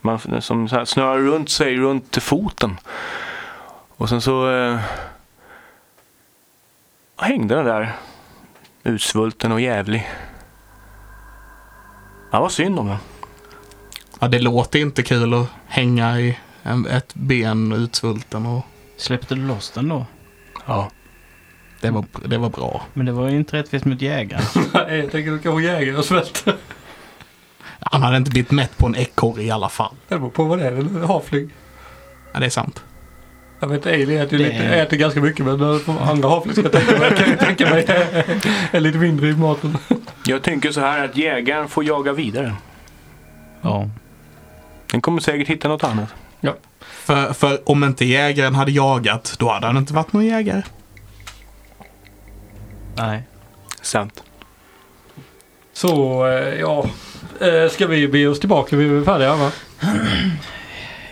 Man, 0.00 0.42
som 0.42 0.68
så 0.68 0.76
här 0.76 0.84
snörar 0.84 1.18
runt 1.18 1.50
sig 1.50 1.76
runt 1.76 2.22
foten. 2.22 2.76
Och 3.96 4.08
sen 4.08 4.20
så 4.20 4.50
eh, 4.50 4.80
hängde 7.24 7.54
den 7.54 7.64
där 7.64 7.92
utsvulten 8.84 9.52
och 9.52 9.60
jävlig. 9.60 10.08
Ja, 12.32 12.40
vad 12.40 12.52
synd 12.52 12.78
om 12.78 12.86
den. 12.86 12.96
ja, 14.20 14.28
det 14.28 14.38
låter 14.38 14.78
inte 14.78 15.02
kul 15.02 15.34
att 15.34 15.46
hänga 15.66 16.20
i 16.20 16.38
en, 16.62 16.86
ett 16.86 17.14
ben 17.14 17.72
utsvulten 17.72 18.46
och 18.46 18.64
Släppte 18.96 19.34
du 19.34 19.46
loss 19.46 19.70
den 19.70 19.88
då? 19.88 20.06
Ja. 20.66 20.90
det 21.80 21.90
var, 21.90 22.04
det 22.24 22.38
var 22.38 22.48
bra. 22.50 22.82
Men 22.94 23.06
det 23.06 23.12
var 23.12 23.28
ju 23.28 23.36
inte 23.36 23.56
rättvist 23.56 23.84
mot 23.84 24.02
jägaren. 24.02 24.44
Nej, 24.74 24.98
jag 24.98 25.10
tänker 25.10 25.32
att 25.32 25.42
kanske 25.42 25.62
jägare 25.62 25.96
och 25.96 26.04
svälter. 26.04 26.56
Han 27.80 28.02
hade 28.02 28.16
inte 28.16 28.30
blivit 28.30 28.50
mätt 28.50 28.78
på 28.78 28.86
en 28.86 28.96
ekorre 28.96 29.42
i 29.42 29.50
alla 29.50 29.68
fall. 29.68 29.94
Det 30.08 30.18
beror 30.18 30.30
på 30.30 30.44
vad 30.44 30.58
det 30.58 30.66
är. 30.66 30.72
En 30.72 31.04
havflyg. 31.04 31.50
Ja, 32.32 32.40
det 32.40 32.46
är 32.46 32.50
sant. 32.50 32.84
Jag 33.60 33.68
vet 33.68 33.86
Ailey 33.86 34.16
äter, 34.16 34.38
ju 34.38 34.44
Det 34.44 34.50
lite, 34.52 34.64
är- 34.64 34.82
äter 34.82 34.96
ganska 34.96 35.20
mycket 35.20 35.44
men 35.46 35.80
andra 36.00 36.28
jag 36.28 36.98
mig, 36.98 37.16
kan 37.16 37.30
jag 37.30 37.38
tänka 37.38 37.70
mig 37.70 37.84
är 38.70 38.80
lite 38.80 38.98
mindre 38.98 39.28
i 39.28 39.32
maten. 39.36 39.78
Jag 40.26 40.42
tänker 40.42 40.70
så 40.72 40.80
här 40.80 41.04
att 41.04 41.16
jägaren 41.16 41.68
får 41.68 41.84
jaga 41.84 42.12
vidare. 42.12 42.54
ja. 43.62 43.88
Den 44.90 45.00
kommer 45.00 45.20
säkert 45.20 45.48
hitta 45.48 45.68
något 45.68 45.84
annat. 45.84 46.08
För, 46.80 47.32
för 47.32 47.70
om 47.70 47.84
inte 47.84 48.04
jägaren 48.04 48.54
hade 48.54 48.70
jagat, 48.72 49.34
då 49.38 49.50
hade 49.52 49.66
han 49.66 49.76
inte 49.76 49.94
varit 49.94 50.12
någon 50.12 50.24
jägare. 50.26 50.62
Nej. 52.96 53.22
Sant. 53.82 54.22
Så 55.72 56.26
eh, 56.26 56.54
ja, 56.60 56.86
Eh, 57.40 57.68
ska 57.70 57.86
vi 57.86 58.08
be 58.08 58.26
oss 58.26 58.40
tillbaka? 58.40 58.76
Vi 58.76 58.98
är 58.98 59.04
färdiga 59.04 59.36
va? 59.36 59.50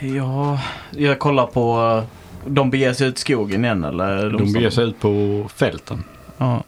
Ja, 0.01 0.61
jag 0.91 1.19
kollar 1.19 1.47
på... 1.47 2.03
De 2.47 2.71
beger 2.71 2.92
sig 2.92 3.09
ut 3.09 3.19
i 3.19 3.21
skogen 3.21 3.65
igen 3.65 3.85
eller? 3.85 4.31
De 4.31 4.53
beger 4.53 4.71
sig 4.71 4.85
ut 4.85 5.01
på 5.01 5.45
fälten. 5.55 6.05
Ja. 6.38 6.65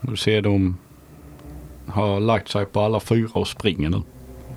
Du 0.00 0.16
ser 0.16 0.42
de 0.42 0.76
har 1.86 2.20
lagt 2.20 2.48
sig 2.48 2.66
på 2.66 2.80
alla 2.80 3.00
fyra 3.00 3.30
och 3.32 3.48
springer 3.48 3.88
nu. 3.88 4.02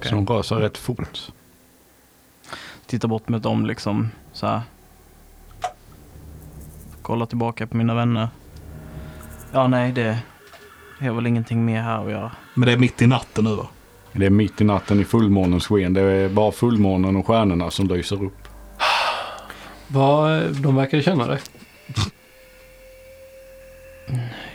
Så 0.01 0.15
de 0.15 0.27
rör 0.27 0.41
sig 0.41 0.57
rätt 0.57 0.77
fort. 0.77 1.31
Tittar 2.85 3.07
bort 3.07 3.29
mot 3.29 3.43
dem 3.43 3.65
liksom 3.65 4.09
så 4.33 4.47
här. 4.47 4.61
Kollar 7.01 7.25
tillbaka 7.25 7.67
på 7.67 7.77
mina 7.77 7.95
vänner. 7.95 8.29
Ja, 9.51 9.67
nej 9.67 9.91
det... 9.91 10.19
Har 10.99 11.11
väl 11.11 11.27
ingenting 11.27 11.65
mer 11.65 11.81
här 11.81 12.05
att 12.05 12.11
göra. 12.11 12.31
Men 12.53 12.65
det 12.65 12.73
är 12.73 12.77
mitt 12.77 13.01
i 13.01 13.07
natten 13.07 13.43
nu 13.43 13.55
va? 13.55 13.67
Det 14.13 14.25
är 14.25 14.29
mitt 14.29 14.61
i 14.61 14.63
natten 14.63 14.99
i 14.99 15.03
fullmånens 15.03 15.67
sken. 15.67 15.93
Det 15.93 16.01
är 16.01 16.29
bara 16.29 16.51
fullmånen 16.51 17.15
och 17.15 17.27
stjärnorna 17.27 17.71
som 17.71 17.87
lyser 17.87 18.23
upp. 18.23 18.38
Vad, 19.91 20.55
de 20.55 20.75
verkar 20.75 21.01
känna 21.01 21.27
dig. 21.27 21.39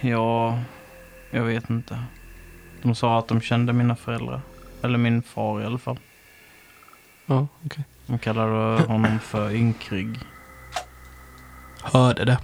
Ja, 0.01 0.59
jag 1.31 1.45
vet 1.45 1.71
inte. 1.71 2.05
De 2.83 2.95
sa 2.95 3.19
att 3.19 3.29
de 3.29 3.41
kände 3.41 3.73
mina 3.73 3.97
föräldrar. 3.97 4.41
Eller 4.83 4.99
min 4.99 5.23
far 5.23 5.63
i 5.63 5.65
alla 5.65 5.79
fall. 5.79 5.99
Ja, 7.27 7.47
okej. 7.65 7.85
De 8.07 8.19
kallade 8.19 8.83
honom 8.83 9.19
för 9.19 9.55
ynkrygg. 9.55 10.19
hörde 11.83 12.25
det. 12.25 12.39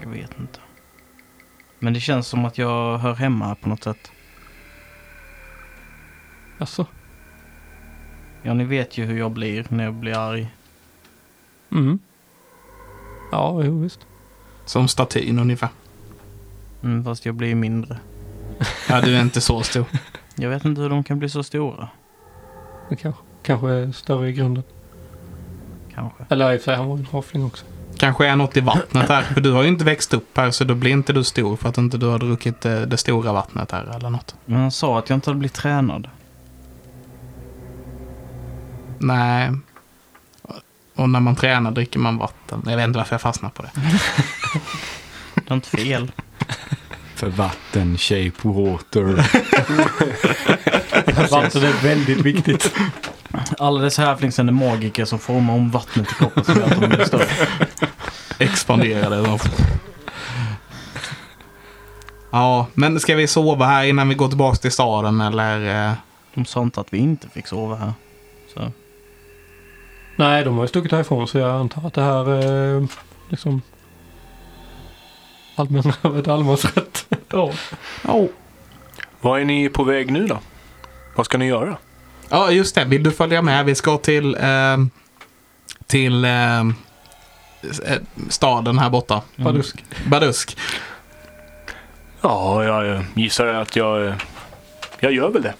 Jag 0.00 0.08
vet 0.08 0.38
inte. 0.38 0.60
Men 1.78 1.92
det 1.92 2.00
känns 2.00 2.26
som 2.26 2.44
att 2.44 2.58
jag 2.58 2.98
hör 2.98 3.14
hemma 3.14 3.54
på 3.54 3.68
något 3.68 3.84
sätt. 3.84 4.12
Alltså. 6.58 6.86
Ja, 8.42 8.54
ni 8.54 8.64
vet 8.64 8.98
ju 8.98 9.04
hur 9.04 9.18
jag 9.18 9.30
blir 9.30 9.66
när 9.68 9.84
jag 9.84 9.94
blir 9.94 10.18
arg. 10.18 10.48
Mm. 11.72 11.98
Ja, 13.32 13.62
jo 13.64 13.78
visst. 13.78 14.00
Som 14.64 14.88
statyn 14.88 15.38
ungefär. 15.38 15.68
Mm, 16.82 17.04
fast 17.04 17.26
jag 17.26 17.34
blir 17.34 17.54
mindre. 17.54 17.98
Ja, 18.88 19.00
du 19.00 19.16
är 19.16 19.20
inte 19.20 19.40
så 19.40 19.62
stor. 19.62 19.84
Jag 20.40 20.50
vet 20.50 20.64
inte 20.64 20.80
hur 20.80 20.88
de 20.88 21.04
kan 21.04 21.18
bli 21.18 21.28
så 21.28 21.42
stora. 21.42 21.88
Kanske, 22.88 23.22
kanske 23.42 23.68
är 23.68 23.92
större 23.92 24.28
i 24.28 24.32
grunden. 24.32 24.62
Kanske. 25.94 26.24
Eller 26.28 26.52
i 26.52 26.56
och 26.56 26.60
för 26.60 26.64
sig, 26.64 26.76
han 26.76 26.86
var 26.86 26.96
en 26.96 27.06
havling 27.06 27.44
också. 27.44 27.64
Kanske 27.96 28.26
är 28.26 28.36
något 28.36 28.56
i 28.56 28.60
vattnet 28.60 29.08
här. 29.08 29.22
För 29.22 29.40
du 29.40 29.52
har 29.52 29.62
ju 29.62 29.68
inte 29.68 29.84
växt 29.84 30.14
upp 30.14 30.36
här 30.36 30.50
så 30.50 30.64
då 30.64 30.74
blir 30.74 30.90
inte 30.90 31.12
du 31.12 31.24
stor 31.24 31.56
för 31.56 31.68
att 31.68 31.78
inte 31.78 31.98
du 31.98 32.06
har 32.06 32.18
druckit 32.18 32.60
det, 32.60 32.86
det 32.86 32.96
stora 32.96 33.32
vattnet 33.32 33.70
här 33.70 33.96
eller 33.96 34.10
något. 34.10 34.34
Men 34.44 34.60
han 34.60 34.70
sa 34.70 34.98
att 34.98 35.08
jag 35.08 35.16
inte 35.16 35.30
hade 35.30 35.38
blivit 35.38 35.54
tränad. 35.54 36.08
Nej. 38.98 39.52
Och 40.98 41.10
när 41.10 41.20
man 41.20 41.36
tränar 41.36 41.70
dricker 41.70 41.98
man 41.98 42.18
vatten. 42.18 42.62
Jag 42.66 42.76
vet 42.76 42.84
inte 42.86 42.98
varför 42.98 43.14
jag 43.14 43.20
fastnar 43.20 43.50
på 43.50 43.62
det. 43.62 43.70
Det 45.34 45.50
är 45.50 45.54
inte 45.54 45.68
fel. 45.68 46.12
För 47.14 47.28
vatten, 47.28 47.98
shape 47.98 48.32
water. 48.42 49.04
Vatten 51.30 51.62
är 51.62 51.82
väldigt 51.82 52.20
viktigt. 52.20 52.74
Alla 53.58 53.80
dessa 53.80 54.02
hävlingsen 54.02 54.48
är 54.48 54.52
magiker 54.52 55.04
som 55.04 55.18
formar 55.18 55.54
om 55.54 55.70
vattnet 55.70 56.12
i 56.12 56.14
kroppen 56.14 56.44
som 56.44 56.54
gör 56.56 56.64
att 56.64 56.80
de 56.80 56.88
blir 56.88 57.04
större. 57.04 57.26
Expanderade. 58.38 59.38
Ja, 62.30 62.66
men 62.74 63.00
ska 63.00 63.14
vi 63.14 63.26
sova 63.26 63.66
här 63.66 63.84
innan 63.84 64.08
vi 64.08 64.14
går 64.14 64.28
tillbaka 64.28 64.56
till 64.56 64.72
staden 64.72 65.20
eller? 65.20 65.86
eh? 65.88 65.92
De 66.34 66.44
sa 66.44 66.62
inte 66.62 66.80
att 66.80 66.92
vi 66.92 66.98
inte 66.98 67.28
fick 67.28 67.46
sova 67.46 67.76
här. 67.76 67.92
Så. 68.54 68.72
Nej, 70.18 70.44
de 70.44 70.56
har 70.56 70.64
ju 70.64 70.68
stuckit 70.68 70.92
härifrån 70.92 71.28
så 71.28 71.38
jag 71.38 71.50
antar 71.50 71.86
att 71.86 71.94
det 71.94 72.02
här 72.02 72.30
är 72.30 72.86
liksom 73.28 73.62
allmän, 75.56 75.92
ett 76.18 76.28
allemansrätt. 76.28 77.06
Ja. 77.30 77.52
Ja. 78.04 78.26
Vad 79.20 79.40
är 79.40 79.44
ni 79.44 79.68
på 79.68 79.84
väg 79.84 80.10
nu 80.10 80.26
då? 80.26 80.38
Vad 81.14 81.26
ska 81.26 81.38
ni 81.38 81.46
göra? 81.46 81.76
Ja, 82.28 82.50
just 82.50 82.74
det. 82.74 82.84
Vill 82.84 83.02
du 83.02 83.10
följa 83.10 83.42
med? 83.42 83.64
Vi 83.64 83.74
ska 83.74 83.98
till, 83.98 84.34
eh, 84.34 84.76
till 85.86 86.24
eh, 86.24 86.60
eh, 86.60 86.66
staden 88.28 88.78
här 88.78 88.90
borta. 88.90 89.22
Badusk. 89.36 89.84
Badusk. 90.06 90.56
Ja, 92.20 92.64
jag 92.64 92.94
eh, 92.96 93.02
gissar 93.14 93.46
att 93.46 93.76
jag, 93.76 94.06
eh, 94.06 94.14
jag 95.00 95.12
gör 95.12 95.30
väl 95.30 95.42
det. 95.42 95.54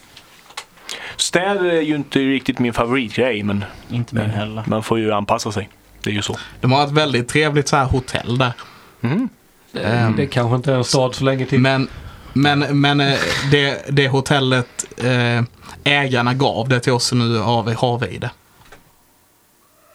Städer 1.21 1.65
är 1.65 1.81
ju 1.81 1.95
inte 1.97 2.19
riktigt 2.19 2.59
min 2.59 2.73
favoritgrej 2.73 3.43
men 3.43 3.65
Inte 3.91 4.15
min 4.15 4.31
heller. 4.31 4.63
man 4.67 4.83
får 4.83 4.99
ju 4.99 5.13
anpassa 5.13 5.53
sig. 5.53 5.69
Det 6.03 6.11
är 6.11 6.15
ju 6.15 6.23
så. 6.23 6.37
De 6.61 6.73
har 6.73 6.85
ett 6.85 6.91
väldigt 6.93 7.29
trevligt 7.29 7.69
så 7.69 7.77
här 7.77 7.85
hotell 7.85 8.39
där. 8.39 8.53
Mm. 9.01 9.29
Det, 9.73 9.81
Ehm. 9.83 10.17
det 10.17 10.27
kanske 10.27 10.57
inte 10.57 10.73
är 10.73 10.77
en 10.77 10.85
stad 10.85 11.15
så 11.15 11.25
länge 11.25 11.47
till. 11.47 11.61
Men, 11.61 11.89
men, 12.33 12.81
men 12.81 13.01
eh, 13.01 13.15
det, 13.51 13.85
det 13.91 14.09
hotellet 14.09 14.87
eh, 14.97 15.43
ägarna 15.85 16.35
gav 16.35 16.69
det 16.69 16.81
till 16.81 16.93
oss 16.93 17.13
nu 17.13 17.39
av 17.41 17.75
Havide. 17.75 18.31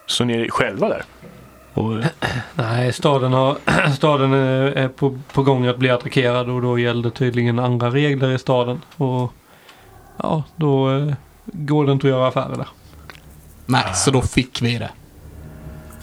Så 0.05 0.24
ni 0.24 0.34
är 0.34 0.49
själva 0.49 0.89
där? 0.89 1.03
Och, 1.74 1.99
eh, 1.99 2.05
Nej, 2.53 2.93
staden, 2.93 3.34
har, 3.34 3.57
staden 3.95 4.34
är, 4.34 4.61
är 4.71 4.88
på, 4.88 5.19
på 5.34 5.43
gång 5.43 5.67
att 5.67 5.78
bli 5.78 5.89
attackerad 5.89 6.49
och 6.49 6.61
då 6.61 6.80
gällde 6.80 7.11
tydligen 7.11 7.59
andra 7.59 7.89
regler 7.89 8.32
i 8.32 8.39
staden. 8.39 8.82
Och 8.95 9.34
ja, 10.18 10.43
då 10.55 10.91
eh, 10.97 11.14
går 11.45 11.86
det 11.86 11.91
inte 11.91 12.07
att 12.07 12.11
göra 12.11 12.28
affärer 12.28 12.55
där. 12.57 12.68
Nej, 13.66 13.93
så 13.95 14.11
då 14.11 14.22
fick 14.22 14.61
vi 14.61 14.78
det. 14.78 14.89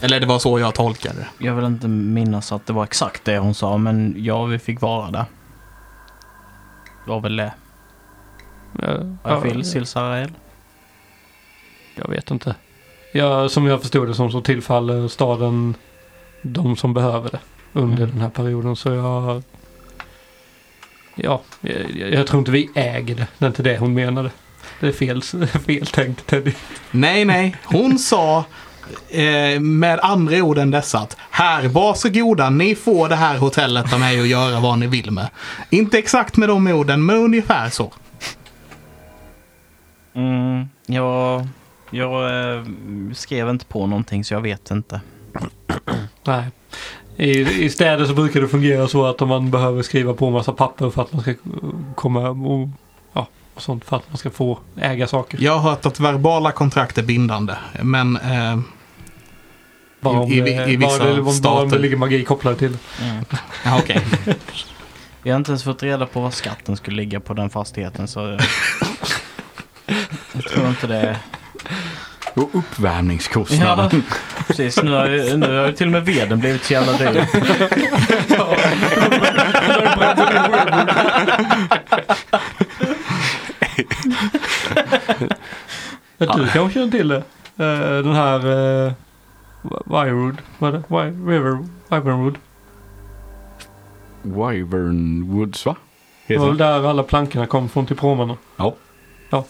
Eller 0.00 0.20
det 0.20 0.26
var 0.26 0.38
så 0.38 0.58
jag 0.58 0.74
tolkade 0.74 1.14
det. 1.18 1.44
Jag 1.46 1.54
vill 1.54 1.64
inte 1.64 1.88
minnas 1.88 2.52
att 2.52 2.66
det 2.66 2.72
var 2.72 2.84
exakt 2.84 3.24
det 3.24 3.38
hon 3.38 3.54
sa, 3.54 3.76
men 3.76 4.14
ja, 4.18 4.44
vi 4.44 4.58
fick 4.58 4.80
vara 4.80 5.10
där. 5.10 5.24
Det 7.04 7.10
var 7.10 7.20
väl 7.20 7.36
det. 7.36 7.52
Ja, 8.82 8.88
Vad 9.22 9.32
ja, 9.32 9.40
vill 9.40 9.64
Silsarael? 9.64 10.30
Jag 11.96 12.08
vet 12.08 12.30
inte. 12.30 12.54
Ja, 13.12 13.48
som 13.48 13.66
jag 13.66 13.80
förstod 13.80 14.08
det 14.08 14.14
som 14.14 14.30
så 14.30 14.40
tillfaller 14.40 15.08
staden 15.08 15.74
de 16.42 16.76
som 16.76 16.94
behöver 16.94 17.30
det 17.30 17.40
under 17.72 17.96
Mm. 18.02 18.10
den 18.10 18.20
här 18.20 18.30
perioden. 18.30 18.76
Så 18.76 18.88
jag... 18.90 19.42
Ja, 21.24 21.42
jag, 21.60 22.12
jag 22.12 22.26
tror 22.26 22.38
inte 22.38 22.50
vi 22.50 22.70
äger 22.74 23.14
det. 23.14 23.26
Det 23.38 23.44
är 23.44 23.48
inte 23.48 23.62
det 23.62 23.78
hon 23.78 23.94
menade. 23.94 24.30
Det 24.80 24.88
är 24.88 24.92
fel, 24.92 25.22
fel 25.66 25.86
tänkt 25.86 26.26
Teddy. 26.26 26.52
Nej, 26.90 27.24
nej. 27.24 27.56
Hon 27.64 27.98
sa 27.98 28.44
eh, 29.08 29.60
med 29.60 30.00
andra 30.02 30.36
ord 30.36 30.58
än 30.58 30.70
dessa 30.70 30.98
att 30.98 31.16
här, 31.30 31.68
varsågoda, 31.68 32.50
ni 32.50 32.74
får 32.74 33.08
det 33.08 33.16
här 33.16 33.38
hotellet 33.38 33.92
av 33.92 34.00
mig 34.00 34.20
att 34.20 34.28
göra 34.28 34.60
vad 34.60 34.78
ni 34.78 34.86
vill 34.86 35.10
med. 35.10 35.28
Inte 35.70 35.98
exakt 35.98 36.36
med 36.36 36.48
de 36.48 36.66
orden, 36.66 37.06
men 37.06 37.16
ungefär 37.16 37.70
så. 37.70 37.92
Mm, 40.14 40.68
jag, 40.86 41.46
jag 41.90 42.54
eh, 42.54 42.64
skrev 43.14 43.48
inte 43.48 43.64
på 43.64 43.86
någonting 43.86 44.24
så 44.24 44.34
jag 44.34 44.40
vet 44.40 44.70
inte. 44.70 45.00
Nej. 46.24 46.44
I, 47.20 47.64
I 47.64 47.70
städer 47.70 48.04
så 48.06 48.14
brukar 48.14 48.40
det 48.40 48.48
fungera 48.48 48.88
så 48.88 49.06
att 49.06 49.22
om 49.22 49.28
man 49.28 49.50
behöver 49.50 49.82
skriva 49.82 50.14
på 50.14 50.26
en 50.26 50.32
massa 50.32 50.52
papper 50.52 50.90
för 50.90 51.02
att 51.02 51.12
man 51.12 51.22
ska 51.22 51.34
komma 51.94 52.28
och, 52.30 52.68
ja, 53.12 53.26
och 53.54 53.62
sånt 53.62 53.84
för 53.84 53.96
att 53.96 54.02
man 54.08 54.16
ska 54.18 54.30
få 54.30 54.58
äga 54.76 55.06
saker. 55.06 55.38
Jag 55.40 55.58
har 55.58 55.70
hört 55.70 55.86
att 55.86 56.00
verbala 56.00 56.52
kontrakt 56.52 56.98
är 56.98 57.02
bindande, 57.02 57.54
men 57.82 58.16
eh, 58.16 58.58
Bara 60.00 60.20
om, 60.20 60.32
i- 60.32 60.34
i- 60.34 60.72
i 60.72 60.78
bara 60.78 60.90
vissa 60.90 61.04
det- 61.04 61.10
bara 61.10 61.20
om 61.20 61.24
det 61.26 61.32
stater. 61.32 61.78
ligger 61.78 61.96
magi 61.96 62.24
kopplad 62.24 62.58
till 62.58 62.72
det. 62.72 63.04
Mm. 63.04 63.24
ja, 63.64 63.78
okej. 63.78 64.00
Vi 65.22 65.30
har 65.30 65.36
inte 65.36 65.50
ens 65.50 65.64
fått 65.64 65.82
reda 65.82 66.06
på 66.06 66.20
vad 66.20 66.34
skatten 66.34 66.76
skulle 66.76 66.96
ligga 66.96 67.20
på 67.20 67.34
den 67.34 67.50
fastigheten 67.50 68.08
så 68.08 68.20
jag 70.32 70.44
tror 70.44 70.68
inte 70.68 70.86
det. 70.86 71.16
Och 72.34 72.50
uppvärmningskostnaden. 72.52 74.02
Ja, 74.08 74.14
precis. 74.46 74.82
Nu 74.82 74.90
har, 74.92 75.06
ju- 75.08 75.36
nu 75.36 75.58
har 75.58 75.66
ju 75.66 75.72
till 75.72 75.86
och 75.86 75.92
med 75.92 76.04
veden 76.04 76.38
blivit 76.40 76.64
så 76.64 76.72
jävla 76.72 76.92
dyr. 76.92 77.26
Ja. 78.28 78.56
Du 86.36 86.48
kanske 86.48 86.70
känner 86.74 86.90
till 86.90 87.08
det? 87.08 87.16
Eh, 87.56 88.02
den 88.04 88.14
här 88.14 88.46
uh, 88.46 88.92
Wirewood, 89.84 90.36
vad 90.58 90.74
är 90.74 90.78
det? 90.78 91.06
River, 91.32 91.58
Wyvernwood. 91.88 92.38
Wyvern 94.22 95.22
Woods 95.32 95.66
va? 95.66 95.76
Det 96.26 96.36
var 96.38 96.46
väl 96.46 96.56
där 96.56 96.86
alla 96.90 97.02
plankorna 97.02 97.46
kom 97.46 97.68
från 97.68 97.86
till 97.86 97.96
promerna. 97.96 98.36
Ja. 98.56 98.74
Ja. 99.30 99.44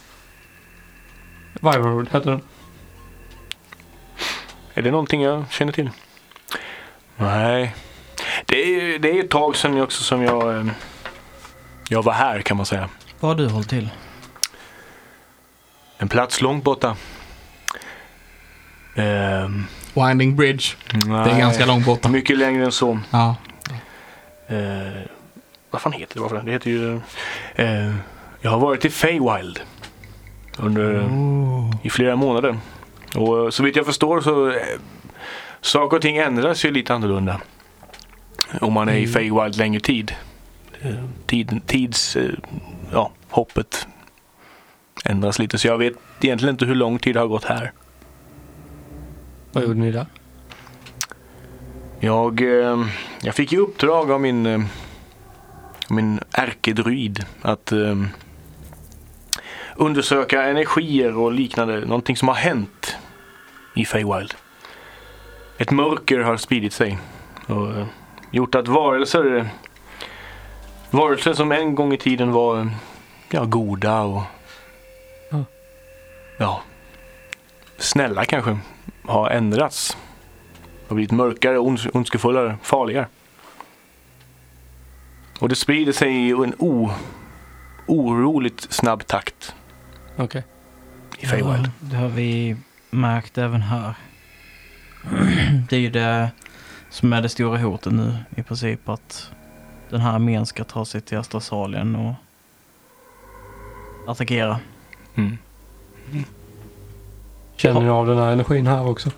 Wyvernwood 1.60 2.08
hette 2.12 2.30
den. 2.30 2.40
Är 4.80 4.84
det 4.84 4.90
någonting 4.90 5.22
jag 5.22 5.44
känner 5.50 5.72
till? 5.72 5.90
Nej. 7.16 7.74
Det 8.46 8.56
är, 8.56 8.98
det 8.98 9.10
är 9.10 9.24
ett 9.24 9.30
tag 9.30 9.56
sedan 9.56 9.80
också 9.80 10.02
som 10.02 10.22
jag, 10.22 10.56
eh, 10.56 10.66
jag 11.88 12.02
var 12.02 12.12
här 12.12 12.40
kan 12.40 12.56
man 12.56 12.66
säga. 12.66 12.88
Vad 13.20 13.30
har 13.30 13.36
du 13.46 13.48
hållit 13.52 13.68
till? 13.68 13.88
En 15.98 16.08
plats 16.08 16.40
långt 16.40 16.64
borta. 16.64 16.96
Ehm, 18.96 19.64
Winding 19.94 20.36
Bridge. 20.36 20.64
nej, 21.06 21.24
Det 21.24 21.30
är 21.30 21.38
ganska 21.38 21.66
långt 21.66 21.86
borta. 21.86 22.08
Mycket 22.08 22.38
längre 22.38 22.64
än 22.64 22.72
så. 22.72 22.98
Ja. 23.10 23.36
Eh, 24.48 25.02
vad 25.70 25.82
fan 25.82 25.92
heter 25.92 26.14
det? 26.14 26.20
Varför? 26.20 26.42
Det 26.42 26.52
heter 26.52 26.70
ju... 26.70 27.00
Eh, 27.54 27.94
jag 28.40 28.50
har 28.50 28.58
varit 28.58 28.84
i 28.84 28.90
Feywild. 28.90 29.60
Under, 30.56 31.10
I 31.82 31.90
flera 31.90 32.16
månader. 32.16 32.58
Och 33.14 33.44
eh, 33.44 33.50
så 33.50 33.62
vitt 33.62 33.76
jag 33.76 33.86
förstår 33.86 34.20
så 34.20 34.50
eh, 34.50 34.56
saker 35.60 35.96
och 35.96 36.02
ting 36.02 36.16
ändras 36.16 36.64
ju 36.64 36.70
lite 36.70 36.94
annorlunda. 36.94 37.40
Om 38.60 38.72
man 38.72 38.88
är 38.88 38.96
i 38.96 39.06
Feywild 39.06 39.56
längre 39.56 39.80
tid. 39.80 40.14
Tid 41.26 41.60
tids... 41.66 42.16
Eh, 42.16 42.30
ja, 42.92 43.10
hoppet 43.28 43.86
ändras 45.04 45.38
lite. 45.38 45.58
Så 45.58 45.66
jag 45.66 45.78
vet 45.78 45.94
egentligen 46.20 46.54
inte 46.54 46.64
hur 46.64 46.74
lång 46.74 46.98
tid 46.98 47.14
det 47.14 47.20
har 47.20 47.26
gått 47.26 47.44
här. 47.44 47.72
Vad 49.52 49.64
gjorde 49.64 49.80
ni 49.80 49.90
där? 49.90 50.06
Jag, 52.00 52.40
jag 53.22 53.34
fick 53.34 53.52
i 53.52 53.56
uppdrag 53.56 54.10
av 54.10 54.20
min, 54.20 54.68
min 55.88 56.20
ärkedruid 56.32 57.24
att 57.42 57.72
undersöka 59.76 60.42
energier 60.42 61.16
och 61.16 61.32
liknande. 61.32 61.80
Någonting 61.80 62.16
som 62.16 62.28
har 62.28 62.34
hänt 62.34 62.96
i 63.74 63.84
Feywild. 63.84 64.34
ett 65.58 65.70
mörker 65.70 66.18
har 66.18 66.36
spridit 66.36 66.72
sig. 66.72 66.98
Och 67.46 67.70
eh, 67.78 67.86
gjort 68.30 68.54
att 68.54 68.68
varelser, 68.68 69.48
varelser 70.90 71.32
som 71.34 71.52
en 71.52 71.74
gång 71.74 71.92
i 71.92 71.96
tiden 71.98 72.32
var 72.32 72.70
ja, 73.30 73.44
goda 73.44 74.00
och 74.00 74.22
Ja. 75.30 75.44
ja, 76.38 76.62
snälla 77.78 78.24
kanske, 78.24 78.58
har 79.04 79.30
ändrats. 79.30 79.96
Har 80.88 80.94
blivit 80.94 81.12
mörkare, 81.12 81.58
ons 81.58 81.86
ondskefullare, 81.92 82.56
farligare. 82.62 83.06
Och 85.40 85.48
det 85.48 85.54
sprider 85.54 85.92
sig 85.92 86.12
i 86.12 86.30
en 86.30 86.54
o, 86.58 86.90
oroligt 87.86 88.72
snabb 88.72 89.06
takt 89.06 89.54
Okej. 90.16 90.44
i 91.18 91.26
Feywild. 91.26 91.66
Ja, 91.66 91.70
det 91.80 91.96
har 91.96 92.08
vi 92.08 92.56
märkt 92.90 93.38
även 93.38 93.62
här. 93.62 93.94
Det 95.68 95.76
är 95.76 95.80
ju 95.80 95.90
det 95.90 96.30
som 96.90 97.12
är 97.12 97.22
det 97.22 97.28
stora 97.28 97.58
hotet 97.58 97.92
nu 97.92 98.16
i 98.36 98.42
princip. 98.42 98.88
Att 98.88 99.30
den 99.90 100.00
här 100.00 100.12
armén 100.12 100.46
ska 100.46 100.64
ta 100.64 100.84
sig 100.84 101.00
till 101.00 101.18
Astrasalien 101.18 101.96
och 101.96 102.14
attackera. 104.06 104.60
Mm. 105.14 105.38
Känner 107.56 107.80
ni 107.80 107.88
av 107.88 108.06
den 108.06 108.18
här 108.18 108.32
energin 108.32 108.66
här 108.66 108.88
också? 108.88 109.10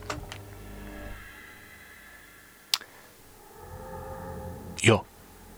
Ja, 4.81 5.05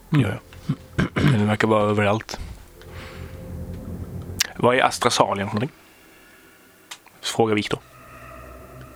det 0.09 0.19
gör 0.19 0.29
jag. 0.29 0.75
Den 1.13 1.47
verkar 1.47 1.67
vara 1.67 1.89
överallt. 1.89 2.39
Vad 4.55 4.75
är 4.75 4.83
Astrasalien 4.83 5.47
för 5.47 5.55
någonting? 5.55 5.77
Fråga 7.21 7.55
Viktor. 7.55 7.79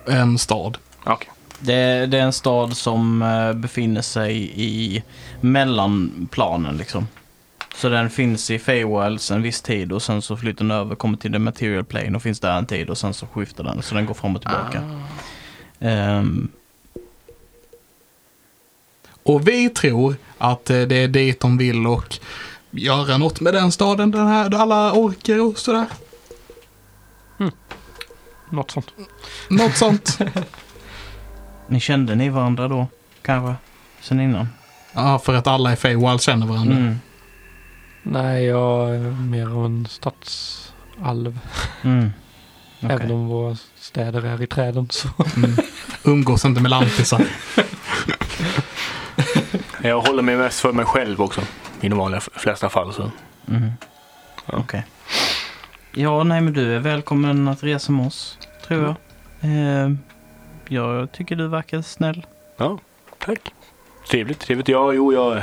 En 0.06 0.38
stad. 0.38 0.78
Okej. 1.04 1.30
Det, 1.58 2.06
det 2.06 2.18
är 2.18 2.22
en 2.22 2.32
stad 2.32 2.76
som 2.76 3.22
eh, 3.22 3.52
befinner 3.52 4.02
sig 4.02 4.52
i 4.56 5.02
mellanplanen 5.40 6.76
liksom. 6.76 7.08
Så 7.74 7.88
den 7.88 8.10
finns 8.10 8.50
i 8.50 8.58
Feywilds 8.58 9.30
en 9.30 9.42
viss 9.42 9.62
tid 9.62 9.92
och 9.92 10.02
sen 10.02 10.22
så 10.22 10.36
flyttar 10.36 10.64
den 10.64 10.70
över, 10.70 10.94
kommer 10.94 11.18
till 11.18 11.32
the 11.32 11.38
material 11.38 11.84
plane 11.84 12.16
och 12.16 12.22
finns 12.22 12.40
där 12.40 12.58
en 12.58 12.66
tid 12.66 12.90
och 12.90 12.98
sen 12.98 13.14
så 13.14 13.26
skiftar 13.26 13.64
den. 13.64 13.82
Så 13.82 13.94
den 13.94 14.06
går 14.06 14.14
fram 14.14 14.36
och 14.36 14.42
tillbaka. 14.42 14.82
Ehm, 15.80 16.48
Och 19.22 19.48
vi 19.48 19.68
tror 19.68 20.16
att 20.38 20.70
eh, 20.70 20.80
det 20.80 20.96
är 20.96 21.08
dit 21.08 21.40
de 21.40 21.58
vill 21.58 21.86
och 21.86 22.18
göra 22.70 23.18
något 23.18 23.40
med 23.40 23.54
den 23.54 23.72
staden. 23.72 24.10
Den 24.10 24.26
här, 24.26 24.54
alla 24.54 24.92
orker 24.92 25.40
och 25.40 25.58
sådär. 25.58 25.86
Något 28.50 28.70
sånt. 28.70 28.86
Något 29.50 29.76
sånt. 29.76 30.18
ni 31.66 31.80
kände 31.80 32.14
ni 32.14 32.28
varandra 32.28 32.68
då? 32.68 32.86
Kanske? 33.22 33.54
Sen 34.00 34.20
innan? 34.20 34.48
Ja, 34.92 35.18
för 35.18 35.34
att 35.34 35.46
alla 35.46 35.72
i 35.72 35.76
Feywild 35.76 36.20
känner 36.20 36.46
varandra. 36.46 36.76
Mm. 36.76 37.00
Nej, 38.02 38.44
jag 38.44 38.94
är 38.94 38.98
mer 39.10 39.46
av 39.46 39.64
en 39.66 39.86
stadsalv. 39.90 41.38
Mm. 41.82 42.10
Okej. 42.82 42.96
Även 42.96 43.10
om 43.10 43.26
våra 43.28 43.56
städer 43.76 44.26
är 44.26 44.42
i 44.42 44.46
träden 44.46 44.88
så. 44.90 45.08
Mm. 45.36 45.56
Umgås 46.04 46.44
inte 46.44 46.60
med 46.60 46.70
lantisar. 46.70 47.26
Jag 49.82 50.00
håller 50.00 50.22
mig 50.22 50.36
mest 50.36 50.60
för 50.60 50.72
mig 50.72 50.84
själv 50.84 51.20
också. 51.22 51.40
I 51.80 51.88
de 51.88 51.98
vanliga 51.98 52.20
flesta 52.20 52.68
fall. 52.68 52.92
Så. 52.92 53.10
Mhm. 53.46 53.72
Ja. 54.46 54.58
Okej. 54.58 54.84
Ja, 55.92 56.24
nej 56.24 56.40
men 56.40 56.52
du 56.52 56.74
är 56.74 56.78
välkommen 56.78 57.48
att 57.48 57.62
resa 57.62 57.92
med 57.92 58.06
oss, 58.06 58.38
tror 58.66 58.82
jag. 58.82 58.94
Eh, 59.50 59.90
jag 60.68 61.12
tycker 61.12 61.36
du 61.36 61.48
verkar 61.48 61.82
snäll. 61.82 62.26
Ja, 62.56 62.78
tack. 63.18 63.54
Trevligt, 64.10 64.38
trevligt. 64.40 64.68
Ja, 64.68 64.92
jo, 64.92 65.12
jag, 65.12 65.42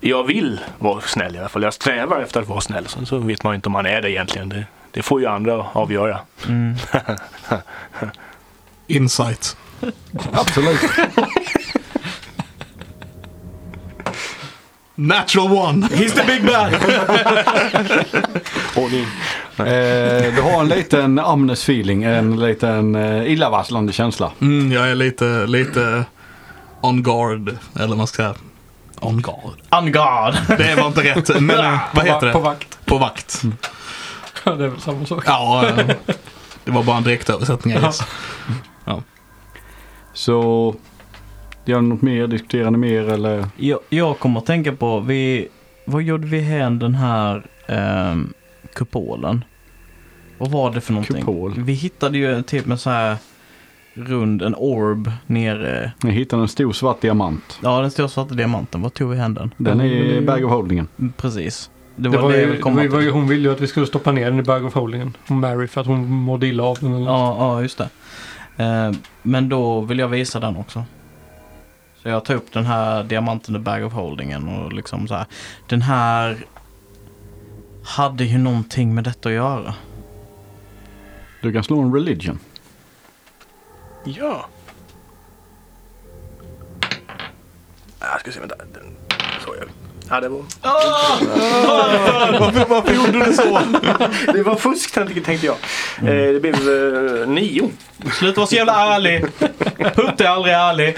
jag 0.00 0.24
vill 0.24 0.60
vara 0.78 1.00
snäll 1.00 1.36
i 1.36 1.38
alla 1.38 1.48
fall. 1.48 1.62
Jag 1.62 1.74
strävar 1.74 2.20
efter 2.20 2.40
att 2.40 2.48
vara 2.48 2.60
snäll. 2.60 2.86
Sen 2.86 3.06
så 3.06 3.18
vet 3.18 3.42
man 3.42 3.52
ju 3.52 3.54
inte 3.54 3.68
om 3.68 3.72
man 3.72 3.86
är 3.86 4.02
det 4.02 4.10
egentligen. 4.10 4.48
Det, 4.48 4.64
det 4.90 5.02
får 5.02 5.20
ju 5.20 5.26
andra 5.26 5.66
avgöra. 5.72 6.20
Mm. 6.48 6.76
Insight. 8.86 9.56
Absolut. 10.32 10.80
Natural 15.00 15.48
one. 15.48 15.88
He's 15.88 16.12
the 16.12 16.24
big 16.26 16.44
ni, 18.90 19.06
Eh, 19.56 20.34
du 20.34 20.42
har 20.42 20.60
en 20.60 20.68
liten 20.68 21.18
amnes 21.18 21.62
feeling, 21.62 22.02
en 22.02 22.40
liten 22.40 22.94
eh, 22.94 23.32
illavarslande 23.32 23.92
känsla. 23.92 24.30
Mm, 24.40 24.72
jag 24.72 24.90
är 24.90 24.94
lite, 24.94 25.46
lite 25.46 26.04
on 26.80 27.02
guard. 27.02 27.56
Eller 27.76 27.88
vad 27.88 27.96
man 27.98 28.06
ska 28.06 28.16
säga. 28.16 28.34
On 29.00 29.22
guard. 29.22 29.60
On 29.70 29.92
guard! 29.92 30.34
Det 30.58 30.74
var 30.74 30.86
inte 30.86 31.14
rätt. 31.14 31.40
Men 31.40 31.58
eh, 31.58 31.78
vad 31.94 32.06
heter 32.06 32.26
det? 32.26 32.32
På 32.32 32.38
vakt. 32.38 32.78
På 32.84 32.98
vakt. 32.98 33.42
Ja, 34.44 34.52
det 34.52 34.64
är 34.64 34.68
väl 34.68 34.80
samma 34.80 35.06
sak. 35.06 35.22
Ja, 35.26 35.66
eh, 35.68 35.86
det 36.64 36.70
var 36.70 36.82
bara 36.82 36.96
en 36.96 37.02
direktöversättning. 37.02 37.76
I 37.76 37.80
guess. 37.80 38.02
Så, 40.14 40.74
gör 41.70 41.80
ni 41.80 41.88
något 41.88 42.02
mer? 42.02 42.26
Diskuterar 42.26 42.70
ni 42.70 42.78
mer 42.78 43.08
eller? 43.08 43.44
Jag, 43.56 43.78
jag 43.88 44.18
kommer 44.18 44.38
att 44.40 44.46
tänka 44.46 44.72
på, 44.72 45.00
vi, 45.00 45.48
vad 45.84 46.02
gjorde 46.02 46.26
vi 46.26 46.40
hän 46.40 46.78
den 46.78 46.94
här 46.94 47.46
ehm, 47.68 48.32
kupolen? 48.74 49.44
Vad 50.38 50.50
var 50.50 50.70
det 50.70 50.80
för 50.80 50.92
någonting? 50.92 51.20
Kupol? 51.20 51.54
Vi 51.56 51.72
hittade 51.72 52.18
ju 52.18 52.42
typ 52.42 52.66
en 52.70 52.78
så 52.78 52.90
här 52.90 53.16
rund, 53.94 54.42
en 54.42 54.54
orb 54.54 55.10
nere. 55.26 55.92
Ni 56.02 56.10
hittar 56.10 56.38
en 56.38 56.48
stor 56.48 56.72
svart 56.72 57.00
diamant. 57.00 57.58
Ja, 57.62 57.80
den 57.80 57.90
stora 57.90 58.08
svarta 58.08 58.34
diamanten. 58.34 58.82
Vad 58.82 58.94
tog 58.94 59.10
vi 59.10 59.16
hän 59.16 59.34
den? 59.34 59.54
Den 59.56 59.80
är 59.80 59.84
i 59.84 60.20
bag 60.20 60.44
of 60.44 60.50
holdingen. 60.50 60.88
Precis. 61.16 61.70
Det 61.96 62.02
Det 62.02 62.08
var, 62.08 62.22
var 62.22 62.32
det 62.32 62.40
ju, 62.40 62.56
det 62.56 62.70
var, 62.70 62.82
ju- 62.82 62.88
var, 62.88 63.10
hon 63.10 63.28
ville 63.28 63.48
ju 63.48 63.54
att 63.54 63.60
vi 63.60 63.66
skulle 63.66 63.86
stoppa 63.86 64.12
ner 64.12 64.30
den 64.30 64.38
i 64.38 64.42
bag 64.42 64.64
of 64.64 64.74
holdingen. 64.74 65.16
Hon 65.28 65.40
Mary 65.40 65.66
för 65.66 65.80
att 65.80 65.86
hon 65.86 66.10
mådde 66.10 66.46
illa 66.46 66.62
av 66.62 66.78
den. 66.80 66.88
Eller 66.94 66.98
något. 67.04 67.08
Ja, 67.08 67.36
ja, 67.38 67.62
just 67.62 67.78
det. 67.78 67.88
Eh, 68.64 68.92
men 69.22 69.48
då 69.48 69.80
vill 69.80 69.98
jag 69.98 70.08
visa 70.08 70.40
den 70.40 70.56
också. 70.56 70.84
Så 72.02 72.08
jag 72.08 72.24
tar 72.24 72.34
upp 72.34 72.52
den 72.52 72.66
här 72.66 73.04
diamanten 73.04 73.56
i 73.56 73.58
bag 73.58 73.84
of 73.84 73.92
holdingen 73.92 74.48
och 74.48 74.72
liksom 74.72 75.08
så 75.08 75.14
här. 75.14 75.26
Den 75.66 75.82
här 75.82 76.46
hade 77.84 78.24
ju 78.24 78.38
någonting 78.38 78.94
med 78.94 79.04
detta 79.04 79.28
att 79.28 79.34
göra. 79.34 79.74
Du 81.42 81.52
kan 81.52 81.64
slå 81.64 81.80
en 81.80 81.94
religion. 81.94 82.38
Ja. 84.04 84.46
Jag 88.00 88.20
ska 88.20 88.32
se, 88.32 88.40
vänta. 88.40 88.54
Ja, 90.10 90.20
det 90.20 90.28
var... 90.28 90.38
varför, 92.40 92.66
varför 92.68 92.94
gjorde 92.94 93.24
du 93.24 93.32
så? 93.32 93.60
Det 94.32 94.42
var 94.42 94.56
fusk 94.56 94.94
tänkte 94.94 95.46
jag. 95.46 95.56
Eh, 95.98 96.32
det 96.32 96.40
blev 96.40 96.54
eh, 96.54 97.28
nio. 97.28 97.70
Sluta 98.12 98.40
vara 98.40 98.46
så 98.46 98.54
jävla 98.54 98.94
ärlig! 98.94 99.24
Putte 99.94 100.24
är 100.24 100.28
aldrig 100.28 100.54
ärlig. 100.54 100.96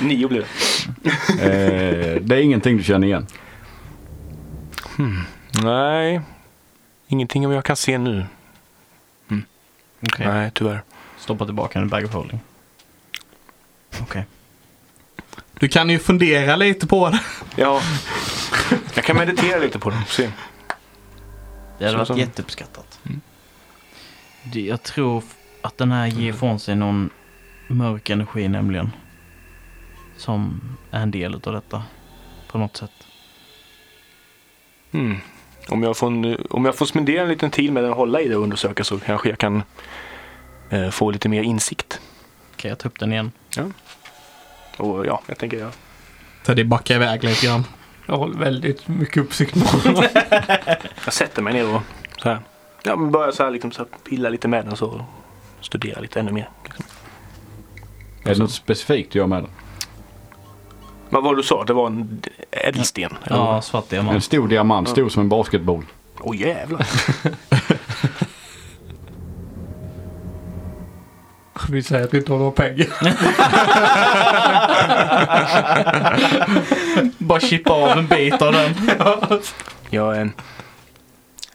Nio 0.02 0.28
blev 0.28 0.44
det. 1.02 1.42
Eh, 1.42 2.20
det 2.22 2.36
är 2.36 2.40
ingenting 2.40 2.76
du 2.76 2.82
känner 2.82 3.06
igen. 3.06 3.26
Nej. 5.64 6.20
Ingenting 7.08 7.46
om 7.46 7.52
jag 7.52 7.64
kan 7.64 7.76
se 7.76 7.98
nu. 7.98 8.24
Okej. 10.02 10.26
Nej, 10.26 10.50
tyvärr. 10.54 10.82
Stoppa 11.18 11.44
tillbaka 11.44 11.78
den 11.78 11.88
i 11.88 11.90
bag 11.90 12.04
of 12.04 12.12
holding. 12.12 12.40
Okej. 14.00 14.24
Du 15.60 15.68
kan 15.68 15.90
ju 15.90 15.98
fundera 15.98 16.56
lite 16.56 16.86
på 16.86 17.10
det. 17.10 17.20
Ja. 17.56 17.80
Jag 18.94 19.04
kan 19.04 19.16
meditera 19.16 19.58
lite 19.60 19.78
på 19.78 19.90
det. 19.90 20.02
Se. 20.08 20.30
Det 21.78 21.84
hade 21.84 21.96
varit 21.96 22.06
som- 22.06 22.18
jätteuppskattat. 22.18 23.00
Det, 24.52 24.60
jag 24.60 24.82
tror 24.82 25.22
att 25.62 25.78
den 25.78 25.92
här 25.92 26.06
ger 26.06 26.30
ifrån 26.32 26.60
sig 26.60 26.76
någon 26.76 27.10
mörk 27.68 28.10
energi 28.10 28.48
nämligen. 28.48 28.92
Som 30.16 30.60
är 30.90 31.00
en 31.02 31.10
del 31.10 31.34
av 31.34 31.52
detta. 31.52 31.82
På 32.48 32.58
något 32.58 32.76
sätt. 32.76 32.90
Mm. 34.92 35.16
Om, 35.68 35.82
jag 35.82 35.96
får 35.96 36.06
en, 36.06 36.46
om 36.50 36.64
jag 36.64 36.76
får 36.76 36.86
spendera 36.86 37.22
en 37.22 37.28
liten 37.28 37.50
tid 37.50 37.72
med 37.72 37.82
den 37.82 37.90
och 37.92 37.96
hålla 37.98 38.20
i 38.20 38.28
det 38.28 38.36
och 38.36 38.42
undersöka 38.42 38.84
så 38.84 38.98
kanske 38.98 39.28
jag 39.28 39.38
kan 39.38 39.62
eh, 40.70 40.90
få 40.90 41.10
lite 41.10 41.28
mer 41.28 41.42
insikt. 41.42 42.00
Okej, 42.54 42.68
jag 42.68 42.78
tar 42.78 42.88
upp 42.90 42.98
den 42.98 43.12
igen. 43.12 43.32
Och 44.80 45.06
ja, 45.06 45.22
jag 45.26 45.38
tänker 45.38 45.58
ja. 45.58 45.70
Teddy 46.44 46.64
backar 46.64 46.94
iväg 46.94 47.24
lite 47.24 47.46
grann. 47.46 47.64
Jag 48.06 48.16
håller 48.16 48.38
väldigt 48.38 48.88
mycket 48.88 49.16
uppsikt 49.16 49.52
på 49.54 49.60
honom. 49.78 50.04
Jag 51.04 51.14
sätter 51.14 51.42
mig 51.42 51.52
ner 51.52 51.74
och 51.74 51.82
så 52.22 52.28
här. 52.28 52.38
Ja, 52.82 52.96
men 52.96 53.10
börjar 53.10 53.32
så 53.32 53.42
här 53.42 53.50
liksom 53.50 53.72
så 53.72 53.82
här, 53.82 53.88
pilla 54.08 54.28
lite 54.28 54.48
med 54.48 54.64
den 54.64 54.76
så. 54.76 54.86
Och 54.88 55.64
studera 55.64 56.00
lite 56.00 56.20
ännu 56.20 56.32
mer. 56.32 56.48
Liksom. 56.64 56.84
Är 58.24 58.34
det 58.34 58.38
något 58.40 58.52
specifikt 58.52 59.12
du 59.12 59.18
gör 59.18 59.26
med 59.26 59.42
den? 59.42 59.50
Vad 61.08 61.24
var 61.24 61.34
det 61.34 61.38
du 61.38 61.42
sa? 61.42 61.64
Det 61.64 61.72
var 61.72 61.86
en 61.86 62.22
ädelsten? 62.50 63.16
Ja, 63.24 63.62
svart 63.62 63.84
En 63.92 64.04
diamant. 64.04 64.24
stor 64.24 64.48
diamant, 64.48 64.88
stor 64.88 65.08
som 65.08 65.22
en 65.22 65.28
basketboll. 65.28 65.84
Åh 66.20 66.36
jävlar. 66.36 66.86
Vi 71.70 71.82
säger 71.82 72.04
att 72.04 72.14
vi 72.14 72.18
inte 72.18 72.32
har 72.32 72.38
några 72.38 72.50
pengar. 72.50 72.86
Bara 77.18 77.40
chippa 77.40 77.72
av 77.72 77.98
en 77.98 78.06
bit 78.06 78.42
av 78.42 78.52
den. 78.52 78.74
Jag 79.90 80.20
eh, 80.20 80.26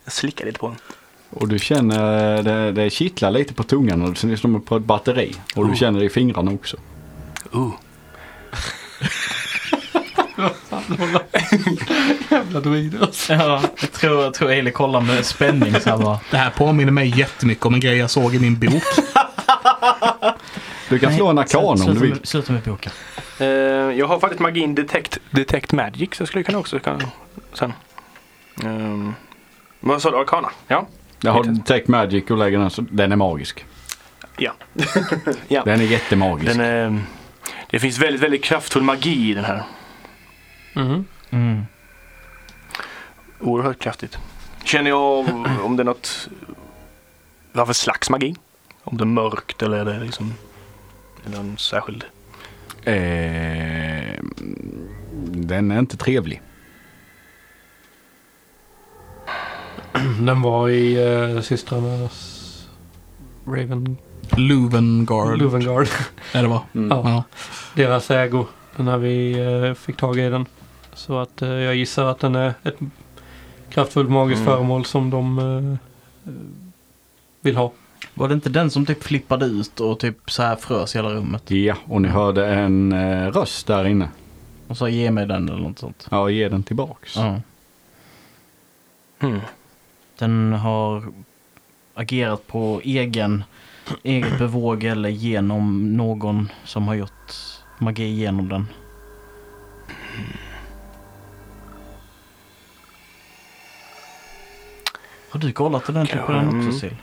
slickar 0.08 0.46
lite 0.46 0.60
på 0.60 0.68
den. 0.68 0.78
Och 1.30 1.48
du 1.48 1.60
känner 1.60 2.44
det, 2.44 2.72
det 2.72 2.90
kittlar 2.90 3.32
lite 3.32 3.54
på 3.54 3.64
tungan 3.64 4.02
och 4.02 4.10
det 4.10 4.16
ser 4.16 4.28
ut 4.28 4.40
som 4.40 4.62
på 4.62 4.78
ett 4.78 4.84
batteri. 4.84 5.36
Och 5.56 5.66
du 5.66 5.72
Oh. 5.72 5.76
känner 5.78 6.00
det 6.00 6.06
i 6.06 6.10
fingrarna 6.10 6.52
också. 6.52 6.78
Uh. 7.56 7.70
Jävla 12.30 12.60
druider. 12.60 13.10
Ja, 13.30 13.62
jag 13.82 13.92
tror, 13.92 14.24
jag 14.24 14.34
tror 14.34 14.52
Eli 14.52 14.72
kollar 14.72 15.02
med 15.02 15.26
spänning 15.26 15.74
så 15.82 15.90
här 15.90 15.98
bara. 15.98 16.20
Det 16.32 16.38
här 16.38 16.50
påminner 16.50 16.92
mig 16.92 17.20
jättemycket 17.20 17.66
om 17.66 17.74
en 17.74 17.80
grej 17.80 17.98
jag 17.98 18.10
såg 18.10 18.36
i 18.36 18.40
min 18.40 18.60
bok. 18.60 18.84
Du 20.90 21.00
kan 21.00 21.14
slå 21.16 21.28
en 21.28 21.38
arkan 21.38 21.66
om 21.66 21.78
sluta 21.78 21.94
du 21.94 22.00
vill. 22.00 22.10
Med, 22.10 22.28
sluta 22.28 22.54
med 22.54 22.62
boken. 22.62 22.92
Eh, 23.40 23.48
jag 23.48 24.08
har 24.08 24.20
faktiskt 24.20 24.42
magin 24.42 24.76
detect, 24.76 25.20
detect 25.32 25.72
magic 25.72 26.10
så 26.16 26.22
jag 26.22 26.28
skulle 26.28 26.44
kunna 26.44 26.58
också 26.58 26.80
kan, 26.80 27.02
sen. 27.54 27.74
Um, 28.64 29.16
vad 29.80 30.02
sa 30.02 30.12
du? 30.12 30.18
Arcana? 30.18 30.50
Ja. 30.68 30.88
Jag 31.22 31.32
har 31.32 31.44
Detect 31.44 31.88
Magic 31.88 32.32
och 32.32 32.38
lägger 32.38 32.60
den 32.60 32.70
så 32.70 32.82
den 32.82 33.12
är 33.12 33.16
magisk. 33.16 33.66
Ja. 34.38 34.52
ja. 35.48 35.64
Den 35.64 35.82
är 35.82 35.86
jättemagisk. 35.86 36.52
Den 36.52 36.60
är, 36.60 37.02
det 37.70 37.80
finns 37.80 37.98
väldigt, 37.98 38.22
väldigt 38.22 38.44
kraftfull 38.44 38.84
magi 38.84 39.30
i 39.30 39.34
den 39.34 39.46
här. 39.46 39.64
Mhm. 40.74 41.06
Mm. 41.30 41.66
Oerhört 43.40 43.80
kraftigt. 43.80 44.18
Känner 44.64 44.90
jag 44.90 45.02
om, 45.64 45.76
det 45.78 45.84
är 45.84 45.86
något... 45.86 46.30
Vad 47.52 47.68
för 47.68 47.74
slags 47.74 48.10
magi? 48.10 48.36
Om 48.88 48.98
det 48.98 49.04
är 49.04 49.06
mörkt 49.06 49.62
eller 49.62 49.78
är 49.78 49.86
det 49.86 50.00
liksom... 50.00 50.34
Någon 51.26 51.58
särskild... 51.58 52.04
Eh, 52.84 54.24
den 55.28 55.72
är 55.72 55.80
inte 55.80 55.98
trevlig. 55.98 56.42
Den 60.20 60.42
var 60.42 60.70
i 60.70 61.06
uh, 61.08 61.42
systrarnas 61.42 62.42
Raven... 63.46 63.98
Luvengard. 64.38 65.38
Luvengard. 65.38 65.88
Är 66.34 66.42
det 66.42 66.48
va? 66.48 66.64
Mm. 66.76 66.90
Ja. 66.98 67.10
Ja. 67.10 67.24
Deras 67.76 68.12
ägo. 68.12 68.46
När 68.76 68.98
vi 68.98 69.32
eh, 69.32 69.74
fick 69.74 69.98
tag 69.98 70.20
i 70.20 70.30
den. 70.30 70.46
Så 70.94 71.18
att 71.20 71.42
eh, 71.42 71.50
jag 71.50 71.76
gissar 71.76 72.06
att 72.06 72.20
den 72.20 72.36
är 72.36 72.54
ett 72.64 72.78
kraftfullt 73.70 74.10
magiskt 74.10 74.42
Mm. 74.42 74.54
föremål 74.54 74.86
som 74.86 75.10
de 75.10 75.40
eh, 75.40 76.32
vill 77.42 77.56
ha. 77.58 77.72
Var 78.14 78.28
det 78.28 78.34
inte 78.34 78.50
den 78.50 78.70
som 78.72 78.86
typ 78.86 79.04
flippade 79.04 79.46
ut 79.46 79.80
och 79.80 80.00
typ 80.00 80.32
så 80.32 80.44
här 80.44 80.56
frös 80.56 80.96
i 80.96 80.98
hela 80.98 81.10
rummet? 81.10 81.52
Ja, 81.52 81.76
och 81.86 82.02
ni 82.02 82.08
hörde 82.08 82.48
en 82.48 82.92
eh, 82.92 83.32
röst 83.32 83.68
där 83.68 83.86
inne. 83.88 84.10
Och 84.68 84.78
sa 84.78 84.90
ge 84.90 85.12
mig 85.12 85.26
den 85.26 85.50
eller 85.50 85.60
något 85.62 85.80
sånt. 85.80 86.08
Ja, 86.12 86.30
ge 86.30 86.50
den 86.50 86.64
tillbaks. 86.64 87.16
Ja. 87.16 87.40
Hmm. 89.20 89.40
Den 90.18 90.54
har 90.54 91.04
agerat 91.94 92.48
på 92.48 92.82
egen, 92.84 93.44
eget 94.04 94.38
bevåg 94.40 94.84
eller 94.84 95.10
genom 95.10 95.94
någon 95.98 96.50
som 96.64 96.88
har 96.88 96.96
gjort 96.96 97.34
magi 97.80 98.04
genom 98.08 98.50
den. 98.50 98.68
Har 105.30 105.40
du 105.40 105.52
kollat 105.52 105.90
ordentligt 105.90 106.26
på 106.26 106.32
den 106.32 106.50
Mm. 106.50 106.68
också 106.68 106.80
Sil? 106.82 106.96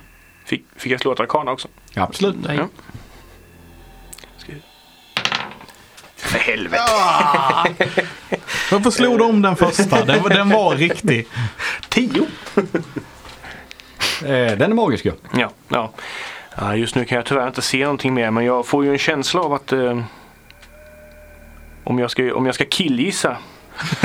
Fick, 0.44 0.64
fick 0.76 0.92
jag 0.92 1.00
slå 1.00 1.12
ett 1.12 1.20
Arcana 1.20 1.50
också? 1.50 1.68
Absolut. 1.94 2.36
Nej. 2.46 2.56
Ja. 2.56 2.68
För 6.16 6.38
helvete. 6.38 6.82
Varför 8.70 8.90
slog 8.90 9.18
du 9.18 9.24
om 9.24 9.42
den 9.42 9.56
första? 9.56 10.04
Den, 10.04 10.22
var- 10.22 10.30
den 10.30 10.48
var 10.50 10.74
riktig. 10.76 11.26
Tio! 11.88 12.26
Eh, 14.24 14.56
den 14.56 14.62
är 14.62 14.74
magisk 14.74 15.04
ja. 15.06 15.12
Ja, 15.36 15.50
ja. 15.68 15.92
ja. 16.56 16.76
Just 16.76 16.94
nu 16.94 17.04
kan 17.04 17.16
jag 17.16 17.26
tyvärr 17.26 17.46
inte 17.48 17.62
se 17.62 17.82
någonting 17.82 18.14
mer 18.14 18.30
men 18.30 18.44
jag 18.44 18.66
får 18.66 18.84
ju 18.84 18.92
en 18.92 18.98
känsla 18.98 19.40
av 19.40 19.52
att 19.52 19.72
eh, 19.72 20.02
om, 21.84 21.98
jag 21.98 22.10
ska, 22.10 22.34
om 22.34 22.46
jag 22.46 22.54
ska 22.54 22.64
killgissa 22.64 23.36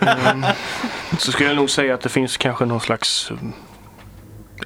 mm, 0.00 0.44
så 1.18 1.32
skulle 1.32 1.48
jag 1.48 1.56
nog 1.56 1.70
säga 1.70 1.94
att 1.94 2.00
det 2.00 2.08
finns 2.08 2.36
kanske 2.36 2.64
någon 2.64 2.80
slags 2.80 3.32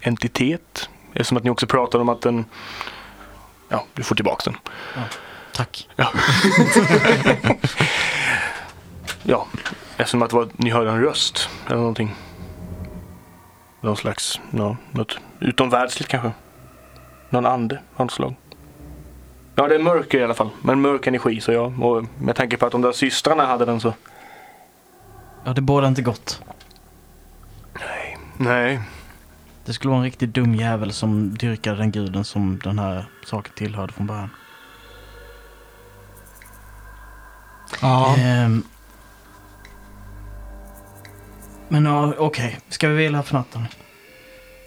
entitet. 0.02 0.88
Eftersom 1.12 1.36
att 1.36 1.44
ni 1.44 1.50
också 1.50 1.66
pratade 1.66 2.02
om 2.02 2.08
att 2.08 2.20
den 2.20 2.44
Ja, 3.68 3.84
du 3.94 4.02
får 4.02 4.14
tillbaka 4.14 4.50
den. 4.50 4.58
Tack. 5.52 5.88
Ja. 5.96 6.12
ja, 9.22 9.46
eftersom 9.96 10.22
att 10.22 10.32
var, 10.32 10.48
ni 10.56 10.70
hörde 10.70 10.90
en 10.90 11.00
röst 11.00 11.48
eller 11.66 11.76
någonting. 11.76 12.14
Någon 13.80 13.96
slags, 13.96 14.40
ja, 14.50 14.76
något 14.90 15.18
utomvärldsligt 15.40 16.10
kanske. 16.10 16.32
Någon 17.30 17.46
ande 17.46 17.80
av 17.96 18.06
något 18.06 18.12
slag. 18.12 18.34
Ja, 19.54 19.68
det 19.68 19.74
är 19.74 19.78
mörker 19.78 20.18
i 20.18 20.24
alla 20.24 20.34
fall. 20.34 20.50
Men 20.62 20.80
mörk 20.80 21.06
energi 21.06 21.40
så 21.40 21.52
ja. 21.52 21.64
Och 21.64 22.04
med 22.18 22.36
tanke 22.36 22.56
på 22.56 22.66
att 22.66 22.72
de 22.72 22.82
där 22.82 22.92
systrarna 22.92 23.46
hade 23.46 23.64
den 23.64 23.80
så. 23.80 23.94
Ja, 25.44 25.52
det 25.52 25.60
bådar 25.60 25.88
inte 25.88 26.02
gott. 26.02 26.42
Nej. 27.74 28.18
Nej. 28.36 28.80
Det 29.66 29.72
skulle 29.72 29.90
vara 29.90 29.98
en 29.98 30.04
riktigt 30.04 30.34
dum 30.34 30.54
jävel 30.54 30.92
som 30.92 31.34
dyrkade 31.34 31.76
den 31.76 31.90
guden 31.90 32.24
som 32.24 32.60
den 32.64 32.78
här 32.78 33.04
saken 33.24 33.52
tillhörde 33.56 33.92
från 33.92 34.06
början. 34.06 34.30
Ja. 37.80 38.16
Ehm. 38.18 38.62
Men 41.68 41.84
ja, 41.84 42.14
okej. 42.18 42.58
Ska 42.68 42.88
vi 42.88 42.94
vila 42.94 43.22
för 43.22 43.34
natten? 43.34 43.66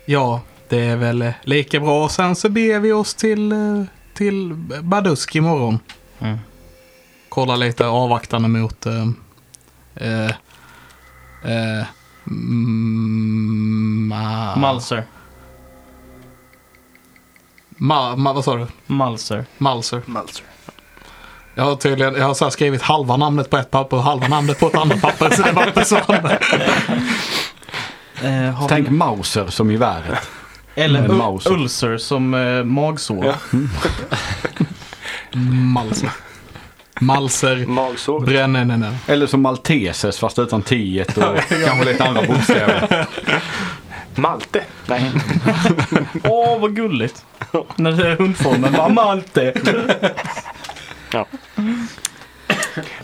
ja, 0.05 0.41
det 0.69 0.85
är 0.85 0.95
väl 0.95 1.33
lika 1.43 1.79
bra. 1.79 2.09
Sen 2.09 2.35
så 2.35 2.49
ber 2.49 2.79
vi 2.79 2.91
oss 2.91 3.13
till, 3.13 3.51
eh, 3.51 3.83
till 4.13 4.53
Badusk 4.81 5.35
imorgon. 5.35 5.79
Mm. 6.19 6.37
Kolla 7.29 7.55
lite 7.55 7.87
avvaktande 7.87 8.47
mot... 8.47 8.85
Eh, 8.85 9.07
eh, 9.95 10.31
eh, 11.43 11.85
ma- 14.09 14.55
Malser. 14.55 15.03
Ma, 17.77 18.15
ma, 18.15 18.33
vad 18.33 18.43
sa 18.43 18.55
du? 18.55 18.67
Malser. 18.87 19.45
Malser. 19.57 20.01
Malzer. 20.05 20.45
Jag 21.55 21.63
har 21.63 21.75
tydligen 21.75 22.13
jag 22.15 22.25
har 22.25 22.33
så 22.33 22.45
här 22.45 22.49
skrivit 22.49 22.81
halva 22.81 23.17
namnet 23.17 23.49
på 23.49 23.57
ett 23.57 23.71
papper 23.71 23.97
och 23.97 24.03
halva 24.03 24.27
namnet 24.27 24.59
på 24.59 24.67
ett 24.67 24.75
annat 24.75 25.01
papper. 25.01 25.29
Så 25.29 25.41
det 25.41 25.51
var 25.51 25.67
inte 25.67 25.85
så. 25.85 25.97
Eh, 28.23 28.65
Tänk 28.67 28.87
vi... 28.87 28.91
Mauser 28.91 29.47
som 29.47 29.71
i 29.71 29.77
väret. 29.77 30.29
Eller 30.75 31.07
mouse. 31.07 31.49
ulcer 31.49 31.97
som 31.97 32.33
eh, 32.33 32.63
magsår. 32.63 33.25
Ja. 33.25 33.33
Malser. 35.73 36.09
Malser. 36.99 37.65
Magsår. 37.65 38.19
Brännänen. 38.19 38.85
Eller 39.07 39.27
som 39.27 39.41
Malteses 39.41 40.19
fast 40.19 40.39
utan 40.39 40.61
t 40.61 41.03
och 41.15 41.15
kanske 41.65 41.85
lite 41.85 42.03
andra 42.03 42.21
bokstäver. 42.27 43.05
Malte. 44.15 44.63
Nej. 44.87 45.11
Åh, 46.23 46.59
vad 46.59 46.75
gulligt. 46.75 47.25
När 47.75 47.91
det 47.91 48.07
är 48.07 48.15
hundformen. 48.15 48.73
Vad 48.77 48.91
Malte. 48.91 49.53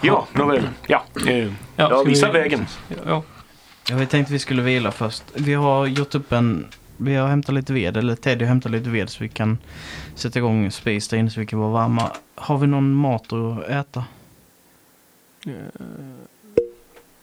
Ja, 0.02 0.28
nåväl. 0.34 0.70
Ja. 0.88 1.04
Eh, 1.28 1.52
ja, 1.76 1.88
ska 1.88 2.04
visa 2.04 2.32
vi- 2.32 2.40
vägen. 2.40 2.68
Ja. 3.08 3.24
Ja, 3.90 3.96
vi 3.96 4.06
tänkte 4.06 4.34
vi 4.34 4.40
skulle 4.40 4.62
vila 4.62 4.92
först. 4.92 5.24
Vi 5.34 5.54
har 5.54 5.86
gjort 5.86 6.16
upp 6.16 6.32
en... 6.32 6.68
Vi 6.98 7.16
har 7.16 7.28
hämtat 7.28 7.56
lite 7.56 7.74
ved, 7.74 7.98
eller 7.98 8.16
Teddy 8.16 8.46
har 8.46 8.50
hämtat 8.50 8.72
lite 8.72 8.90
ved 8.90 9.10
så 9.10 9.24
vi 9.24 9.30
kan 9.30 9.58
sätta 10.16 10.40
igång 10.40 10.72
spis 10.72 11.08
där 11.08 11.18
inne 11.18 11.30
så 11.30 11.40
vi 11.40 11.46
kan 11.46 11.60
vara 11.60 11.72
varma. 11.72 12.12
Har 12.36 12.58
vi 12.58 12.68
någon 12.68 12.94
mat 12.94 13.34
att 13.34 13.70
äta? 13.70 14.04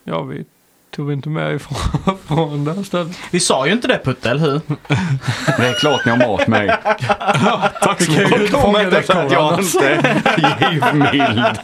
ja, 0.05 0.23
vi 0.23 0.45
tog 0.91 1.13
inte 1.13 1.29
med 1.29 1.55
ifrån 1.55 2.19
från 2.27 2.65
det 2.65 2.73
här 2.75 2.83
stället. 2.83 3.17
Vi 3.31 3.41
sa 3.41 3.67
ju 3.67 3.73
inte 3.73 3.89
det 3.89 4.01
Putte, 4.05 4.31
eller 4.31 4.41
hur? 4.41 4.61
Det 5.57 5.69
är 5.69 5.81
klart 5.81 6.05
ni 6.05 6.11
har 6.11 6.19
mat 6.19 6.49
med 6.49 6.65
er. 6.65 6.77
Tack 7.83 8.03
så 8.03 8.11
mycket. 8.11 8.53
Kom 8.53 8.77
inte 8.77 8.99
att 8.99 9.33
jag 9.33 9.61
inte 9.61 9.89
är 9.89 10.73
givmild. 10.73 11.59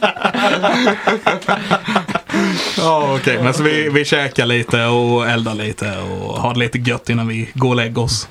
Ja, 2.79 3.15
okej. 3.15 3.39
Men 3.43 3.53
så 3.53 3.63
vi, 3.63 3.89
vi 3.89 4.05
käkar 4.05 4.45
lite 4.45 4.85
och 4.85 5.27
eldar 5.27 5.55
lite 5.55 5.97
och 5.99 6.33
har 6.41 6.53
det 6.53 6.59
lite 6.59 6.77
gött 6.77 7.09
innan 7.09 7.27
vi 7.27 7.49
går 7.53 7.69
och 7.69 7.75
lägger 7.75 8.01
oss. 8.01 8.27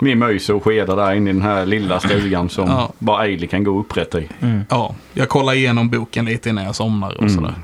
Vi 0.00 0.14
myser 0.14 0.54
och 0.54 0.64
skedar 0.64 0.96
där 0.96 1.14
inne 1.14 1.30
i 1.30 1.32
den 1.32 1.42
här 1.42 1.66
lilla 1.66 2.00
stugan 2.00 2.48
som 2.48 2.68
Ja. 2.68 2.92
bara 2.98 3.18
Ailey 3.18 3.46
kan 3.48 3.64
gå 3.64 3.80
upprätt 3.80 4.14
i. 4.14 4.28
Ja, 4.68 4.94
jag 5.14 5.28
kollar 5.28 5.52
igenom 5.52 5.90
boken 5.90 6.24
lite 6.24 6.48
innan 6.48 6.64
jag 6.64 6.74
somnar 6.74 7.08
och 7.14 7.22
Mm. 7.22 7.34
sådär. 7.34 7.54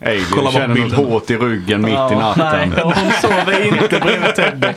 Ailey 0.00 0.24
Kolla 0.30 0.52
känner 0.52 0.74
något 0.76 0.92
hårt 0.92 1.30
i 1.30 1.36
ryggen 1.36 1.82
mitt 1.82 1.92
i 1.92 2.14
natten. 2.14 2.68
Nej, 2.76 2.82
hon 2.84 3.12
sover 3.22 3.66
inte 3.66 4.00
bredvid 4.00 4.34
Teddy. 4.34 4.68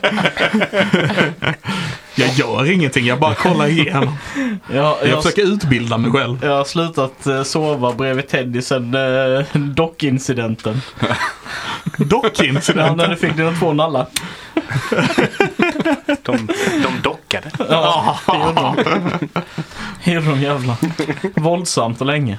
Jag 2.15 2.29
gör 2.29 2.71
ingenting, 2.71 3.05
jag 3.05 3.19
bara 3.19 3.35
kollar 3.35 3.67
igenom. 3.67 4.17
Jag, 4.73 4.97
Jag 5.01 5.07
jag, 5.07 5.23
försöker 5.23 5.41
utbilda 5.53 5.97
mig 5.97 6.11
själv. 6.11 6.37
jag 6.41 6.57
har 6.57 6.63
slutat 6.63 7.27
eh, 7.27 7.43
sova 7.43 7.93
bredvid 7.93 8.27
Teddy 8.27 8.61
sen 8.61 8.95
uh, 8.95 9.45
dockincidenten. 9.53 10.81
Ja, 10.99 11.07
Dockincidenten. 11.97 12.97
när 12.97 13.07
du 13.07 13.15
fick 13.15 13.35
dina 13.37 13.51
två 13.51 13.73
nallar. 13.73 14.07
De, 16.23 16.47
de 16.83 17.01
dockade. 17.03 17.51
Ja, 17.69 18.19
det 18.25 18.37
gjorde 18.37 18.61
de. 18.61 18.75
Det 20.03 20.11
gjorde 20.11 20.25
de 20.29 20.41
jävla. 20.41 20.77
Våldsamt 21.35 22.01
och 22.01 22.07
länge. 22.07 22.37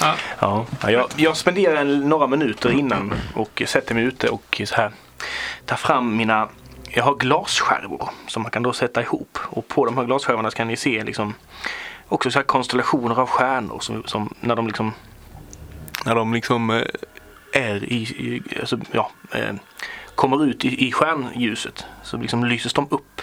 Ja, 0.00 0.14
ja, 0.40 0.90
jag, 0.90 1.06
jag 1.16 1.36
spenderar 1.36 1.76
en- 1.76 2.08
några 2.08 2.26
minuter 2.26 2.70
innan 2.70 3.14
och 3.34 3.62
sätter 3.66 3.94
mig 3.94 4.04
ute 4.04 4.28
och 4.28 4.62
så 4.64 4.74
här 4.74 4.92
tar 5.66 5.76
fram 5.76 6.16
mina 6.16 6.48
jag 6.90 7.04
har 7.04 7.14
glasskärvor 7.14 8.10
som 8.26 8.42
man 8.42 8.50
kan 8.50 8.62
då 8.62 8.72
sätta 8.72 9.02
ihop. 9.02 9.38
Och 9.42 9.68
på 9.68 9.84
de 9.84 9.96
här 9.98 10.04
glasskärvorna 10.04 10.50
kan 10.50 10.68
ni 10.68 10.76
se 10.76 11.04
liksom 11.04 11.34
också 12.08 12.30
så 12.30 12.38
här 12.38 12.44
konstellationer 12.46 13.20
av 13.20 13.26
stjärnor 13.28 13.78
som, 13.80 14.04
som 14.04 14.34
när 14.40 14.56
de 14.56 14.66
liksom 14.66 14.92
när 16.04 16.14
de 16.14 16.34
liksom 16.34 16.70
eh, 16.70 16.82
är 17.52 17.84
i, 17.84 17.96
i 18.02 18.42
alltså, 18.60 18.78
ja, 18.92 19.10
eh, 19.32 19.54
kommer 20.14 20.44
ut 20.44 20.64
i, 20.64 20.88
i 20.88 20.92
stjärnljuset 20.92 21.84
så 22.02 22.16
liksom 22.16 22.44
lyses 22.44 22.72
de 22.72 22.86
upp 22.90 23.20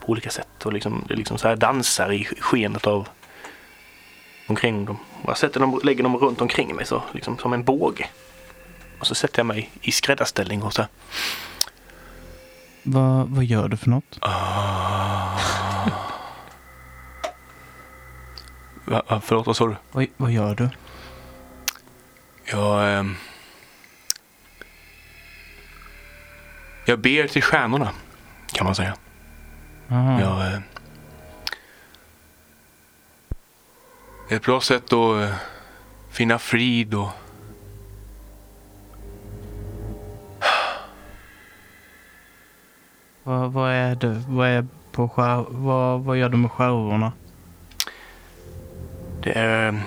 på 0.00 0.08
olika 0.12 0.30
sätt 0.30 0.66
och 0.66 0.72
liksom, 0.72 1.04
det 1.08 1.14
liksom 1.14 1.38
så 1.38 1.48
här 1.48 1.56
dansar 1.56 2.12
i 2.12 2.24
skenet 2.24 2.86
av 2.86 3.08
omkring 4.46 4.84
dem. 4.84 4.98
Jag 5.26 5.38
sätter 5.38 5.60
dem, 5.60 5.80
lägger 5.84 6.02
dem 6.02 6.16
runt 6.16 6.40
omkring 6.40 6.76
mig 6.76 6.86
så, 6.86 7.02
liksom 7.12 7.38
som 7.38 7.52
en 7.52 7.64
båge. 7.64 8.06
Och 9.00 9.06
så 9.06 9.14
sätter 9.14 9.38
jag 9.38 9.46
mig 9.46 9.70
i 9.82 9.92
skräddarställning 9.92 10.62
och 10.62 10.72
så 10.72 10.82
här. 10.82 10.90
Vad, 12.82 13.28
vad 13.28 13.44
gör 13.44 13.68
du 13.68 13.76
för 13.76 13.90
något? 13.90 14.18
Va, 18.84 19.02
va, 19.08 19.20
förlåt, 19.24 19.46
vad 19.46 19.56
sa 19.56 19.66
du? 19.66 19.76
Vad, 19.92 20.06
vad 20.16 20.30
gör 20.30 20.54
du? 20.54 20.68
Jag... 22.44 22.98
ehm, 22.98 23.16
jag 26.84 26.98
ber 26.98 27.26
till 27.28 27.42
stjärnorna, 27.42 27.90
kan 28.52 28.64
man 28.64 28.74
säga. 28.74 28.94
Aha. 29.90 30.20
Jag, 30.20 30.52
eh, 30.52 30.60
ett 34.36 34.42
bra 34.42 34.60
sätt 34.60 34.92
att 34.92 35.22
eh, 35.22 35.34
finna 36.10 36.38
frid 36.38 36.94
och 36.94 37.08
Vad, 43.22 43.52
vad 43.52 43.72
är 43.72 43.94
det? 43.94 44.22
Vad, 44.28 44.48
är 44.48 44.66
på 44.92 45.08
skär, 45.08 45.44
vad, 45.48 46.00
vad 46.00 46.16
gör 46.16 46.28
du 46.28 46.36
med 46.36 46.50
skärvorna? 46.50 47.12
Det 49.22 49.32
är 49.32 49.68
eh, 49.68 49.80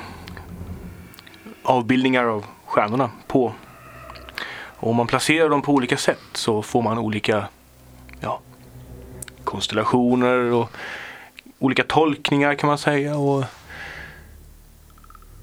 avbildningar 1.63 2.23
av 2.23 2.45
stjärnorna 2.65 3.09
på. 3.27 3.53
Och 4.55 4.89
om 4.89 4.95
man 4.95 5.07
placerar 5.07 5.49
dem 5.49 5.61
på 5.61 5.73
olika 5.73 5.97
sätt 5.97 6.19
så 6.33 6.61
får 6.61 6.81
man 6.81 6.97
olika 6.97 7.47
ja, 8.19 8.39
konstellationer 9.43 10.37
och 10.51 10.69
olika 11.59 11.83
tolkningar 11.83 12.55
kan 12.55 12.67
man 12.67 12.77
säga. 12.77 13.17
Och 13.17 13.45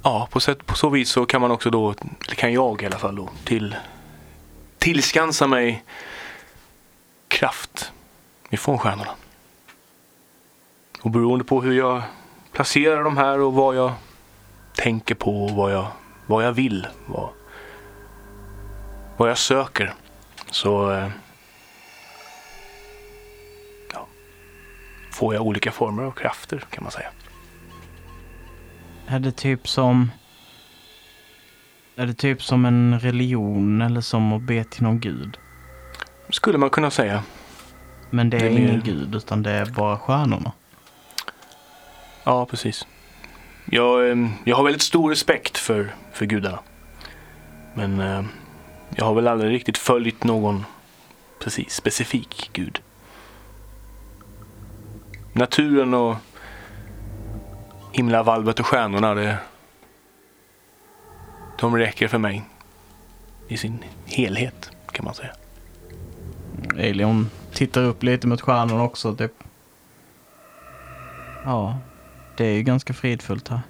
ja, 0.02 0.28
på, 0.30 0.40
sätt, 0.40 0.66
på 0.66 0.76
så 0.76 0.88
vis 0.88 1.10
så 1.10 1.26
kan 1.26 1.40
man 1.40 1.50
också 1.50 1.70
då, 1.70 1.90
eller 2.26 2.34
kan 2.34 2.52
jag 2.52 2.82
i 2.82 2.86
alla 2.86 2.98
fall 2.98 3.16
då, 3.16 3.28
till, 3.44 3.76
tillskansa 4.78 5.46
mig 5.46 5.84
kraft 7.28 7.92
ifrån 8.50 8.78
stjärnorna. 8.78 9.14
Och 11.02 11.10
beroende 11.10 11.44
på 11.44 11.62
hur 11.62 11.72
jag 11.72 12.02
placerar 12.52 13.04
de 13.04 13.16
här 13.16 13.40
och 13.40 13.52
vad 13.52 13.76
jag 13.76 13.92
tänker 14.74 15.14
på 15.14 15.44
och 15.44 15.50
vad 15.50 15.72
jag, 15.72 15.86
vad 16.26 16.44
jag 16.44 16.52
vill. 16.52 16.86
Vad, 17.06 17.28
vad 19.16 19.30
jag 19.30 19.38
söker. 19.38 19.94
Så 20.50 20.90
eh, 20.90 21.08
ja, 23.92 24.06
får 25.12 25.34
jag 25.34 25.42
olika 25.42 25.72
former 25.72 26.02
av 26.02 26.10
krafter 26.10 26.64
kan 26.70 26.84
man 26.84 26.92
säga. 26.92 27.10
Är 29.10 29.18
det 29.18 29.32
typ 29.32 29.68
som... 29.68 30.10
Är 31.96 32.06
det 32.06 32.14
typ 32.14 32.42
som 32.42 32.64
en 32.64 33.00
religion 33.00 33.82
eller 33.82 34.00
som 34.00 34.32
att 34.32 34.42
be 34.42 34.64
till 34.64 34.82
någon 34.82 35.00
gud? 35.00 35.36
Skulle 36.30 36.58
man 36.58 36.70
kunna 36.70 36.90
säga. 36.90 37.22
Men 38.10 38.30
det 38.30 38.36
är, 38.36 38.40
Det 38.40 38.46
är 38.46 38.50
ingen 38.50 38.74
mer- 38.74 38.82
gud 38.84 39.14
utan 39.14 39.42
det 39.42 39.50
är 39.50 39.66
bara 39.66 39.98
stjärnorna. 39.98 40.52
Ja, 42.24 42.46
precis. 42.46 42.86
Jag, 43.64 44.10
eh, 44.10 44.16
jag 44.44 44.56
har 44.56 44.64
väldigt 44.64 44.82
stor 44.82 45.10
respekt 45.10 45.58
för, 45.58 45.94
för 46.12 46.26
gudarna. 46.26 46.58
Men 47.74 48.00
eh, 48.00 48.24
jag 48.96 49.04
har 49.04 49.14
väl 49.14 49.28
aldrig 49.28 49.52
riktigt 49.52 49.78
följt 49.78 50.24
någon 50.24 50.64
precis 51.42 51.74
specifik 51.74 52.50
gud. 52.52 52.80
Naturen 55.32 55.94
och 55.94 56.16
himlavalvet 57.92 58.60
och 58.60 58.66
stjärnorna, 58.66 59.14
det, 59.14 59.38
de 61.58 61.76
räcker 61.76 62.08
för 62.08 62.18
mig 62.18 62.44
i 63.48 63.56
sin 63.56 63.84
helhet 64.04 64.70
kan 64.92 65.04
man 65.04 65.14
säga. 65.14 65.32
Elion 66.78 67.30
tittar 67.52 67.82
upp 67.82 68.02
lite 68.02 68.26
mot 68.26 68.40
stjärnorna 68.40 68.82
också. 68.82 69.16
Typ. 69.16 69.32
Ja, 71.44 71.78
det 72.36 72.44
är 72.44 72.52
ju 72.52 72.62
ganska 72.62 72.92
fridfullt 72.92 73.48
här. 73.48 73.60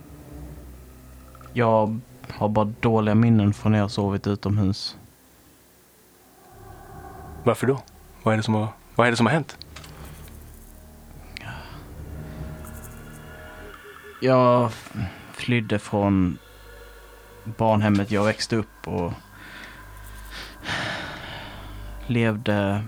Jag 1.52 2.00
har 2.28 2.48
bara 2.48 2.72
dåliga 2.80 3.14
minnen 3.14 3.54
från 3.54 3.72
när 3.72 3.78
jag 3.78 3.90
sovit 3.90 4.26
utomhus. 4.26 4.96
Varför 7.44 7.66
då? 7.66 7.80
Vad 8.22 8.34
är 8.34 8.36
det 8.36 8.42
som 8.42 8.54
har, 8.54 8.68
vad 8.94 9.06
är 9.06 9.10
det 9.10 9.16
som 9.16 9.26
har 9.26 9.32
hänt? 9.32 9.58
Jag 14.22 14.72
flydde 15.32 15.78
från 15.78 16.38
barnhemmet 17.44 18.10
jag 18.10 18.24
växte 18.24 18.56
upp 18.56 18.88
och 18.88 19.12
levde 22.06 22.82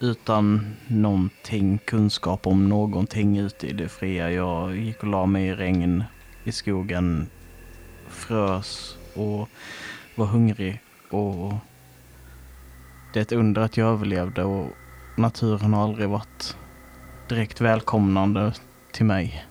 utan 0.00 0.76
någonting 0.86 1.78
kunskap 1.78 2.46
om 2.46 2.68
någonting 2.68 3.38
ute 3.38 3.66
i 3.66 3.72
det 3.72 3.88
fria. 3.88 4.30
Jag 4.30 4.76
gick 4.76 5.02
och 5.02 5.08
la 5.08 5.26
mig 5.26 5.46
i 5.46 5.54
regn 5.54 6.04
i 6.44 6.52
skogen, 6.52 7.26
frös 8.08 8.98
och 9.14 9.48
var 10.14 10.26
hungrig. 10.26 10.80
Och 11.10 11.54
det 13.12 13.18
är 13.18 13.22
ett 13.22 13.32
under 13.32 13.62
att 13.62 13.76
jag 13.76 13.88
överlevde 13.88 14.44
och 14.44 14.66
naturen 15.16 15.74
har 15.74 15.84
aldrig 15.84 16.08
varit 16.08 16.56
direkt 17.28 17.60
välkomnande 17.60 18.52
till 18.92 19.04
mig 19.06 19.44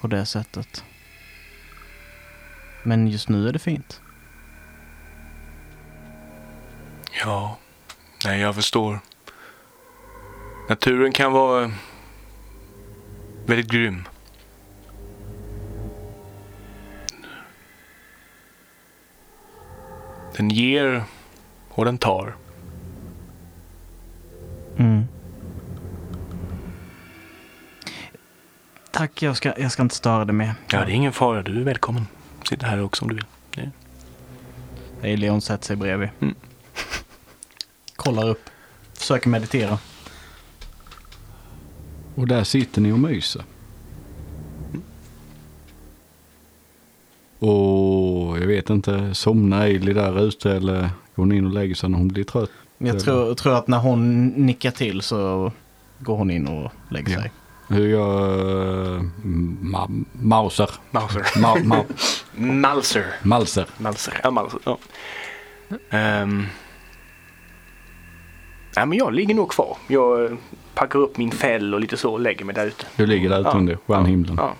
på 0.00 0.06
det 0.06 0.26
sättet. 0.26 0.84
Men 2.82 3.08
just 3.08 3.28
nu 3.28 3.48
är 3.48 3.52
det 3.52 3.58
fint. 3.58 4.00
Ja, 7.24 7.58
nej 8.24 8.40
jag 8.40 8.54
förstår. 8.54 9.00
Naturen 10.68 11.12
kan 11.12 11.32
vara 11.32 11.72
väldigt 13.46 13.70
grym. 13.70 14.08
Den 20.36 20.50
ger 20.50 21.04
och 21.68 21.84
den 21.84 21.98
tar. 21.98 22.36
Mm. 24.76 25.04
Tack, 29.00 29.22
jag 29.22 29.36
ska, 29.36 29.52
jag 29.58 29.72
ska 29.72 29.82
inte 29.82 29.94
störa 29.94 30.24
dig 30.24 30.34
mer. 30.34 30.54
Ja, 30.70 30.84
det 30.84 30.92
är 30.92 30.94
ingen 30.94 31.12
fara. 31.12 31.42
Du 31.42 31.60
är 31.60 31.64
välkommen. 31.64 32.06
Sitta 32.48 32.66
här 32.66 32.82
också 32.82 33.04
om 33.04 33.08
du 33.08 33.14
vill. 33.14 33.70
Hej, 35.02 35.16
Leon 35.16 35.40
sätter 35.40 35.66
sig 35.66 35.76
bredvid. 35.76 36.08
Mm. 36.20 36.34
Kollar 37.96 38.28
upp. 38.28 38.50
Försöker 38.94 39.28
meditera. 39.28 39.78
Och 42.14 42.28
där 42.28 42.44
sitter 42.44 42.80
ni 42.80 42.92
och 42.92 42.98
myser. 42.98 43.42
Och 47.38 48.38
jag 48.38 48.46
vet 48.46 48.70
inte, 48.70 49.14
somnar 49.14 49.60
Ailey 49.60 49.94
där 49.94 50.20
ute 50.20 50.52
eller 50.52 50.80
går 50.80 50.90
hon 51.22 51.32
in 51.32 51.46
och 51.46 51.52
lägger 51.52 51.74
sig 51.74 51.90
när 51.90 51.98
hon 51.98 52.08
blir 52.08 52.24
trött? 52.24 52.50
Jag 52.78 53.00
tror, 53.00 53.34
tror 53.34 53.54
att 53.54 53.68
när 53.68 53.78
hon 53.78 54.26
nickar 54.26 54.70
till 54.70 55.02
så 55.02 55.52
går 55.98 56.16
hon 56.16 56.30
in 56.30 56.48
och 56.48 56.72
lägger 56.88 57.12
Ja. 57.12 57.30
Hur 57.72 57.86
gör 57.88 58.38
uh, 58.96 59.02
ma- 59.62 60.04
Mauser? 60.12 60.70
Mauser. 60.90 61.22
Ma- 61.22 61.62
ma- 61.64 61.84
Malser. 62.34 63.06
Malser. 63.22 63.66
Malser. 63.78 64.20
Ja, 64.22 64.30
Malser. 64.30 64.60
Ja. 64.64 64.78
Ehm. 65.90 66.46
Nej, 68.76 68.86
men 68.86 68.98
jag 68.98 69.12
ligger 69.14 69.34
nog 69.34 69.48
kvar. 69.50 69.76
Jag 69.86 70.24
eh, 70.24 70.30
packar 70.74 70.98
upp 70.98 71.16
min 71.16 71.30
fäll 71.30 71.74
och 71.74 71.80
lite 71.80 71.96
så 71.96 72.12
och 72.12 72.20
lägger 72.20 72.44
mig 72.44 72.54
där 72.54 72.66
ute. 72.66 72.86
Du 72.96 73.06
ligger 73.06 73.28
där 73.30 73.40
ute 73.40 73.48
Ja. 73.52 73.58
under 73.58 73.78
stjärnhimlen. 73.86 74.36
Ja. 74.38 74.54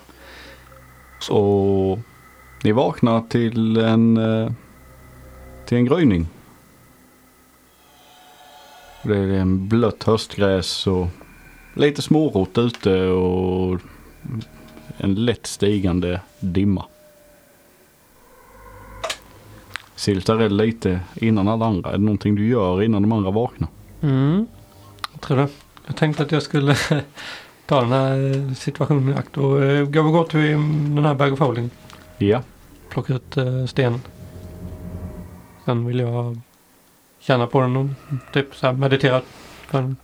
Och 1.34 1.98
ni 2.64 2.72
vaknar 2.72 3.20
till 3.28 3.76
en, 3.76 4.16
eh, 4.16 4.52
till 5.66 5.76
en 5.78 5.84
gryning. 5.84 6.26
Det 9.02 9.16
är 9.18 9.28
en 9.32 9.68
blött 9.68 10.02
höstgräs 10.02 10.86
och 10.86 11.06
lite 11.74 12.02
smårot 12.02 12.58
ute 12.58 13.06
och 13.06 13.80
en 14.96 15.14
lätt 15.14 15.46
stigande 15.46 16.20
dimma. 16.40 16.84
Siltar 19.94 20.48
lite 20.48 21.00
innan 21.14 21.48
alla 21.48 21.66
andra. 21.66 21.90
Är 21.90 21.98
det 21.98 22.04
någonting 22.04 22.34
du 22.34 22.48
gör 22.48 22.82
innan 22.82 23.02
de 23.02 23.12
andra 23.12 23.30
vaknar? 23.30 23.68
Mm. 24.00 24.46
Jag 25.12 25.20
tror 25.20 25.36
det. 25.36 25.48
Jag 25.86 25.96
tänkte 25.96 26.22
att 26.22 26.32
jag 26.32 26.42
skulle 26.42 26.76
ta 27.66 27.80
den 27.80 27.92
här 27.92 28.36
eh, 28.36 28.52
situationen 28.54 29.08
i 29.08 29.14
akt 29.14 29.36
och 29.36 29.64
eh, 29.64 29.86
gå 29.86 30.00
och 30.00 30.12
gå 30.12 30.24
till 30.24 30.40
den 30.94 31.04
här 31.04 31.14
bag 31.14 31.32
of 31.32 31.40
holding. 31.40 31.70
Ja. 32.18 32.42
Plocka 32.88 33.14
ut 33.14 33.36
eh, 33.36 33.66
stenen. 33.66 34.00
Sen 35.64 35.86
vill 35.86 35.98
jag 35.98 36.40
känna 37.18 37.46
på 37.46 37.60
den 37.60 37.76
och 37.76 37.86
typ 38.32 38.54
så 38.54 38.72
meditera. 38.72 39.20
på 39.70 39.76
den. 39.76 39.96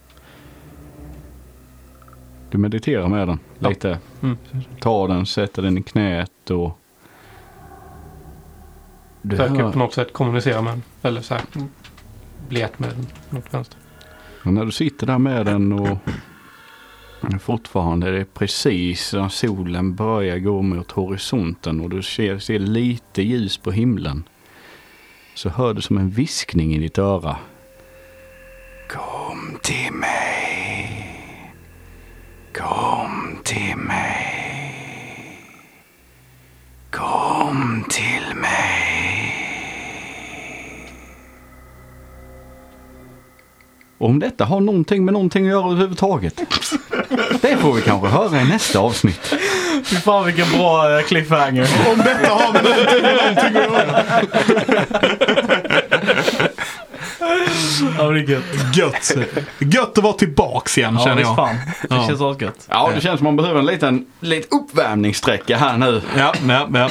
Du 2.57 2.61
mediterar 2.61 3.09
med 3.09 3.29
den 3.29 3.39
Ja. 3.59 3.69
lite. 3.69 3.99
Mm. 4.23 4.37
Tar 4.81 5.09
den, 5.09 5.27
sätter 5.27 5.63
den 5.63 5.79
i 5.79 5.83
knät 5.83 6.51
och... 6.51 6.79
Du 9.23 9.37
Försöker 9.37 9.63
hör, 9.63 9.73
på 9.73 9.79
något 9.79 9.95
sätt 9.95 10.13
kommunicera 10.13 10.63
med 10.63 10.73
den. 10.73 10.83
Eller 11.03 11.21
så 11.21 11.35
här 11.35 11.45
bli 12.49 12.63
ett 12.63 12.79
med 12.79 12.91
den. 12.91 13.07
Något 13.31 13.55
vänster. 13.55 13.79
och 14.45 14.53
när 14.53 14.65
du 14.65 14.71
sitter 14.73 15.07
där 15.07 15.19
med 15.19 15.47
den 15.47 15.73
och 15.73 15.99
fortfarande 17.41 18.09
är 18.09 18.13
det 18.13 18.35
precis 18.35 19.13
när 19.13 19.29
solen 19.29 19.95
börjar 19.95 20.39
gå 20.39 20.63
mot 20.63 20.91
horisonten 20.91 21.81
och 21.81 21.91
du 21.91 22.03
ser, 22.03 22.39
ser 22.39 22.59
lite 22.59 23.23
ljus 23.23 23.59
på 23.59 23.71
himlen. 23.71 24.29
Så 25.35 25.49
hör 25.49 25.75
du 25.75 25.83
som 25.83 25.99
en 25.99 26.11
viskning 26.11 26.75
i 26.75 26.79
ditt 26.79 26.99
öra. 26.99 27.37
Kom 28.89 29.59
till 29.63 29.93
mig. 29.93 30.36
Kom 32.57 33.39
till 33.45 33.77
mig. 33.77 34.43
Kom 36.91 37.85
till 37.89 38.37
mig. 38.37 39.33
Om 43.99 44.19
detta 44.19 44.45
har 44.45 44.61
någonting 44.61 45.05
med 45.05 45.13
någonting 45.13 45.47
att 45.47 45.51
göra 45.51 45.67
överhuvudtaget. 45.71 46.37
Det 47.41 47.57
får 47.57 47.73
vi 47.73 47.83
kanske 47.83 48.09
höra 48.09 48.41
i 48.41 48.45
nästa 48.45 48.79
avsnitt. 48.79 49.35
Fy 49.85 49.97
fan 49.97 50.27
vilken 50.27 50.51
bra 50.51 50.99
eh, 50.99 51.05
cliffhanger. 51.05 51.69
Om 51.93 51.99
detta 51.99 52.29
har 52.29 52.53
med 52.53 52.65
någonting 52.65 53.03
med 53.03 53.17
någonting 53.17 53.57
att 53.57 53.73
göra. 53.73 54.05
Ja, 57.99 58.03
det 58.11 58.21
är 58.21 58.31
gött. 58.31 58.45
Gött. 58.77 59.13
Gött 59.59 59.99
att 59.99 60.05
vara 60.05 60.13
tillbaks 60.13 60.79
igen 60.79 60.97
Ja, 60.99 61.05
känner 61.05 61.23
jag. 61.23 61.37
fan. 61.37 61.55
Det 61.83 61.95
Ja. 61.95 62.07
känns 62.07 62.21
asgött. 62.21 62.67
Ja, 62.71 62.91
det 62.95 63.01
känns 63.01 63.19
som 63.19 63.25
man 63.25 63.37
behöver 63.37 63.61
en 63.61 63.67
liten, 63.67 64.07
liten 64.21 64.59
uppvärmningssträcka 64.61 65.57
här 65.57 65.77
nu. 65.77 66.03
Ja, 66.17 66.35
ja, 66.49 66.69
ja. 66.75 66.91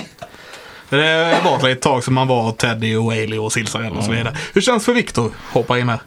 Det 0.89 1.41
var 1.43 1.58
ett 1.58 1.64
litet 1.64 1.82
tag 1.82 2.04
som 2.04 2.14
man 2.14 2.28
var 2.28 2.52
Teddy 2.52 2.96
och 2.96 3.12
Ailey 3.12 3.39
och 3.39 3.54
Silsarell 3.54 3.91
och 3.98 4.04
så 4.04 4.12
vidare. 4.12 4.36
Hur 4.54 4.62
känns 4.62 4.84
det 4.84 4.86
för 4.86 4.93
Viktor? 4.93 5.32
Hoppa 5.52 5.80
in 5.80 5.89
här. 5.89 6.00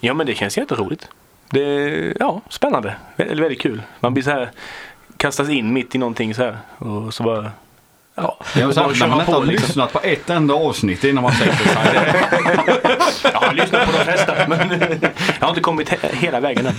Ja, 0.00 0.14
men 0.14 0.26
det 0.26 0.34
känns 0.34 0.58
jätteroligt. 0.58 1.08
Det 1.50 1.62
är 1.64 2.16
ja, 2.20 2.40
spännande. 2.48 2.94
Väldigt, 3.16 3.38
väldigt 3.38 3.60
kul. 3.60 3.82
Man 4.00 4.14
blir 4.14 4.24
så 4.24 4.30
här 4.30 4.50
kastas 5.16 5.48
in 5.48 5.72
mitt 5.72 5.94
i 5.94 5.98
någonting 5.98 6.34
så 6.34 6.42
här. 6.42 6.56
Och 6.78 7.14
så 7.14 7.22
bara... 7.22 7.50
Ja, 8.14 8.38
Jag 8.56 8.74
bara 8.74 8.86
när 8.88 9.06
man 9.06 9.20
inte 9.20 9.32
har 9.32 9.44
lyssnat 9.44 9.92
på 9.92 10.00
ett 10.02 10.30
enda 10.30 10.54
avsnitt 10.54 11.04
innan 11.04 11.22
man 11.22 11.32
sätter 11.32 11.56
sig. 11.56 12.14
Jag 13.32 13.40
har 13.40 13.52
lyssnat 13.54 13.86
på 13.86 13.92
de 13.98 14.04
flesta 14.04 14.34
men 14.48 14.58
jag 15.40 15.46
har 15.46 15.48
inte 15.48 15.60
kommit 15.60 15.90
he- 15.90 16.14
hela 16.16 16.40
vägen 16.40 16.66
än. 16.66 16.74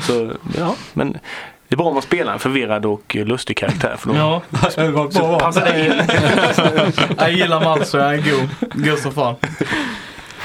Så 0.02 0.32
ja, 0.58 0.74
men 0.92 1.12
det 1.68 1.74
är 1.74 1.76
bra 1.76 1.86
om 1.86 1.94
man 1.94 2.02
spelar 2.02 2.32
en 2.32 2.38
förvirrad 2.38 2.86
och 2.86 3.14
lustig 3.14 3.56
karaktär. 3.56 3.96
För 3.98 4.08
då 4.08 4.14
Ja, 4.16 4.42
så 5.10 5.38
passar 5.38 5.64
det 5.64 5.86
in. 5.86 5.92
jag 7.18 7.32
gillar 7.32 7.60
Malso. 7.64 7.98
Jag 7.98 8.14
är 8.14 8.18
god. 8.30 8.48
God 8.86 8.98
som 8.98 9.12
fan. 9.12 9.34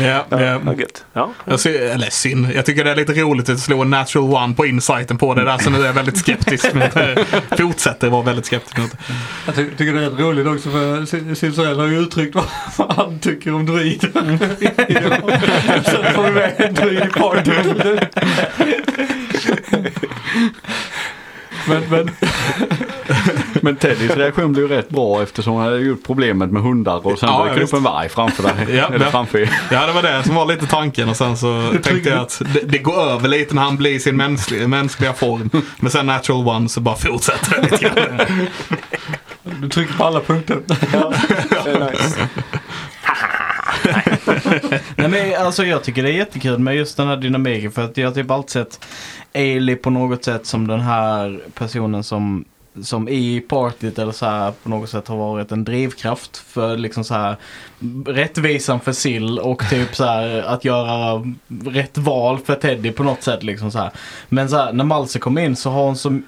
Ja, 0.02 0.26
ja. 0.30 0.38
Ja, 0.66 0.74
gött. 0.74 1.06
Ja. 1.14 1.32
Jag 1.46 1.60
ser, 1.60 1.82
eller 1.82 2.10
synd. 2.10 2.48
Jag 2.56 2.66
tycker 2.66 2.84
det 2.84 2.92
är 2.92 2.96
lite 2.96 3.14
roligt 3.14 3.50
att 3.50 3.60
slå 3.60 3.82
en 3.82 3.90
natural 3.90 4.44
one 4.44 4.54
på 4.54 4.66
insighten 4.66 5.18
på 5.18 5.34
det 5.34 5.46
där. 5.46 5.58
Så 5.58 5.70
nu 5.70 5.82
är 5.82 5.86
jag 5.86 5.94
väldigt 5.94 6.18
skeptisk. 6.18 6.74
Men 6.74 6.92
eh, 6.92 7.26
fortsätter 7.58 8.10
vara 8.10 8.22
väldigt 8.22 8.46
skeptisk 8.46 8.78
mot 8.78 8.92
det. 8.92 8.98
Jag 9.46 9.56
ty 9.56 9.70
tycker 9.78 9.94
det 9.94 10.06
är 10.06 10.10
roligt 10.10 10.48
också 10.48 10.70
för 10.72 11.36
Silsarell 11.36 11.80
har 11.80 11.88
ju 11.88 12.00
uttryckt 12.00 12.36
vad, 12.36 12.46
han 12.92 13.20
tycker 13.20 13.54
om 13.54 13.66
druider. 13.66 14.12
Sen 15.84 16.14
får 16.14 16.24
vi 16.24 16.32
med 16.32 16.54
en 16.58 16.74
druid 16.74 17.04
i 17.04 17.20
partyt. 17.20 18.02
Men, 21.68 21.84
men 21.90 22.12
Men 23.62 23.76
Teddys 23.76 24.12
reaktion 24.12 24.54
blev 24.54 24.68
rätt 24.68 24.90
bra 24.90 25.24
eftersom 25.24 25.56
han 25.56 25.66
hade 25.66 25.80
gjort 25.80 26.04
problemet 26.06 26.52
med 26.52 26.62
hundar 26.62 27.08
och 27.08 27.20
sen 27.20 27.30
Ja, 27.30 27.46
dök 27.46 27.56
det 27.56 27.64
upp 27.64 27.74
en 27.74 27.84
varg 27.84 28.10
framför 28.10 28.44
dig. 28.44 28.76
Ja, 28.78 28.88
Eller 28.88 29.06
ja. 29.06 29.12
framför 29.12 29.40
er. 29.40 29.50
Ja, 29.72 29.86
det 29.86 29.94
var 29.94 30.02
det 30.02 30.24
som 30.24 30.36
var 30.36 30.46
lite 30.46 30.66
tanken. 30.66 31.10
Och 31.10 31.18
sen 31.18 31.38
så 31.38 31.74
tänkte 31.84 32.10
jag 32.10 32.20
att 32.20 32.42
det, 32.54 32.60
det 32.60 32.78
går 32.78 33.02
över 33.02 33.28
lite 33.28 33.56
när 33.56 33.62
han 33.62 33.78
blir 33.78 33.92
i 33.92 34.00
sin 34.00 34.18
mänskliga, 34.18 34.68
mänskliga 34.68 35.14
form. 35.14 35.50
Men 35.80 35.92
sen 35.92 36.06
natural 36.06 36.48
one 36.48 36.70
så 36.70 36.82
bara 36.82 36.96
fortsätter 36.96 37.56
det 37.56 37.62
lite 37.62 37.78
grann. 37.84 38.48
du 39.44 39.70
trycker 39.70 39.94
på 39.94 40.04
alla 40.04 40.20
punkter. 40.20 40.58
Nej, 44.96 45.08
men 45.08 45.42
alltså, 45.42 45.64
jag 45.64 45.84
tycker 45.84 46.04
det 46.04 46.10
är 46.10 46.14
jättekul 46.14 46.60
med 46.60 46.76
just 46.76 46.98
den 46.98 47.08
här 47.08 47.18
dynamiken. 47.18 47.72
För 47.72 47.86
att 47.86 47.98
jag 47.98 48.08
har 48.08 48.14
typ 48.14 48.32
alltid 48.32 48.52
sett 48.52 48.86
Ailey 49.34 49.76
på 49.76 49.90
något 49.90 50.24
sätt 50.24 50.46
som 50.46 50.68
den 50.68 50.80
här 50.80 51.40
personen 51.54 52.04
som 52.04 52.46
som 52.84 53.10
i 53.10 53.40
partyt 53.40 54.00
eller 54.00 54.12
så 54.12 54.26
här 54.26 54.52
på 54.64 54.70
något 54.70 54.90
sätt 54.90 55.08
har 55.08 55.18
varit 55.18 55.52
en 55.52 55.64
drivkraft 55.64 56.38
för 56.38 56.78
liksom 56.78 57.04
så 57.04 57.14
här 57.14 57.36
rättvisan 58.06 58.80
för 58.80 58.92
Sill 58.92 59.40
och 59.40 59.70
typ 59.70 59.96
så 59.96 60.06
här 60.06 60.42
att 60.42 60.66
göra 60.66 61.24
rätt 61.66 61.98
val 61.98 62.40
för 62.46 62.56
Teddy 62.56 62.92
på 62.92 63.04
något 63.04 63.24
sätt 63.24 63.44
liksom 63.44 63.72
så 63.72 63.78
här. 63.78 63.92
Men 64.30 64.50
så 64.50 64.58
här, 64.58 64.74
när 64.74 64.84
Malse 64.84 65.20
kom 65.20 65.38
in 65.38 65.56
så 65.56 65.70
har 65.70 65.84
hon 65.84 65.96
som 65.96 66.24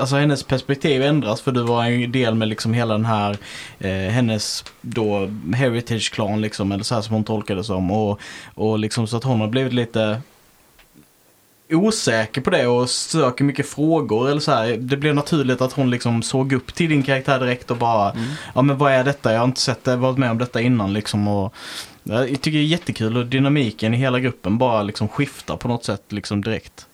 Alltså 0.00 0.16
hennes 0.16 0.42
perspektiv 0.42 1.02
ändras 1.02 1.40
för 1.40 1.52
du 1.52 1.62
var 1.62 1.84
en 1.84 2.12
del 2.12 2.34
med 2.34 2.48
liksom 2.48 2.74
hela 2.74 2.94
den 2.94 3.04
här 3.04 3.36
eh, 3.78 3.90
hennes 3.90 4.64
då 4.80 5.30
heritage-klan 5.54 6.40
liksom 6.40 6.72
eller 6.72 6.84
så 6.84 6.94
här 6.94 7.02
som 7.02 7.14
hon 7.14 7.24
tolkade 7.24 7.60
det 7.60 7.64
som 7.64 7.90
och, 7.90 8.20
och 8.54 8.78
liksom 8.78 9.06
så 9.06 9.16
att 9.16 9.24
hon 9.24 9.40
har 9.40 9.48
blivit 9.48 9.72
lite 9.72 10.20
osäker 11.70 12.40
på 12.40 12.50
det 12.50 12.66
och 12.66 12.90
söker 12.90 13.44
mycket 13.44 13.68
frågor 13.68 14.30
eller 14.30 14.40
så 14.40 14.52
här. 14.52 14.76
Det 14.76 14.96
blev 14.96 15.14
naturligt 15.14 15.60
att 15.60 15.72
hon 15.72 15.90
liksom 15.90 16.22
såg 16.22 16.52
upp 16.52 16.74
till 16.74 16.90
din 16.90 17.02
karaktär 17.02 17.40
direkt 17.40 17.70
och 17.70 17.76
bara 17.76 18.16
Ja 18.54 18.62
men 18.62 18.78
vad 18.78 18.92
är 18.92 19.04
detta? 19.04 19.32
Jag 19.32 19.38
har 19.38 19.46
inte 19.46 19.60
sett 19.60 19.84
det, 19.84 19.96
varit 19.96 20.18
med 20.18 20.30
om 20.30 20.38
detta 20.38 20.60
innan 20.60 20.92
liksom 20.92 21.28
och 21.28 21.54
Jag 22.02 22.28
tycker 22.28 22.50
det 22.50 22.58
är 22.58 22.62
jättekul 22.64 23.16
och 23.16 23.26
dynamiken 23.26 23.94
i 23.94 23.96
hela 23.96 24.20
gruppen 24.20 24.58
bara 24.58 24.82
liksom 24.82 25.08
skiftar 25.08 25.56
på 25.56 25.68
något 25.68 25.84
sätt 25.84 26.04
liksom 26.08 26.42
direkt. 26.42 26.86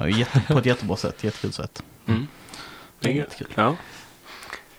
Och 0.00 0.10
jätte, 0.10 0.40
på 0.48 0.58
ett 0.58 0.66
jättebra 0.66 0.96
sätt, 0.96 1.24
jättekul 1.24 1.52
sätt. 1.52 1.82
Mm. 2.06 2.26
Det 3.00 3.08
är 3.08 3.12
jättekul. 3.12 3.46
Ja. 3.54 3.76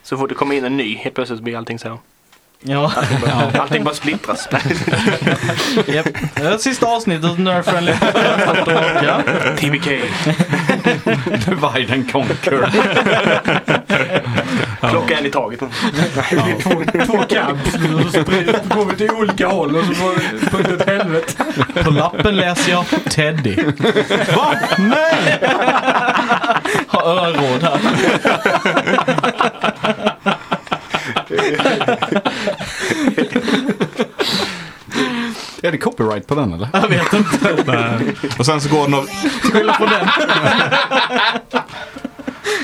Så 0.03 0.17
fort 0.17 0.29
det 0.29 0.35
kommer 0.35 0.55
in 0.55 0.65
en 0.65 0.77
ny, 0.77 0.95
helt 0.95 1.15
plötsligt 1.15 1.41
blir 1.41 1.57
allting 1.57 1.79
så. 1.79 1.99
Ja, 2.67 2.91
Allting 2.95 3.19
bara, 3.21 3.61
allting 3.61 3.83
bara 3.83 3.95
splittras. 3.95 4.47
Japp. 5.87 6.07
Det 6.35 6.41
är 6.41 6.57
sista 6.57 6.85
avsnittet 6.85 7.37
Nerf 7.39 7.65
Friendly. 7.65 7.93
ja. 9.03 9.21
TBK. 9.57 9.85
Divide 11.45 11.93
and 11.93 12.11
conquer. 12.11 12.69
Plocka 14.89 15.17
en 15.17 15.25
i 15.25 15.29
taget. 15.29 15.59
Två, 16.63 16.83
två 17.05 17.17
camps 17.29 17.71
så 18.11 18.19
går 18.75 18.85
vi 18.85 18.95
till 18.95 19.11
olika 19.11 19.47
håll 19.47 19.75
och 19.75 19.85
så 19.85 19.93
får 19.93 20.13
det 20.15 20.49
punkt 20.49 20.81
ett 20.81 20.89
helvete. 20.89 21.43
På 21.83 21.91
lappen 21.91 22.35
läser 22.35 22.71
jag 22.71 22.85
Teddy. 23.09 23.55
Va? 24.35 24.55
Nej! 24.77 25.39
Har 26.87 27.01
öråd 27.03 27.63
här. 27.63 27.79
Är 35.61 35.71
det 35.71 35.77
copyright 35.77 36.27
på 36.27 36.35
den 36.35 36.53
eller? 36.53 36.69
Jag 36.73 36.87
vet 36.87 37.13
inte. 37.13 37.63
Nej. 37.65 38.15
Och 38.39 38.45
sen 38.45 38.61
så 38.61 38.69
går 38.69 38.83
det 38.83 38.91
några, 38.91 39.05
Skylla 39.41 39.73
på 39.73 39.85
den. 39.85 40.07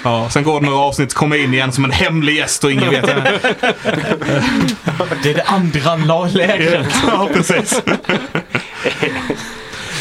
ja, 0.04 0.30
sen 0.30 0.44
går 0.44 0.60
det 0.60 0.66
några 0.66 0.80
avsnitt, 0.80 1.14
kommer 1.14 1.36
in 1.36 1.54
igen 1.54 1.72
som 1.72 1.86
en 1.86 1.92
hemlig 1.92 2.36
gäst 2.36 2.64
och 2.64 2.72
ingen 2.72 2.90
vet 2.90 3.06
det 3.06 3.12
är. 3.12 3.40
Det 5.24 5.30
är 5.30 5.34
det 5.34 5.44
andra 5.44 6.26
lägret. 6.26 6.96
Ja, 7.08 7.30
precis. 7.34 7.82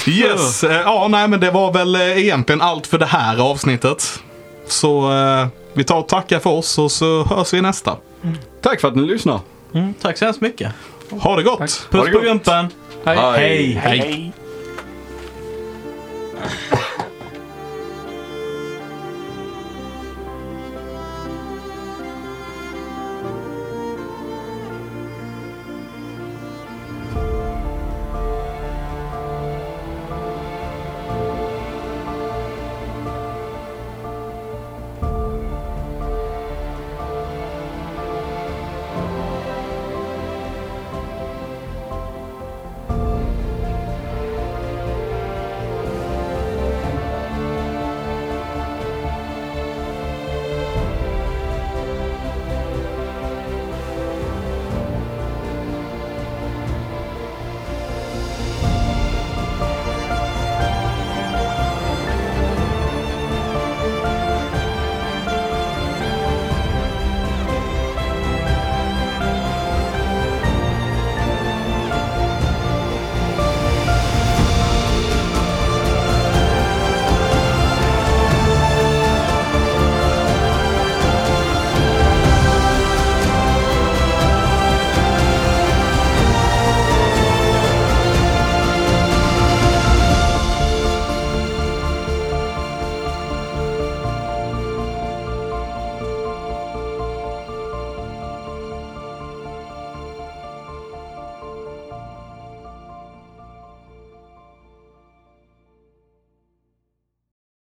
Yes, 0.07 0.65
eh, 0.65 0.81
ja 0.81 1.09
nej 1.09 1.29
men 1.29 1.41
det 1.41 1.51
var 1.51 1.73
väl 1.73 1.95
eh, 1.95 2.19
egentligen 2.19 2.61
allt 2.61 2.87
för 2.87 2.99
det 2.99 3.07
här 3.07 3.51
avsnittet. 3.51 4.21
Så 4.69 5.13
eh, 5.13 5.47
vi 5.73 5.85
tar 5.85 5.99
och 5.99 6.09
tackar 6.09 6.39
för 6.39 6.51
oss 6.51 6.79
och 6.79 6.93
så 6.93 7.25
hörs 7.25 7.53
vi 7.55 7.59
i 7.59 7.63
Tack 8.61 8.81
för 8.81 8.89
att 8.89 8.97
ni 8.97 9.03
lyssnar. 9.03 9.41
Mm, 9.75 9.95
tack 9.95 10.19
så 10.19 10.25
hemskt 10.25 10.41
mycket. 10.41 10.73
Ha 11.11 11.37
det 11.37 11.43
gott! 11.43 11.59
Puss 11.59 11.87
Ha 11.93 12.05
det 12.05 12.11
på 12.11 12.19
gott. 12.19 12.27
gumpen. 12.27 12.69
Hej. 13.05 13.17
Hej. 13.17 13.73
Hej. 13.73 14.33